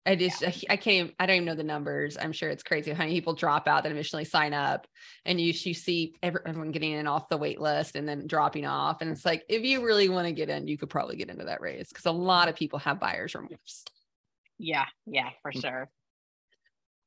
i 0.09 0.17
just 0.17 0.43
I, 0.43 0.55
I 0.71 0.77
can't 0.77 1.15
i 1.21 1.27
don't 1.27 1.37
even 1.37 1.47
know 1.47 1.55
the 1.55 1.63
numbers. 1.63 2.17
I'm 2.21 2.33
sure 2.33 2.49
it's 2.49 2.63
crazy 2.63 2.91
how 2.93 2.99
many 3.05 3.13
people 3.15 3.35
drop 3.35 3.69
out 3.69 3.83
that 3.85 3.93
initially 3.93 4.25
sign 4.25 4.55
up 4.55 4.87
and 5.25 5.41
you 5.41 5.53
you 5.53 5.75
see 5.75 6.15
every- 6.23 6.41
everyone 6.47 6.73
getting 6.73 6.93
in 6.93 7.07
off 7.07 7.29
the 7.29 7.37
wait 7.37 7.61
list 7.61 7.95
and 7.95 8.09
then 8.09 8.27
dropping 8.27 8.67
off. 8.67 9.03
And 9.03 9.11
it's 9.11 9.25
like 9.25 9.45
if 9.49 9.63
you 9.63 9.85
really 9.85 10.09
want 10.09 10.27
to 10.27 10.33
get 10.33 10.49
in 10.49 10.67
you 10.67 10.79
could 10.79 10.91
probably 10.91 11.17
get 11.17 11.31
into 11.31 11.45
that 11.45 11.61
race 11.61 11.89
because 11.91 12.07
a 12.07 12.11
lot 12.11 12.49
of 12.49 12.57
people 12.57 12.79
have 12.81 12.99
buyer's 12.99 13.35
remorse. 13.35 13.85
Yeah. 14.59 14.87
Yeah 15.07 15.31
for 15.43 15.53
Mm. 15.53 15.61
sure. 15.61 15.91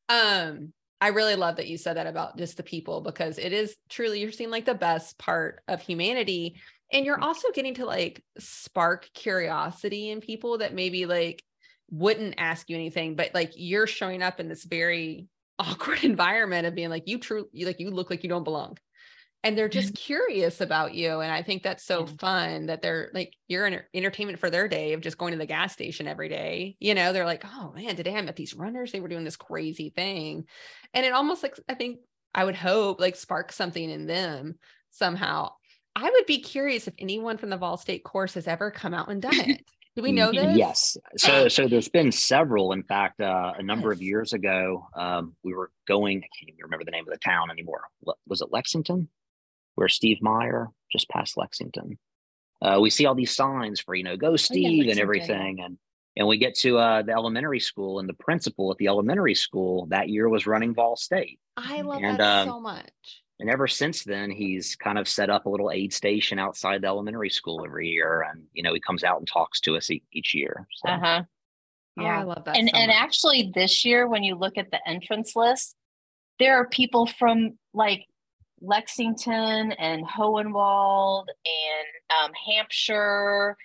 Um, 0.10 0.74
I 1.00 1.08
really 1.10 1.36
love 1.36 1.56
that 1.56 1.68
you 1.68 1.78
said 1.78 1.98
that 1.98 2.08
about 2.08 2.38
just 2.38 2.58
the 2.58 2.64
people 2.64 3.02
because 3.02 3.40
it 3.40 3.54
is 3.54 3.76
truly 3.90 4.20
you're 4.20 4.32
seeing 4.32 4.52
like 4.52 4.66
the 4.66 4.76
best 4.76 5.18
part 5.18 5.62
of 5.68 5.82
humanity. 5.82 6.62
And 6.94 7.06
you're 7.06 7.22
also 7.22 7.50
getting 7.54 7.74
to 7.76 7.86
like 7.86 8.24
spark 8.38 9.10
curiosity 9.14 10.10
in 10.12 10.20
people 10.22 10.60
that 10.60 10.76
maybe 10.76 11.06
like 11.06 11.44
wouldn't 11.92 12.36
ask 12.38 12.70
you 12.70 12.76
anything, 12.76 13.16
but 13.16 13.32
like 13.34 13.52
you're 13.56 13.88
showing 13.88 14.24
up 14.24 14.40
in 14.40 14.48
this 14.48 14.64
very 14.64 15.28
awkward 15.60 16.04
environment 16.04 16.66
of 16.66 16.76
being 16.76 16.90
like, 16.90 17.04
you 17.08 17.20
truly, 17.20 17.48
like 17.66 17.80
you 17.80 17.92
look 17.92 18.10
like 18.10 18.24
you 18.24 18.30
don't 18.30 18.44
belong. 18.44 18.78
And 19.44 19.58
they're 19.58 19.70
just 19.70 19.90
mm-hmm. 19.90 20.04
curious 20.04 20.62
about 20.62 20.94
you. 20.94 21.20
And 21.20 21.32
I 21.32 21.42
think 21.42 21.64
that's 21.64 21.84
so 21.84 22.06
fun 22.06 22.68
that 22.68 22.84
they're 22.84 23.10
like, 23.12 23.34
you're 23.48 23.66
an 23.66 23.82
entertainment 23.92 24.38
for 24.38 24.52
their 24.52 24.68
day 24.68 24.94
of 24.94 25.02
just 25.02 25.18
going 25.18 25.32
to 25.32 25.38
the 25.38 25.48
gas 25.48 25.74
station 25.74 26.08
every 26.08 26.30
day. 26.30 26.78
You 26.80 26.94
know, 26.94 27.12
they're 27.12 27.26
like, 27.26 27.44
oh 27.46 27.74
man, 27.76 27.96
today 27.96 28.16
I 28.16 28.22
met 28.22 28.36
these 28.36 28.54
runners. 28.54 28.92
They 28.92 29.00
were 29.00 29.08
doing 29.08 29.24
this 29.24 29.38
crazy 29.38 29.90
thing. 29.90 30.46
And 30.94 31.06
it 31.08 31.14
almost 31.14 31.42
like, 31.42 31.60
I 31.68 31.74
think 31.74 32.00
I 32.36 32.44
would 32.44 32.56
hope 32.56 33.00
like 33.00 33.16
spark 33.16 33.52
something 33.52 33.90
in 33.90 34.06
them 34.06 34.60
somehow. 34.92 35.54
I 35.96 36.10
would 36.10 36.26
be 36.28 36.40
curious 36.40 36.88
if 36.88 36.94
anyone 37.00 37.38
from 37.38 37.50
the 37.50 37.58
Vol 37.58 37.78
State 37.78 38.04
course 38.04 38.36
has 38.36 38.48
ever 38.48 38.70
come 38.70 38.94
out 38.94 39.10
and 39.10 39.22
done 39.22 39.40
it. 39.40 39.66
Do 39.96 40.04
we 40.04 40.12
know 40.14 40.32
this? 40.32 40.58
Yes. 40.58 40.98
So 41.18 41.48
so 41.50 41.68
there's 41.68 41.90
been 41.90 42.12
several. 42.12 42.72
In 42.72 42.84
fact, 42.84 43.20
uh, 43.20 43.54
a 43.58 43.64
number 43.64 43.92
of 43.92 44.02
years 44.02 44.32
ago, 44.32 44.88
um, 44.96 45.36
we 45.44 45.54
were 45.54 45.72
going. 45.88 46.20
I 46.20 46.30
can't 46.38 46.50
even 46.50 46.64
remember 46.64 46.86
the 46.86 46.92
name 46.92 47.06
of 47.08 47.14
the 47.14 47.20
town 47.20 47.52
anymore. 47.52 47.82
Was 48.28 48.42
it 48.42 48.48
Lexington, 48.52 49.10
where 49.76 49.90
Steve 49.90 50.22
Meyer 50.22 50.70
just 50.92 51.10
past 51.10 51.36
Lexington? 51.36 51.98
Uh, 52.62 52.80
we 52.80 52.90
see 52.90 53.06
all 53.06 53.16
these 53.16 53.36
signs 53.36 53.82
for 53.82 53.94
you 53.94 54.04
know 54.04 54.16
go 54.16 54.38
Steve 54.38 54.88
and 54.88 54.88
Lexington, 54.88 54.98
yeah. 54.98 55.04
everything, 55.04 55.62
and 55.62 55.78
and 56.16 56.28
we 56.28 56.38
get 56.38 56.56
to 56.60 56.78
uh, 56.78 57.02
the 57.02 57.12
elementary 57.12 57.60
school, 57.60 58.00
and 58.00 58.08
the 58.08 58.14
principal 58.14 58.72
at 58.72 58.78
the 58.78 58.88
elementary 58.88 59.36
school 59.36 59.88
that 59.88 60.08
year 60.08 60.30
was 60.30 60.48
running 60.48 60.74
Vol 60.74 60.96
State. 60.96 61.40
I 61.58 61.82
love 61.82 62.02
And, 62.02 62.18
that 62.18 62.42
um, 62.44 62.48
so 62.48 62.60
much. 62.60 63.21
And 63.42 63.50
ever 63.50 63.68
since 63.68 64.04
then, 64.04 64.30
he's 64.32 64.76
kind 64.76 64.98
of 64.98 65.08
set 65.08 65.30
up 65.30 65.46
a 65.46 65.50
little 65.50 65.72
aid 65.72 65.92
station 65.94 66.40
outside 66.40 66.82
the 66.82 66.88
elementary 66.88 67.30
school 67.30 67.66
every 67.66 67.90
year, 67.90 68.22
and 68.32 68.44
you 68.54 68.64
know 68.64 68.74
he 68.74 68.80
comes 68.80 69.04
out 69.04 69.18
and 69.18 69.28
talks 69.28 69.60
to 69.62 69.76
us 69.76 69.92
e- 69.92 70.04
each 70.14 70.34
year. 70.34 70.68
So. 70.72 70.90
uh-huh 70.90 71.24
Oh, 72.00 72.04
yeah 72.04 72.20
I 72.20 72.24
love 72.24 72.46
that. 72.46 72.58
and 72.58 72.70
so 72.70 72.78
and 72.78 72.90
actually 72.90 73.52
this 73.54 73.84
year 73.84 74.08
when 74.08 74.24
you 74.24 74.36
look 74.36 74.58
at 74.58 74.72
the 74.72 74.80
entrance 74.88 75.36
list 75.36 75.76
there 76.40 76.56
are 76.56 76.68
people 76.70 77.06
from 77.06 77.58
like 77.74 78.06
lexington 78.62 79.74
and 79.74 80.06
hohenwald 80.08 81.26
and 81.46 82.24
um, 82.24 82.32
hampshire 82.48 83.58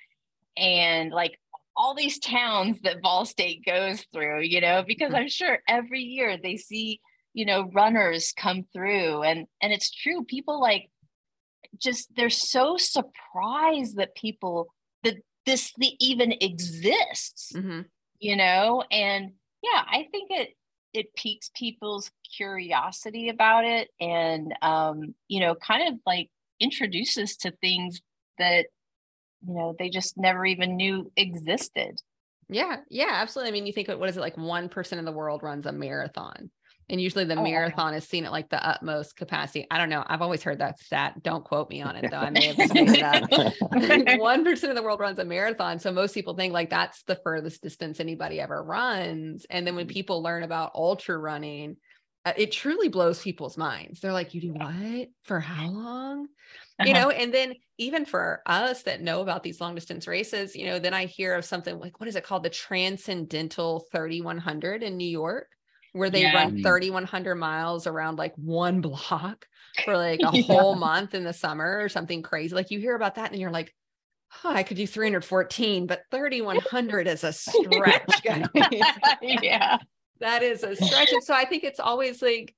and 0.56 1.12
like 1.12 1.38
all 1.76 1.94
these 1.94 2.18
towns 2.18 2.80
that 2.82 2.96
vol 3.00 3.24
state 3.24 3.64
goes 3.64 4.04
through 4.12 4.40
you 4.42 4.60
know 4.60 4.82
because 4.84 5.14
i'm 5.14 5.28
sure 5.28 5.60
every 5.68 6.00
year 6.00 6.36
they 6.36 6.56
see 6.56 7.00
you 7.36 7.44
know 7.44 7.70
runners 7.74 8.32
come 8.36 8.64
through. 8.72 9.22
And 9.22 9.46
and 9.62 9.72
it's 9.72 9.90
true 9.90 10.24
people 10.24 10.60
like 10.60 10.90
just 11.78 12.08
they're 12.16 12.30
so 12.30 12.76
surprised 12.78 13.96
that 13.96 14.14
people 14.16 14.68
that 15.04 15.16
this 15.44 15.72
the, 15.76 15.92
even 16.00 16.32
exists 16.40 17.52
Mhm. 17.54 17.84
you 18.18 18.36
know? 18.36 18.82
And 18.90 19.32
yeah 19.62 19.82
i 19.86 20.06
think 20.10 20.30
it 20.30 20.50
it 20.92 21.14
piques 21.14 21.50
people's 21.54 22.10
curiosity 22.36 23.28
about 23.28 23.64
it 23.64 23.90
and 24.00 24.54
um, 24.62 25.14
you 25.28 25.40
know 25.40 25.54
kind 25.54 25.92
of 25.92 26.00
like 26.06 26.30
introduces 26.58 27.36
to 27.36 27.50
things 27.60 28.00
that 28.38 28.66
you 29.46 29.54
know 29.54 29.74
they 29.78 29.90
just 29.90 30.16
never 30.16 30.46
even 30.46 30.76
knew 30.76 31.12
existed. 31.16 32.00
Yeah 32.48 32.76
yeah 32.88 33.10
absolutely. 33.12 33.50
I 33.50 33.52
mean 33.52 33.66
you 33.66 33.72
think 33.74 33.88
what 33.88 34.08
is 34.08 34.16
it 34.16 34.20
like 34.20 34.36
1% 34.36 34.98
of 34.98 35.04
the 35.04 35.12
world 35.12 35.42
runs 35.42 35.66
a 35.66 35.72
marathon 35.72 36.50
and 36.88 37.00
usually 37.00 37.24
the 37.24 37.36
oh, 37.36 37.42
marathon 37.42 37.94
is 37.94 38.06
seen 38.06 38.24
at 38.24 38.32
like 38.32 38.48
the 38.48 38.64
utmost 38.64 39.16
capacity. 39.16 39.66
I 39.70 39.78
don't 39.78 39.88
know. 39.88 40.04
I've 40.06 40.22
always 40.22 40.42
heard 40.42 40.60
that 40.60 40.78
stat. 40.78 41.22
Don't 41.22 41.44
quote 41.44 41.68
me 41.68 41.82
on 41.82 41.96
it 41.96 42.10
though. 42.10 42.18
I 42.18 42.30
may 42.30 42.46
have 42.46 42.58
made 42.74 42.90
it 42.90 43.02
up. 43.02 44.20
One 44.20 44.44
percent 44.44 44.70
of 44.70 44.76
the 44.76 44.82
world 44.82 45.00
runs 45.00 45.18
a 45.18 45.24
marathon. 45.24 45.80
So 45.80 45.90
most 45.90 46.14
people 46.14 46.34
think 46.34 46.52
like 46.52 46.70
that's 46.70 47.02
the 47.02 47.16
furthest 47.16 47.62
distance 47.62 47.98
anybody 47.98 48.40
ever 48.40 48.62
runs. 48.62 49.46
And 49.50 49.66
then 49.66 49.74
when 49.74 49.86
mm. 49.86 49.92
people 49.92 50.22
learn 50.22 50.44
about 50.44 50.72
ultra 50.74 51.18
running, 51.18 51.76
uh, 52.24 52.32
it 52.36 52.52
truly 52.52 52.88
blows 52.88 53.20
people's 53.20 53.56
minds. 53.56 54.00
They're 54.00 54.12
like, 54.12 54.32
you 54.34 54.40
do 54.40 54.52
what? 54.52 55.08
For 55.24 55.40
how 55.40 55.68
long? 55.68 56.26
Uh-huh. 56.78 56.88
You 56.88 56.94
know, 56.94 57.10
and 57.10 57.34
then 57.34 57.54
even 57.78 58.04
for 58.04 58.42
us 58.46 58.82
that 58.82 59.00
know 59.00 59.22
about 59.22 59.42
these 59.42 59.60
long 59.60 59.74
distance 59.74 60.06
races, 60.06 60.54
you 60.54 60.66
know, 60.66 60.78
then 60.78 60.94
I 60.94 61.06
hear 61.06 61.34
of 61.34 61.44
something 61.44 61.78
like, 61.78 61.98
what 61.98 62.08
is 62.08 62.16
it 62.16 62.24
called? 62.24 62.42
The 62.42 62.50
Transcendental 62.50 63.86
3100 63.90 64.82
in 64.82 64.96
New 64.96 65.08
York 65.08 65.48
where 65.96 66.10
they 66.10 66.22
yeah. 66.22 66.34
run 66.34 66.62
3100 66.62 67.34
miles 67.34 67.86
around 67.86 68.18
like 68.18 68.34
one 68.36 68.80
block 68.80 69.46
for 69.84 69.96
like 69.96 70.20
a 70.20 70.30
yeah. 70.32 70.42
whole 70.42 70.74
month 70.74 71.14
in 71.14 71.24
the 71.24 71.32
summer 71.32 71.80
or 71.80 71.88
something 71.88 72.22
crazy. 72.22 72.54
Like 72.54 72.70
you 72.70 72.78
hear 72.78 72.94
about 72.94 73.16
that 73.16 73.32
and 73.32 73.40
you're 73.40 73.50
like 73.50 73.74
oh, 74.44 74.50
I 74.50 74.62
could 74.62 74.76
do 74.76 74.86
314 74.86 75.86
but 75.86 76.02
3100 76.10 77.06
is 77.06 77.24
a 77.24 77.32
stretch 77.32 78.22
yeah. 79.22 79.78
That 80.20 80.42
is 80.42 80.62
a 80.62 80.74
stretch. 80.76 81.12
And 81.12 81.22
so 81.22 81.34
I 81.34 81.44
think 81.44 81.64
it's 81.64 81.80
always 81.80 82.22
like 82.22 82.54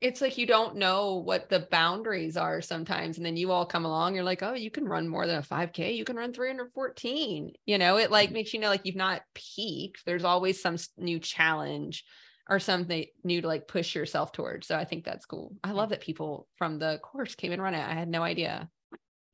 it's 0.00 0.20
like 0.20 0.38
you 0.38 0.46
don't 0.46 0.76
know 0.76 1.16
what 1.16 1.48
the 1.48 1.66
boundaries 1.70 2.36
are 2.36 2.60
sometimes. 2.60 3.16
And 3.16 3.26
then 3.26 3.36
you 3.36 3.50
all 3.50 3.66
come 3.66 3.84
along 3.84 4.14
you're 4.14 4.24
like 4.24 4.42
oh 4.42 4.54
you 4.54 4.70
can 4.70 4.84
run 4.86 5.08
more 5.08 5.26
than 5.26 5.38
a 5.38 5.42
5k 5.42 5.96
you 5.96 6.04
can 6.04 6.16
run 6.16 6.32
314 6.32 7.52
you 7.66 7.78
know 7.78 7.96
it 7.96 8.10
like 8.10 8.30
makes 8.30 8.54
you 8.54 8.60
know 8.60 8.68
like 8.68 8.84
you've 8.84 8.96
not 8.96 9.22
peaked. 9.34 10.04
There's 10.04 10.24
always 10.24 10.60
some 10.60 10.76
new 10.96 11.18
challenge 11.18 12.04
or 12.48 12.58
something 12.58 13.06
new 13.24 13.42
to 13.42 13.46
like 13.46 13.68
push 13.68 13.94
yourself 13.94 14.32
towards. 14.32 14.66
So 14.66 14.76
I 14.76 14.84
think 14.84 15.04
that's 15.04 15.26
cool. 15.26 15.54
I 15.62 15.72
love 15.72 15.90
that 15.90 16.00
people 16.00 16.48
from 16.56 16.78
the 16.78 16.98
course 17.02 17.34
came 17.34 17.52
and 17.52 17.62
run 17.62 17.74
it. 17.74 17.86
I 17.86 17.92
had 17.92 18.08
no 18.08 18.22
idea. 18.22 18.68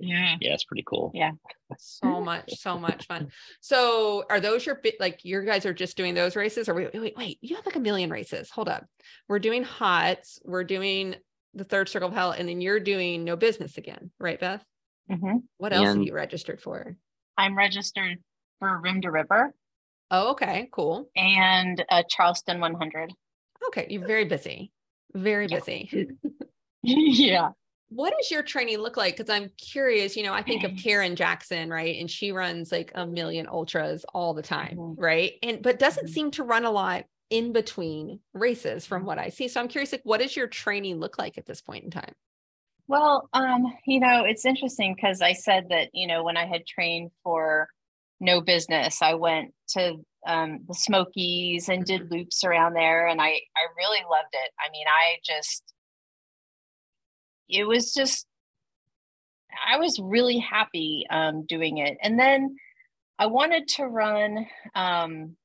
Yeah. 0.00 0.36
Yeah, 0.40 0.54
it's 0.54 0.64
pretty 0.64 0.82
cool. 0.86 1.12
Yeah. 1.14 1.30
So 1.78 2.20
much, 2.20 2.58
so 2.58 2.78
much 2.78 3.06
fun. 3.06 3.28
So 3.60 4.24
are 4.28 4.40
those 4.40 4.66
your 4.66 4.74
bit 4.76 4.98
like 4.98 5.20
your 5.24 5.44
guys 5.44 5.64
are 5.64 5.72
just 5.72 5.96
doing 5.96 6.14
those 6.14 6.34
races 6.34 6.68
or 6.68 6.74
wait, 6.74 6.92
wait, 6.92 7.16
wait, 7.16 7.38
you 7.40 7.54
have 7.56 7.64
like 7.64 7.76
a 7.76 7.80
million 7.80 8.10
races. 8.10 8.50
Hold 8.50 8.68
up. 8.68 8.84
We're 9.28 9.38
doing 9.38 9.62
HOTS, 9.62 10.40
we're 10.44 10.64
doing 10.64 11.14
the 11.54 11.64
third 11.64 11.88
circle 11.88 12.08
of 12.08 12.14
hell, 12.14 12.32
and 12.32 12.48
then 12.48 12.60
you're 12.60 12.80
doing 12.80 13.22
no 13.22 13.36
business 13.36 13.78
again, 13.78 14.10
right, 14.18 14.40
Beth? 14.40 14.64
Mm-hmm. 15.08 15.36
What 15.58 15.72
else 15.72 15.88
and 15.88 16.00
are 16.00 16.04
you 16.04 16.12
registered 16.12 16.60
for? 16.60 16.96
I'm 17.38 17.56
registered 17.56 18.18
for 18.58 18.80
Rim 18.80 19.02
to 19.02 19.10
River. 19.10 19.54
Oh, 20.10 20.30
okay, 20.32 20.68
cool. 20.72 21.08
And 21.16 21.84
a 21.90 22.04
Charleston 22.08 22.60
100. 22.60 23.12
Okay, 23.68 23.86
you're 23.88 24.06
very 24.06 24.24
busy. 24.24 24.70
Very 25.14 25.46
busy. 25.46 26.08
yeah. 26.82 27.50
What 27.88 28.14
does 28.16 28.30
your 28.30 28.42
training 28.42 28.78
look 28.78 28.96
like? 28.96 29.16
Because 29.16 29.30
I'm 29.30 29.50
curious, 29.56 30.16
you 30.16 30.22
know, 30.22 30.34
I 30.34 30.42
think 30.42 30.64
of 30.64 30.72
Karen 30.82 31.16
Jackson, 31.16 31.70
right? 31.70 31.98
And 31.98 32.10
she 32.10 32.32
runs 32.32 32.72
like 32.72 32.92
a 32.94 33.06
million 33.06 33.46
ultras 33.46 34.04
all 34.12 34.34
the 34.34 34.42
time, 34.42 34.76
mm-hmm. 34.76 35.00
right? 35.00 35.32
And 35.42 35.62
but 35.62 35.78
doesn't 35.78 36.06
mm-hmm. 36.06 36.12
seem 36.12 36.30
to 36.32 36.42
run 36.42 36.64
a 36.64 36.70
lot 36.70 37.04
in 37.30 37.52
between 37.52 38.20
races 38.32 38.86
from 38.86 39.04
what 39.04 39.18
I 39.18 39.28
see. 39.28 39.48
So 39.48 39.60
I'm 39.60 39.68
curious, 39.68 39.92
like, 39.92 40.02
what 40.04 40.20
does 40.20 40.36
your 40.36 40.46
training 40.46 41.00
look 41.00 41.18
like 41.18 41.38
at 41.38 41.46
this 41.46 41.60
point 41.60 41.84
in 41.84 41.90
time? 41.90 42.12
Well, 42.86 43.28
um, 43.32 43.72
you 43.86 43.98
know, 43.98 44.24
it's 44.24 44.44
interesting 44.44 44.94
because 44.94 45.22
I 45.22 45.32
said 45.32 45.68
that, 45.70 45.88
you 45.94 46.06
know, 46.06 46.22
when 46.22 46.36
I 46.36 46.46
had 46.46 46.66
trained 46.66 47.10
for 47.22 47.68
no 48.20 48.40
business. 48.40 49.02
I 49.02 49.14
went 49.14 49.52
to 49.70 49.96
um, 50.26 50.60
the 50.66 50.74
Smokies 50.74 51.68
and 51.68 51.84
did 51.84 52.02
mm-hmm. 52.02 52.14
loops 52.14 52.44
around 52.44 52.74
there, 52.74 53.06
and 53.06 53.20
I 53.20 53.26
I 53.26 53.66
really 53.76 54.02
loved 54.10 54.32
it. 54.32 54.50
I 54.58 54.70
mean, 54.70 54.86
I 54.88 55.18
just 55.24 55.62
it 57.48 57.64
was 57.64 57.92
just 57.92 58.26
I 59.66 59.78
was 59.78 59.98
really 60.00 60.38
happy 60.38 61.04
um, 61.10 61.44
doing 61.46 61.78
it, 61.78 61.98
and 62.02 62.18
then 62.18 62.56
I 63.18 63.26
wanted 63.26 63.68
to 63.76 63.84
run. 63.84 64.46
Um, 64.74 65.36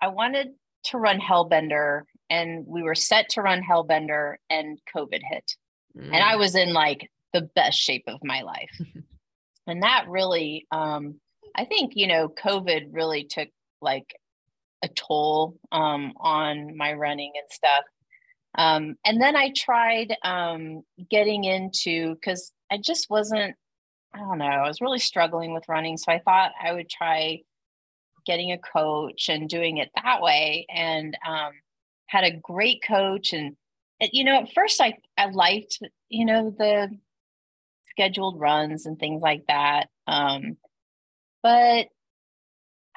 I 0.00 0.08
wanted 0.08 0.48
to 0.86 0.98
run 0.98 1.20
Hellbender, 1.20 2.02
and 2.30 2.66
we 2.66 2.82
were 2.82 2.94
set 2.94 3.30
to 3.30 3.42
run 3.42 3.62
Hellbender, 3.62 4.36
and 4.50 4.78
COVID 4.94 5.20
hit, 5.30 5.56
mm. 5.96 6.04
and 6.04 6.16
I 6.16 6.34
mm. 6.34 6.38
was 6.38 6.54
in 6.54 6.72
like 6.72 7.10
the 7.32 7.42
best 7.54 7.78
shape 7.78 8.04
of 8.06 8.20
my 8.22 8.42
life, 8.42 8.80
and 9.66 9.82
that 9.82 10.08
really 10.08 10.66
um, 10.70 11.20
I 11.56 11.64
think, 11.64 11.92
you 11.94 12.06
know, 12.06 12.28
COVID 12.28 12.88
really 12.92 13.24
took 13.24 13.48
like 13.80 14.14
a 14.84 14.88
toll 14.88 15.58
um, 15.72 16.12
on 16.18 16.76
my 16.76 16.92
running 16.92 17.32
and 17.34 17.50
stuff. 17.50 17.84
Um, 18.58 18.96
and 19.04 19.20
then 19.20 19.36
I 19.36 19.52
tried 19.56 20.14
um, 20.22 20.82
getting 21.10 21.44
into, 21.44 22.14
because 22.14 22.52
I 22.70 22.78
just 22.78 23.08
wasn't, 23.08 23.54
I 24.14 24.18
don't 24.18 24.38
know, 24.38 24.44
I 24.44 24.68
was 24.68 24.80
really 24.80 24.98
struggling 24.98 25.54
with 25.54 25.68
running. 25.68 25.96
So 25.96 26.12
I 26.12 26.20
thought 26.20 26.52
I 26.62 26.72
would 26.72 26.88
try 26.88 27.40
getting 28.26 28.52
a 28.52 28.58
coach 28.58 29.28
and 29.28 29.48
doing 29.48 29.78
it 29.78 29.90
that 30.02 30.20
way. 30.20 30.66
And 30.68 31.16
um, 31.26 31.52
had 32.06 32.24
a 32.24 32.36
great 32.36 32.82
coach. 32.86 33.32
And, 33.32 33.56
you 34.00 34.24
know, 34.24 34.40
at 34.42 34.52
first 34.52 34.80
I, 34.80 34.98
I 35.16 35.26
liked, 35.30 35.78
you 36.08 36.24
know, 36.24 36.50
the 36.50 36.90
scheduled 37.90 38.38
runs 38.38 38.86
and 38.86 38.98
things 38.98 39.22
like 39.22 39.46
that. 39.48 39.88
Um, 40.06 40.56
but 41.46 41.86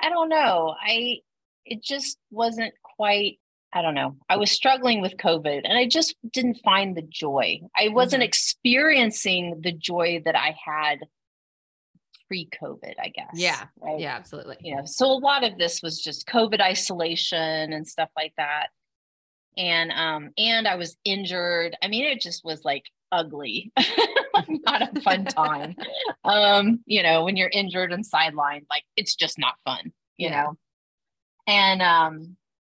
I 0.02 0.10
don't 0.10 0.28
know. 0.28 0.74
I 0.82 1.20
it 1.66 1.84
just 1.84 2.18
wasn't 2.32 2.74
quite 2.97 3.38
I 3.72 3.84
don't 3.84 3.93
know. 3.93 4.16
I 4.28 4.38
was 4.38 4.50
struggling 4.50 5.02
with 5.02 5.18
COVID 5.18 5.62
and 5.66 5.78
I 5.78 5.88
just 5.88 6.16
didn't 6.34 6.58
find 6.66 6.97
the 6.97 7.04
joy. 7.04 7.60
I 7.78 7.89
wasn't 7.89 8.22
mm-hmm. 8.22 8.28
experiencing 8.30 9.62
the 9.62 9.72
joy 9.72 10.24
that 10.26 10.36
I 10.36 10.56
had 10.66 10.97
pre-COVID, 12.28 12.95
I 13.00 13.10
guess. 13.10 13.36
Yeah. 13.36 13.66
Right? 13.80 14.00
Yeah, 14.00 14.16
absolutely. 14.16 14.58
You 14.62 14.78
know, 14.78 14.86
so 14.86 15.06
a 15.06 15.14
lot 15.14 15.43
of 15.43 15.60
this 15.60 15.84
was 15.84 16.02
just 16.02 16.28
COVID 16.28 16.60
isolation 16.60 17.72
and 17.72 17.88
stuff 17.88 18.10
like 18.18 18.34
that. 18.38 18.70
And 19.60 19.91
um 19.91 20.32
and 20.39 20.68
I 20.68 20.76
was 20.76 20.97
injured. 21.06 21.78
I 21.84 21.88
mean, 21.88 22.06
it 22.06 22.20
just 22.20 22.43
was 22.43 22.66
like 22.66 22.86
ugly. 23.12 23.72
not 24.47 24.95
a 24.95 25.01
fun 25.01 25.26
time. 25.26 25.76
um, 26.24 26.80
you 26.86 27.03
know, 27.03 27.24
when 27.24 27.36
you're 27.36 27.49
injured 27.49 27.91
and 27.91 28.05
sidelined, 28.05 28.66
like 28.70 28.84
it's 28.95 29.16
just 29.16 29.38
not 29.38 29.55
fun, 29.66 29.91
you 30.18 30.30
yeah. 30.30 30.43
know. 30.43 30.57
And 31.47 31.82
um 31.82 32.38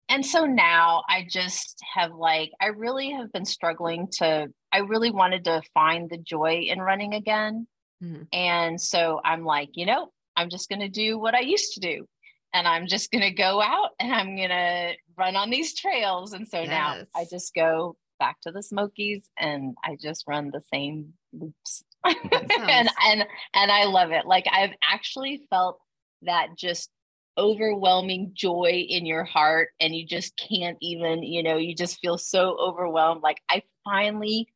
and 0.08 0.26
so 0.26 0.46
now 0.46 1.04
I 1.08 1.26
just 1.30 1.80
have 1.94 2.12
like 2.14 2.52
I 2.60 2.68
really 2.68 3.12
have 3.12 3.32
been 3.32 3.46
struggling 3.46 4.08
to 4.18 4.48
I 4.72 4.80
really 4.80 5.12
wanted 5.12 5.46
to 5.46 5.62
find 5.74 6.10
the 6.10 6.18
joy 6.18 6.66
in 6.68 6.80
running 6.80 7.14
again. 7.14 7.68
Mm-hmm. 8.04 8.24
And 8.32 8.80
so 8.80 9.20
I'm 9.24 9.44
like, 9.44 9.70
you 9.74 9.86
know, 9.86 10.12
I'm 10.36 10.50
just 10.50 10.70
going 10.70 10.80
to 10.80 10.90
do 10.90 11.18
what 11.20 11.36
I 11.36 11.42
used 11.42 11.74
to 11.74 11.80
do. 11.80 12.06
And 12.54 12.68
I'm 12.68 12.88
just 12.88 13.12
going 13.12 13.24
to 13.24 13.32
go 13.32 13.62
out 13.62 13.90
and 14.00 14.14
I'm 14.14 14.36
going 14.36 14.50
to 14.50 14.94
run 15.18 15.36
on 15.36 15.50
these 15.50 15.76
trails. 15.76 16.34
And 16.34 16.48
so 16.48 16.62
yes. 16.62 16.70
now 16.70 16.96
I 17.16 17.26
just 17.30 17.54
go 17.54 17.96
back 18.20 18.40
to 18.42 18.52
the 18.52 18.62
Smokies 18.62 19.30
and 19.38 19.76
I 19.84 19.98
just 20.00 20.26
run 20.28 20.52
the 20.52 20.62
same 20.74 21.14
loops. 21.34 21.84
and 22.06 22.90
and 23.06 23.26
and 23.54 23.72
I 23.72 23.86
love 23.86 24.12
it. 24.12 24.26
Like 24.26 24.46
I've 24.52 24.74
actually 24.84 25.42
felt 25.50 25.80
that 26.24 26.50
just 26.58 26.90
overwhelming 27.38 28.32
joy 28.34 28.86
in 28.88 29.06
your 29.06 29.24
heart 29.24 29.70
and 29.80 29.96
you 29.96 30.06
just 30.06 30.38
can't 30.38 30.78
even, 30.82 31.24
you 31.24 31.42
know, 31.42 31.58
you 31.58 31.74
just 31.74 32.00
feel 32.00 32.18
so 32.18 32.58
overwhelmed. 32.60 33.22
Like 33.22 33.42
I 33.50 33.64
finally 33.86 34.48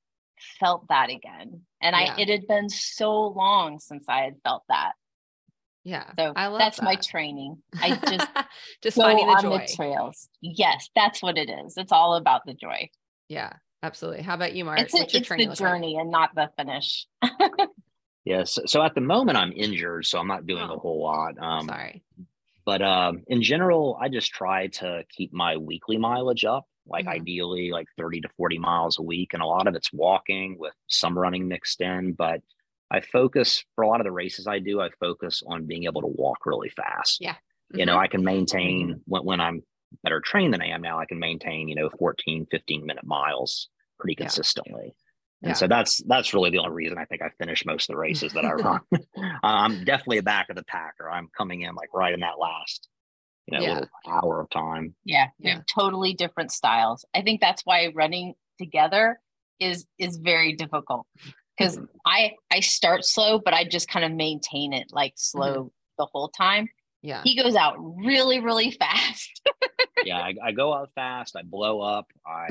felt 0.59 0.87
that 0.89 1.09
again. 1.09 1.61
And 1.81 1.95
yeah. 1.95 2.15
I 2.17 2.21
it 2.21 2.29
had 2.29 2.47
been 2.47 2.69
so 2.69 3.27
long 3.27 3.79
since 3.79 4.05
I 4.07 4.21
had 4.21 4.35
felt 4.43 4.63
that. 4.69 4.93
Yeah. 5.83 6.05
So 6.17 6.33
I 6.35 6.47
love 6.47 6.59
that's 6.59 6.77
that. 6.77 6.85
my 6.85 6.95
training. 6.95 7.57
I 7.81 7.95
just 8.09 8.27
just 8.81 8.97
finding 8.97 9.27
the 9.27 9.39
joy. 9.41 9.57
The 9.59 9.75
trails. 9.75 10.29
Yes, 10.41 10.89
that's 10.95 11.21
what 11.21 11.37
it 11.37 11.49
is. 11.49 11.75
It's 11.77 11.91
all 11.91 12.15
about 12.15 12.41
the 12.45 12.53
joy. 12.53 12.89
Yeah, 13.29 13.53
absolutely. 13.81 14.23
How 14.23 14.35
about 14.35 14.53
you, 14.53 14.65
Mark? 14.65 14.79
It's, 14.79 14.93
a, 14.93 15.03
it's 15.03 15.29
the 15.29 15.55
journey 15.55 15.95
like? 15.95 16.01
and 16.01 16.11
not 16.11 16.35
the 16.35 16.49
finish. 16.57 17.07
yes. 18.25 18.53
So, 18.53 18.61
so, 18.65 18.83
at 18.83 18.95
the 18.95 19.01
moment, 19.01 19.37
I'm 19.37 19.53
injured, 19.53 20.05
so 20.05 20.19
I'm 20.19 20.27
not 20.27 20.45
doing 20.45 20.67
oh, 20.69 20.75
a 20.75 20.79
whole 20.79 21.01
lot. 21.01 21.35
Um, 21.39 21.67
sorry. 21.67 22.03
But 22.65 22.81
um, 22.81 23.23
in 23.27 23.41
general, 23.41 23.97
I 23.99 24.09
just 24.09 24.31
try 24.31 24.67
to 24.67 25.03
keep 25.09 25.33
my 25.33 25.57
weekly 25.57 25.97
mileage 25.97 26.45
up, 26.45 26.65
like 26.87 27.05
mm-hmm. 27.05 27.21
ideally 27.21 27.71
like 27.71 27.87
30 27.97 28.21
to 28.21 28.29
40 28.37 28.57
miles 28.57 28.99
a 28.99 29.03
week. 29.03 29.33
And 29.33 29.41
a 29.41 29.45
lot 29.45 29.67
of 29.67 29.75
it's 29.75 29.91
walking 29.91 30.57
with 30.57 30.73
some 30.87 31.17
running 31.17 31.47
mixed 31.47 31.81
in. 31.81 32.13
But 32.13 32.41
I 32.89 33.01
focus 33.01 33.63
for 33.75 33.83
a 33.83 33.87
lot 33.87 33.99
of 33.99 34.05
the 34.05 34.11
races 34.11 34.47
I 34.47 34.59
do, 34.59 34.79
I 34.79 34.89
focus 34.99 35.43
on 35.45 35.65
being 35.65 35.85
able 35.85 36.01
to 36.01 36.07
walk 36.07 36.45
really 36.45 36.69
fast. 36.69 37.17
Yeah. 37.19 37.33
Mm-hmm. 37.33 37.79
You 37.79 37.85
know, 37.85 37.93
mm-hmm. 37.93 38.01
I 38.01 38.07
can 38.07 38.23
maintain 38.23 39.01
when, 39.05 39.25
when 39.25 39.41
I'm 39.41 39.63
better 40.03 40.21
trained 40.21 40.53
than 40.53 40.61
I 40.61 40.67
am 40.67 40.81
now, 40.81 40.99
I 40.99 41.05
can 41.05 41.19
maintain, 41.19 41.67
you 41.67 41.75
know, 41.75 41.89
14, 41.99 42.47
15 42.49 42.85
minute 42.85 43.05
miles 43.05 43.69
pretty 43.99 44.15
Yeah. 44.17 44.25
consistently. 44.25 44.95
And 45.41 45.49
Yeah. 45.49 45.53
so 45.53 45.67
that's 45.67 46.01
that's 46.07 46.33
really 46.33 46.49
the 46.49 46.59
only 46.59 46.71
reason 46.71 46.97
I 46.97 47.05
think 47.05 47.21
I 47.21 47.29
finish 47.37 47.65
most 47.65 47.89
of 47.89 47.93
the 47.93 47.99
races 47.99 48.33
that 48.33 48.45
I 48.45 48.53
run. 48.53 48.81
Uh, 49.17 49.37
I'm 49.43 49.83
definitely 49.83 50.19
a 50.19 50.23
back 50.23 50.49
of 50.49 50.55
the 50.55 50.63
packer. 50.63 51.09
I'm 51.09 51.29
coming 51.37 51.61
in 51.61 51.75
like 51.75 51.93
right 51.93 52.13
in 52.13 52.21
that 52.21 52.39
last, 52.39 52.87
you 53.47 53.57
know, 53.57 53.63
Yeah. 53.63 53.73
little 53.73 53.89
hour 54.07 54.39
of 54.39 54.49
time. 54.49 54.95
Yeah, 55.03 55.27
we 55.39 55.47
Yeah. 55.47 55.55
have 55.55 55.65
totally 55.65 56.13
different 56.13 56.51
styles. 56.51 57.05
I 57.13 57.21
think 57.21 57.41
that's 57.41 57.65
why 57.65 57.91
running 57.93 58.35
together 58.57 59.19
is 59.59 59.85
is 59.97 60.17
very 60.17 60.53
difficult 60.53 61.07
because 61.57 61.77
mm-hmm. 61.77 61.85
I 62.05 62.35
I 62.51 62.61
start 62.61 63.05
slow, 63.05 63.39
but 63.39 63.53
I 63.53 63.63
just 63.65 63.87
kind 63.89 64.05
of 64.05 64.11
maintain 64.11 64.73
it 64.73 64.87
like 64.91 65.13
slow 65.15 65.55
mm-hmm. 65.55 65.67
the 65.97 66.05
whole 66.05 66.29
time. 66.29 66.69
Yeah. 67.03 67.21
He 67.23 67.35
goes 67.37 67.55
out 67.55 67.75
really, 67.79 68.39
really 68.39 68.71
fast. 68.71 69.41
Yeah, 70.05 70.17
I, 70.17 70.33
I 70.43 70.51
go 70.51 70.73
out 70.73 70.89
fast, 70.95 71.37
I 71.37 71.43
blow 71.43 71.79
up, 71.79 72.07
I 72.27 72.47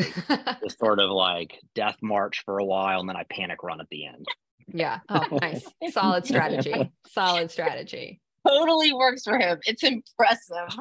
just 0.62 0.78
sort 0.78 1.00
of 1.00 1.10
like 1.10 1.58
death 1.74 1.96
march 2.00 2.42
for 2.46 2.58
a 2.58 2.64
while, 2.64 3.00
and 3.00 3.08
then 3.08 3.16
I 3.16 3.24
panic 3.24 3.62
run 3.62 3.78
at 3.80 3.88
the 3.90 4.06
end. 4.06 4.24
yeah. 4.68 5.00
Oh, 5.10 5.26
nice. 5.38 5.62
Solid 5.90 6.24
strategy. 6.24 6.90
Solid 7.08 7.50
strategy. 7.50 8.22
totally 8.46 8.94
works 8.94 9.24
for 9.24 9.38
him. 9.38 9.58
It's 9.66 9.82
impressive. 9.82 10.78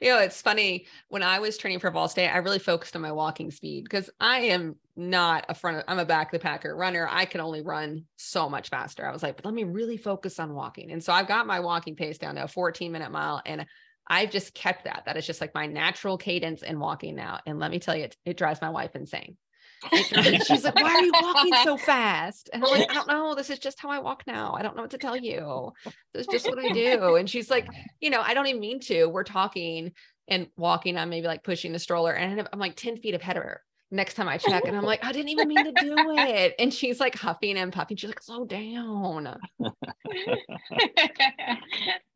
you 0.00 0.10
know, 0.10 0.18
it's 0.18 0.42
funny 0.42 0.86
when 1.08 1.22
I 1.22 1.38
was 1.38 1.56
training 1.56 1.78
for 1.78 1.90
Vol 1.90 2.08
State, 2.08 2.28
I 2.28 2.38
really 2.38 2.58
focused 2.58 2.94
on 2.94 3.00
my 3.00 3.12
walking 3.12 3.50
speed 3.50 3.84
because 3.84 4.10
I 4.20 4.40
am 4.40 4.76
not 4.96 5.46
a 5.48 5.54
front, 5.54 5.84
I'm 5.88 5.98
a 5.98 6.04
back 6.04 6.28
of 6.28 6.32
the 6.32 6.42
packer 6.42 6.74
runner. 6.74 7.08
I 7.10 7.24
can 7.24 7.40
only 7.40 7.62
run 7.62 8.04
so 8.16 8.48
much 8.48 8.68
faster. 8.68 9.06
I 9.06 9.12
was 9.12 9.22
like, 9.22 9.36
but 9.36 9.44
let 9.44 9.54
me 9.54 9.64
really 9.64 9.96
focus 9.96 10.38
on 10.38 10.54
walking. 10.54 10.90
And 10.90 11.02
so 11.02 11.12
I've 11.12 11.28
got 11.28 11.46
my 11.46 11.60
walking 11.60 11.96
pace 11.96 12.18
down 12.18 12.34
to 12.34 12.44
a 12.44 12.48
14 12.48 12.92
minute 12.92 13.10
mile. 13.10 13.40
And 13.44 13.66
I've 14.06 14.30
just 14.30 14.54
kept 14.54 14.84
that. 14.84 15.04
That 15.06 15.16
is 15.16 15.26
just 15.26 15.40
like 15.40 15.54
my 15.54 15.66
natural 15.66 16.18
cadence 16.18 16.62
in 16.62 16.78
walking 16.78 17.14
now. 17.14 17.40
And 17.46 17.58
let 17.58 17.70
me 17.70 17.78
tell 17.78 17.96
you, 17.96 18.04
it, 18.04 18.16
it 18.26 18.36
drives 18.36 18.60
my 18.60 18.70
wife 18.70 18.94
insane. 18.94 19.36
She's 19.92 20.64
like, 20.64 20.76
why 20.76 20.94
are 20.94 21.02
you 21.02 21.12
walking 21.12 21.54
so 21.64 21.76
fast? 21.76 22.50
And 22.52 22.64
I'm 22.64 22.70
like, 22.70 22.90
I 22.90 22.94
don't 22.94 23.08
know. 23.08 23.34
This 23.34 23.50
is 23.50 23.58
just 23.58 23.80
how 23.80 23.90
I 23.90 23.98
walk 23.98 24.24
now. 24.26 24.54
I 24.56 24.62
don't 24.62 24.76
know 24.76 24.82
what 24.82 24.92
to 24.92 24.98
tell 24.98 25.16
you. 25.16 25.72
This 26.12 26.26
is 26.26 26.26
just 26.28 26.48
what 26.48 26.58
I 26.58 26.70
do. 26.72 27.16
And 27.16 27.28
she's 27.28 27.50
like, 27.50 27.66
you 28.00 28.10
know, 28.10 28.20
I 28.20 28.34
don't 28.34 28.46
even 28.46 28.60
mean 28.60 28.80
to. 28.80 29.06
We're 29.06 29.24
talking 29.24 29.92
and 30.28 30.48
walking. 30.56 30.96
I'm 30.96 31.10
maybe 31.10 31.26
like 31.26 31.42
pushing 31.42 31.72
the 31.72 31.78
stroller 31.78 32.12
and 32.12 32.48
I'm 32.52 32.58
like 32.58 32.76
10 32.76 32.98
feet 32.98 33.14
ahead 33.14 33.36
of 33.36 33.42
her. 33.42 33.62
Next 33.92 34.14
time 34.14 34.26
I 34.26 34.38
check, 34.38 34.64
and 34.64 34.76
I'm 34.76 34.84
like, 34.84 35.04
I 35.04 35.12
didn't 35.12 35.28
even 35.28 35.48
mean 35.48 35.64
to 35.64 35.72
do 35.72 36.10
it. 36.10 36.54
And 36.58 36.72
she's 36.72 36.98
like 36.98 37.14
huffing 37.14 37.58
and 37.58 37.72
puffing. 37.72 37.96
She's 37.96 38.10
like, 38.10 38.22
slow 38.22 38.44
down. 38.44 39.38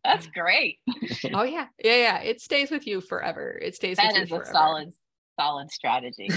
That's 0.05 0.27
great. 0.29 0.79
Oh, 1.35 1.43
yeah. 1.43 1.67
Yeah. 1.85 1.97
Yeah. 1.97 2.19
It 2.21 2.41
stays 2.41 2.71
with 2.71 2.87
you 2.87 3.01
forever. 3.01 3.59
It 3.61 3.75
stays 3.75 3.99
That 3.99 4.15
with 4.15 4.25
is 4.25 4.31
you 4.31 4.41
a 4.41 4.47
solid, 4.47 4.93
solid 5.39 5.71
strategy. 5.71 6.31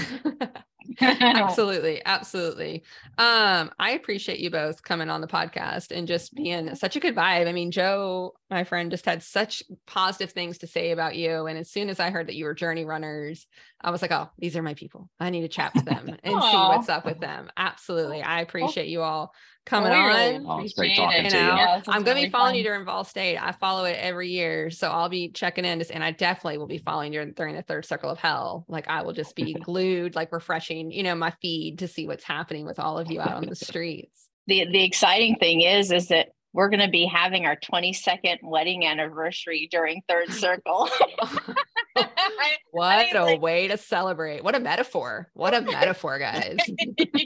absolutely 1.00 2.00
absolutely 2.06 2.82
um 3.18 3.70
i 3.78 3.90
appreciate 3.90 4.40
you 4.40 4.50
both 4.50 4.82
coming 4.82 5.10
on 5.10 5.20
the 5.20 5.26
podcast 5.26 5.90
and 5.90 6.08
just 6.08 6.34
being 6.34 6.74
such 6.74 6.96
a 6.96 7.00
good 7.00 7.14
vibe 7.14 7.46
i 7.46 7.52
mean 7.52 7.70
joe 7.70 8.32
my 8.50 8.64
friend 8.64 8.90
just 8.90 9.04
had 9.04 9.22
such 9.22 9.62
positive 9.86 10.32
things 10.32 10.58
to 10.58 10.66
say 10.66 10.90
about 10.90 11.16
you 11.16 11.46
and 11.46 11.58
as 11.58 11.70
soon 11.70 11.90
as 11.90 12.00
i 12.00 12.10
heard 12.10 12.28
that 12.28 12.34
you 12.34 12.46
were 12.46 12.54
journey 12.54 12.84
runners 12.84 13.46
i 13.82 13.90
was 13.90 14.02
like 14.02 14.10
oh 14.12 14.28
these 14.38 14.56
are 14.56 14.62
my 14.62 14.74
people 14.74 15.08
i 15.18 15.30
need 15.30 15.42
to 15.42 15.48
chat 15.48 15.72
with 15.74 15.84
them 15.84 16.08
and 16.22 16.42
see 16.42 16.56
what's 16.56 16.88
up 16.88 17.04
with 17.04 17.20
them 17.20 17.50
absolutely 17.56 18.22
i 18.22 18.40
appreciate 18.40 18.88
you 18.88 19.00
all 19.02 19.32
coming 19.66 19.90
Well, 19.90 20.02
we 20.04 20.08
really 20.08 20.36
on 20.36 20.46
Oh, 20.46 20.64
it's 20.64 20.74
great 20.74 20.96
talking 20.96 21.28
to 21.28 21.36
you. 21.36 21.42
Yeah, 21.42 21.76
this 21.78 21.84
I'm 21.88 22.02
gonna 22.02 22.20
be 22.22 22.30
following 22.30 22.52
fun. 22.52 22.56
you 22.56 22.62
during 22.64 22.84
Vol 22.86 23.04
State. 23.04 23.36
I 23.36 23.52
follow 23.52 23.84
it 23.84 23.96
every 24.00 24.30
year, 24.30 24.70
so 24.70 24.88
I'll 24.88 25.10
be 25.10 25.28
checking 25.30 25.66
in. 25.66 25.78
Just, 25.78 25.90
and 25.90 26.02
I 26.02 26.12
definitely 26.12 26.56
will 26.58 26.66
be 26.66 26.78
following 26.78 27.12
you 27.12 27.24
during 27.36 27.54
the 27.54 27.62
third 27.62 27.84
circle 27.84 28.08
of 28.10 28.18
hell. 28.18 28.64
Like 28.68 28.88
I 28.88 29.02
will 29.02 29.12
just 29.12 29.36
be 29.36 29.52
glued, 29.64 30.14
like 30.14 30.32
refreshing, 30.32 30.90
you 30.90 31.02
know, 31.02 31.14
my 31.14 31.32
feed 31.42 31.80
to 31.80 31.88
see 31.88 32.06
what's 32.06 32.24
happening 32.24 32.64
with 32.64 32.78
all 32.80 32.98
of 32.98 33.10
you 33.10 33.20
out 33.20 33.32
on 33.34 33.46
the 33.46 33.54
streets. 33.54 34.28
the 34.46 34.64
the 34.72 34.82
exciting 34.82 35.36
thing 35.36 35.60
is 35.60 35.92
is 35.92 36.08
that 36.08 36.28
we're 36.52 36.70
going 36.70 36.80
to 36.80 36.88
be 36.90 37.04
having 37.06 37.44
our 37.46 37.54
22nd 37.56 38.38
wedding 38.42 38.84
anniversary 38.84 39.68
during 39.70 40.02
third 40.08 40.32
circle 40.32 40.88
what 42.70 43.14
a 43.14 43.24
like- 43.24 43.40
way 43.40 43.68
to 43.68 43.76
celebrate! 43.76 44.42
What 44.44 44.54
a 44.54 44.60
metaphor! 44.60 45.30
What 45.34 45.54
a 45.54 45.60
metaphor, 45.60 46.18
guys. 46.18 46.58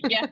yeah 0.08 0.26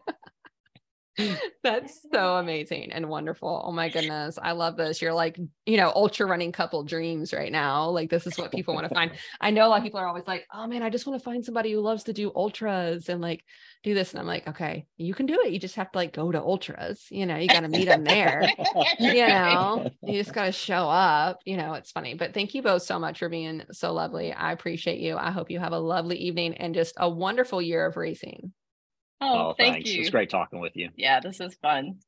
That's 1.62 2.00
so 2.10 2.36
amazing 2.36 2.90
and 2.90 3.08
wonderful. 3.08 3.62
Oh 3.66 3.70
my 3.70 3.90
goodness. 3.90 4.38
I 4.42 4.52
love 4.52 4.78
this. 4.78 5.02
You're 5.02 5.12
like, 5.12 5.38
you 5.66 5.76
know, 5.76 5.92
ultra 5.94 6.26
running 6.26 6.52
couple 6.52 6.82
dreams 6.84 7.34
right 7.34 7.52
now. 7.52 7.90
Like, 7.90 8.08
this 8.08 8.26
is 8.26 8.38
what 8.38 8.50
people 8.50 8.72
want 8.74 8.88
to 8.88 8.94
find. 8.94 9.12
I 9.38 9.50
know 9.50 9.66
a 9.66 9.68
lot 9.68 9.76
of 9.78 9.84
people 9.84 10.00
are 10.00 10.08
always 10.08 10.26
like, 10.26 10.46
oh 10.54 10.66
man, 10.66 10.82
I 10.82 10.88
just 10.88 11.06
want 11.06 11.20
to 11.20 11.24
find 11.24 11.44
somebody 11.44 11.72
who 11.72 11.80
loves 11.80 12.04
to 12.04 12.14
do 12.14 12.32
ultras 12.34 13.10
and 13.10 13.20
like 13.20 13.44
do 13.82 13.94
this. 13.94 14.12
And 14.12 14.20
I'm 14.20 14.26
like, 14.26 14.46
okay, 14.48 14.86
you 14.96 15.14
can 15.14 15.26
do 15.26 15.40
it. 15.44 15.52
You 15.52 15.58
just 15.58 15.76
have 15.76 15.90
to 15.92 15.98
like 15.98 16.12
go 16.12 16.30
to 16.30 16.40
ultras. 16.40 17.06
You 17.10 17.26
know, 17.26 17.36
you 17.36 17.48
got 17.48 17.60
to 17.60 17.68
meet 17.68 17.86
them 17.86 18.04
there. 18.04 18.42
you 18.98 19.26
know, 19.26 19.90
you 20.02 20.22
just 20.22 20.32
got 20.34 20.46
to 20.46 20.52
show 20.52 20.88
up. 20.88 21.40
You 21.44 21.56
know, 21.56 21.74
it's 21.74 21.90
funny. 21.90 22.14
But 22.14 22.34
thank 22.34 22.54
you 22.54 22.62
both 22.62 22.82
so 22.82 22.98
much 22.98 23.18
for 23.18 23.28
being 23.28 23.62
so 23.72 23.92
lovely. 23.92 24.32
I 24.32 24.52
appreciate 24.52 25.00
you. 25.00 25.16
I 25.16 25.30
hope 25.30 25.50
you 25.50 25.58
have 25.60 25.72
a 25.72 25.78
lovely 25.78 26.16
evening 26.16 26.54
and 26.54 26.74
just 26.74 26.94
a 26.98 27.08
wonderful 27.08 27.60
year 27.60 27.86
of 27.86 27.96
racing. 27.96 28.52
oh, 29.20 29.48
oh 29.50 29.54
thank 29.56 29.74
thanks. 29.74 29.90
you 29.92 30.00
It's 30.00 30.10
great 30.10 30.30
talking 30.30 30.60
with 30.60 30.76
you. 30.76 30.90
yeah 30.96 31.20
this 31.20 31.40
is 31.40 31.54
fun 31.56 31.98